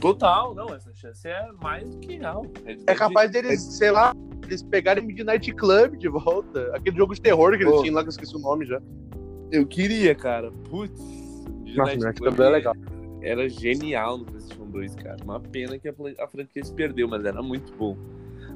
Total, 0.00 0.54
não, 0.54 0.74
essa 0.74 0.92
chance 0.94 1.26
é 1.26 1.48
mais 1.62 1.88
do 1.88 1.98
que 1.98 2.16
real. 2.16 2.44
É 2.86 2.94
capaz 2.94 3.30
deles, 3.30 3.60
sei 3.60 3.90
lá, 3.90 4.14
eles 4.44 4.62
pegarem 4.62 5.04
Midnight 5.04 5.52
Club 5.54 5.96
de 5.96 6.08
volta. 6.08 6.70
Aquele 6.74 6.96
jogo 6.96 7.14
de 7.14 7.20
terror 7.20 7.56
que 7.56 7.62
eles 7.62 7.74
Pô. 7.74 7.82
tinham 7.82 7.94
lá, 7.94 8.02
que 8.02 8.08
eu 8.08 8.10
esqueci 8.10 8.36
o 8.36 8.38
nome 8.38 8.64
já. 8.64 8.80
Eu 9.50 9.66
queria, 9.66 10.14
cara. 10.14 10.50
Putz. 10.70 11.00
Nossa, 11.76 11.92
Midnight 11.92 12.20
Club 12.20 12.40
é 12.40 12.48
legal. 12.48 12.74
Era 13.20 13.48
genial 13.48 14.18
no 14.18 14.24
PlayStation 14.24 14.66
2, 14.66 14.94
cara. 14.96 15.16
Uma 15.24 15.40
pena 15.40 15.78
que 15.78 15.88
a, 15.88 15.94
a 16.20 16.28
franquia 16.28 16.64
se 16.64 16.72
perdeu, 16.72 17.08
mas 17.08 17.24
era 17.24 17.42
muito 17.42 17.72
bom. 17.74 17.96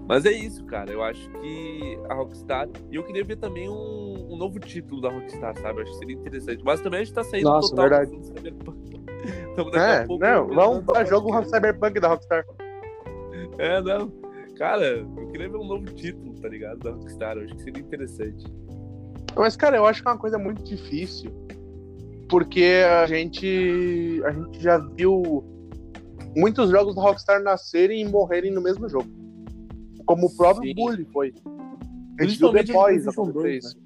Mas 0.08 0.24
é 0.24 0.32
isso, 0.32 0.64
cara. 0.64 0.90
Eu 0.90 1.02
acho 1.02 1.28
que 1.30 1.98
a 2.08 2.14
Rockstar. 2.14 2.68
E 2.90 2.96
eu 2.96 3.02
queria 3.02 3.24
ver 3.24 3.36
também 3.36 3.68
um, 3.68 4.32
um 4.32 4.36
novo 4.36 4.58
título 4.58 5.00
da 5.00 5.10
Rockstar, 5.10 5.56
sabe? 5.58 5.80
Eu 5.80 5.82
acho 5.82 5.92
que 5.92 5.98
seria 5.98 6.16
interessante. 6.16 6.62
Mas 6.64 6.80
também 6.80 7.00
a 7.00 7.04
gente 7.04 7.14
tá 7.14 7.24
saindo 7.24 7.44
Nossa, 7.44 7.70
total 7.70 7.88
verdade. 7.88 8.16
do 8.16 8.24
Cyberpunk. 8.24 9.01
Então, 9.52 9.68
É, 9.74 10.06
pouco 10.06 10.24
não, 10.24 10.46
vamos 10.48 10.84
pra 10.84 11.02
eu- 11.02 11.06
jogo 11.06 11.44
Cyberpunk 11.44 12.00
da 12.00 12.08
Rockstar. 12.08 12.44
É, 13.58 13.80
não. 13.82 14.10
Cara, 14.56 14.84
eu 14.84 15.26
queria 15.30 15.48
ver 15.48 15.56
um 15.56 15.64
novo 15.66 15.84
título, 15.86 16.34
tá 16.40 16.48
ligado? 16.48 16.78
Da 16.78 16.90
Rockstar. 16.92 17.36
Eu 17.36 17.44
acho 17.44 17.54
que 17.56 17.62
seria 17.62 17.82
interessante. 17.82 18.44
Mas, 19.36 19.56
cara, 19.56 19.76
eu 19.76 19.86
acho 19.86 20.02
que 20.02 20.08
é 20.08 20.10
uma 20.12 20.18
coisa 20.18 20.38
muito 20.38 20.62
difícil. 20.62 21.30
Porque 22.28 22.82
a 22.88 23.06
gente, 23.06 24.22
a 24.24 24.30
gente 24.30 24.60
já 24.60 24.78
viu 24.78 25.44
muitos 26.36 26.70
jogos 26.70 26.94
da 26.94 27.02
Rockstar 27.02 27.42
nascerem 27.42 28.00
e 28.00 28.08
morrerem 28.08 28.50
no 28.50 28.60
mesmo 28.62 28.88
jogo. 28.88 29.08
Como 30.06 30.26
o 30.26 30.36
próprio 30.36 30.68
Sim. 30.68 30.74
Bully 30.74 31.04
foi. 31.12 31.34
A 32.18 32.24
gente 32.24 32.38
viu 32.38 32.52
depois 32.52 33.06
acontecer 33.06 33.32
2, 33.38 33.64
isso. 33.64 33.76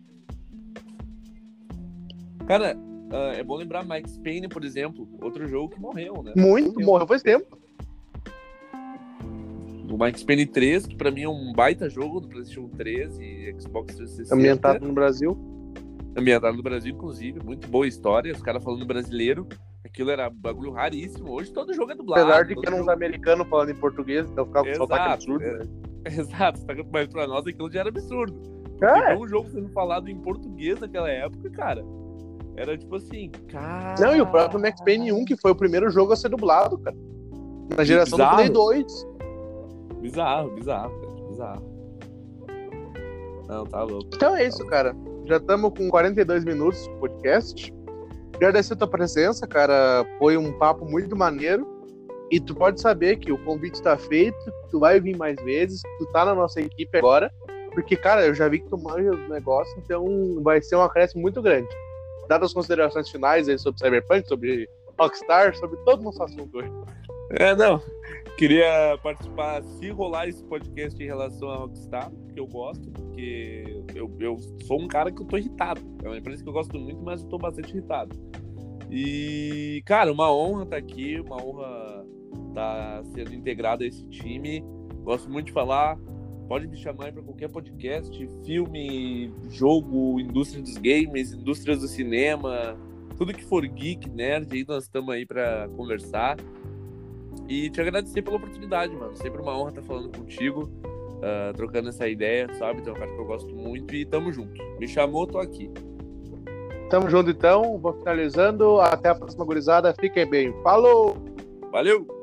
Cara, 2.46 2.76
ah, 3.10 3.32
é 3.34 3.42
bom 3.42 3.56
lembrar 3.56 3.84
Max 3.84 4.18
Payne, 4.18 4.48
por 4.48 4.64
exemplo, 4.64 5.08
outro 5.22 5.46
jogo 5.46 5.74
que 5.74 5.80
morreu, 5.80 6.22
né? 6.22 6.32
Muito, 6.36 6.80
morreu 6.80 7.06
faz 7.06 7.22
tempo. 7.22 7.58
O 9.88 9.96
Max 9.96 10.22
Payne 10.24 10.46
3, 10.46 10.86
que 10.86 10.96
pra 10.96 11.10
mim 11.10 11.22
é 11.22 11.28
um 11.28 11.52
baita 11.52 11.88
jogo 11.88 12.20
do 12.20 12.28
PlayStation 12.28 12.68
3 12.68 13.18
e 13.20 13.54
Xbox 13.58 13.94
360. 13.94 14.34
Ambientado 14.34 14.86
no 14.86 14.92
Brasil. 14.92 15.38
Ambientado 16.16 16.56
no 16.56 16.62
Brasil, 16.62 16.92
inclusive. 16.92 17.40
Muito 17.44 17.68
boa 17.68 17.86
história. 17.86 18.32
Os 18.32 18.42
caras 18.42 18.62
falando 18.64 18.84
brasileiro. 18.84 19.46
Aquilo 19.84 20.10
era 20.10 20.28
bagulho 20.28 20.72
raríssimo. 20.72 21.30
Hoje 21.30 21.52
todo 21.52 21.72
jogo 21.72 21.92
é 21.92 21.94
dublado. 21.94 22.22
Apesar 22.22 22.42
de 22.44 22.56
que 22.56 22.66
eram 22.66 22.80
uns 22.80 22.88
americanos 22.88 23.48
falando 23.48 23.70
em 23.70 23.76
português, 23.76 24.28
então 24.28 24.44
ficava 24.44 24.66
com 24.68 24.74
sotaque 24.74 25.12
absurdo. 25.12 25.44
é. 25.44 25.58
né? 25.58 25.64
Exato, 26.06 26.64
tá- 26.64 26.74
mas 26.92 27.08
pra 27.08 27.26
nós 27.26 27.46
aquilo 27.46 27.70
já 27.70 27.80
era 27.80 27.88
absurdo. 27.88 28.56
É. 28.82 29.16
um 29.16 29.26
jogo 29.26 29.48
sendo 29.50 29.68
falado 29.70 30.08
em 30.08 30.16
português 30.16 30.78
naquela 30.80 31.08
época, 31.08 31.48
cara. 31.50 31.84
Era 32.56 32.76
tipo 32.76 32.96
assim, 32.96 33.30
cara. 33.48 33.94
Não, 34.00 34.16
e 34.16 34.20
o 34.20 34.26
próprio 34.26 34.58
Max 34.58 34.80
Payne 34.80 35.12
1, 35.12 35.24
que 35.26 35.36
foi 35.36 35.50
o 35.50 35.54
primeiro 35.54 35.90
jogo 35.90 36.12
a 36.12 36.16
ser 36.16 36.30
dublado, 36.30 36.78
cara. 36.78 36.96
Na 37.76 37.84
geração 37.84 38.18
bizarro. 38.18 38.36
do 38.36 38.36
Play 38.36 38.84
2. 38.84 39.06
Bizarro, 40.00 40.50
bizarro, 40.52 41.00
cara. 41.00 41.28
Bizarro. 41.28 41.76
Não, 43.48 43.64
tá 43.64 43.82
louco. 43.82 44.08
Então 44.14 44.36
é 44.36 44.46
isso, 44.46 44.64
cara. 44.66 44.94
Já 45.26 45.36
estamos 45.36 45.72
com 45.76 45.88
42 45.88 46.44
minutos 46.44 46.82
de 46.82 46.90
podcast. 46.96 47.74
Agradecer 48.34 48.74
a 48.74 48.76
tua 48.76 48.88
presença, 48.88 49.46
cara. 49.46 50.06
Foi 50.18 50.36
um 50.36 50.52
papo 50.58 50.84
muito 50.84 51.16
maneiro. 51.16 51.66
E 52.30 52.40
tu 52.40 52.54
pode 52.54 52.80
saber 52.80 53.16
que 53.16 53.30
o 53.30 53.38
convite 53.44 53.74
está 53.74 53.96
feito, 53.96 54.36
tu 54.68 54.80
vai 54.80 55.00
vir 55.00 55.16
mais 55.16 55.36
vezes, 55.44 55.80
que 55.82 55.98
tu 55.98 56.06
tá 56.12 56.24
na 56.24 56.34
nossa 56.34 56.60
equipe 56.60 56.98
agora. 56.98 57.30
Porque, 57.72 57.94
cara, 57.94 58.26
eu 58.26 58.34
já 58.34 58.48
vi 58.48 58.60
que 58.60 58.68
tu 58.68 58.78
manja 58.78 59.10
os 59.10 59.28
negócios, 59.28 59.76
então 59.78 60.04
vai 60.42 60.60
ser 60.60 60.76
um 60.76 60.82
acréscimo 60.82 61.22
muito 61.22 61.40
grande. 61.40 61.68
Dadas 62.28 62.50
as 62.50 62.54
considerações 62.54 63.08
finais 63.08 63.48
aí 63.48 63.58
sobre 63.58 63.80
Cyberpunk, 63.80 64.28
sobre 64.28 64.68
Rockstar, 64.98 65.54
sobre 65.56 65.76
todo 65.84 66.02
nosso 66.02 66.22
assunto 66.22 66.58
hoje. 66.58 66.70
É, 67.30 67.54
não. 67.54 67.80
Queria 68.36 68.98
participar, 69.02 69.62
se 69.62 69.88
rolar 69.90 70.28
esse 70.28 70.44
podcast 70.44 71.02
em 71.02 71.06
relação 71.06 71.50
a 71.50 71.56
Rockstar, 71.56 72.10
que 72.32 72.38
eu 72.38 72.46
gosto, 72.46 72.90
porque 72.90 73.82
eu, 73.94 74.14
eu 74.20 74.36
sou 74.66 74.80
um 74.80 74.86
cara 74.86 75.10
que 75.10 75.22
eu 75.22 75.26
tô 75.26 75.38
irritado. 75.38 75.80
É 76.04 76.08
uma 76.08 76.18
empresa 76.18 76.42
que 76.42 76.48
eu 76.48 76.52
gosto 76.52 76.78
muito, 76.78 77.02
mas 77.02 77.22
eu 77.22 77.28
tô 77.28 77.38
bastante 77.38 77.70
irritado. 77.72 78.14
E, 78.90 79.82
cara, 79.86 80.12
uma 80.12 80.32
honra 80.32 80.64
estar 80.64 80.76
aqui, 80.76 81.18
uma 81.20 81.42
honra 81.42 82.06
estar 82.48 83.04
sendo 83.06 83.34
integrado 83.34 83.84
a 83.84 83.86
esse 83.86 84.06
time. 84.08 84.62
Gosto 85.02 85.30
muito 85.30 85.46
de 85.46 85.52
falar. 85.52 85.98
Pode 86.48 86.68
me 86.68 86.76
chamar 86.76 87.12
para 87.12 87.22
qualquer 87.22 87.48
podcast, 87.48 88.28
filme, 88.44 89.32
jogo, 89.50 90.20
indústria 90.20 90.62
dos 90.62 90.76
games, 90.76 91.32
indústria 91.32 91.76
do 91.76 91.88
cinema, 91.88 92.76
tudo 93.16 93.32
que 93.32 93.44
for 93.44 93.66
geek, 93.66 94.08
nerd, 94.10 94.48
aí 94.52 94.64
nós 94.66 94.84
estamos 94.84 95.12
aí 95.12 95.26
para 95.26 95.68
conversar. 95.76 96.36
E 97.48 97.70
te 97.70 97.80
agradecer 97.80 98.22
pela 98.22 98.36
oportunidade, 98.36 98.94
mano. 98.94 99.16
Sempre 99.16 99.40
uma 99.40 99.58
honra 99.58 99.70
estar 99.70 99.82
falando 99.82 100.16
contigo, 100.16 100.70
ah, 101.22 101.52
trocando 101.54 101.88
essa 101.88 102.08
ideia, 102.08 102.52
sabe? 102.54 102.82
Tem 102.82 102.92
um 102.92 102.96
cara 102.96 103.10
que 103.12 103.18
eu 103.18 103.24
gosto 103.24 103.54
muito 103.54 103.94
e 103.94 104.04
tamo 104.04 104.32
junto. 104.32 104.60
Me 104.78 104.86
chamou, 104.86 105.26
tô 105.26 105.38
aqui. 105.38 105.70
Tamo 106.90 107.10
junto 107.10 107.30
então, 107.30 107.78
vou 107.78 107.92
finalizando. 107.94 108.80
Até 108.80 109.08
a 109.08 109.14
próxima 109.14 109.44
gurizada. 109.44 109.94
Fiquem 109.98 110.28
bem. 110.28 110.52
Falou! 110.62 111.16
Valeu! 111.72 112.15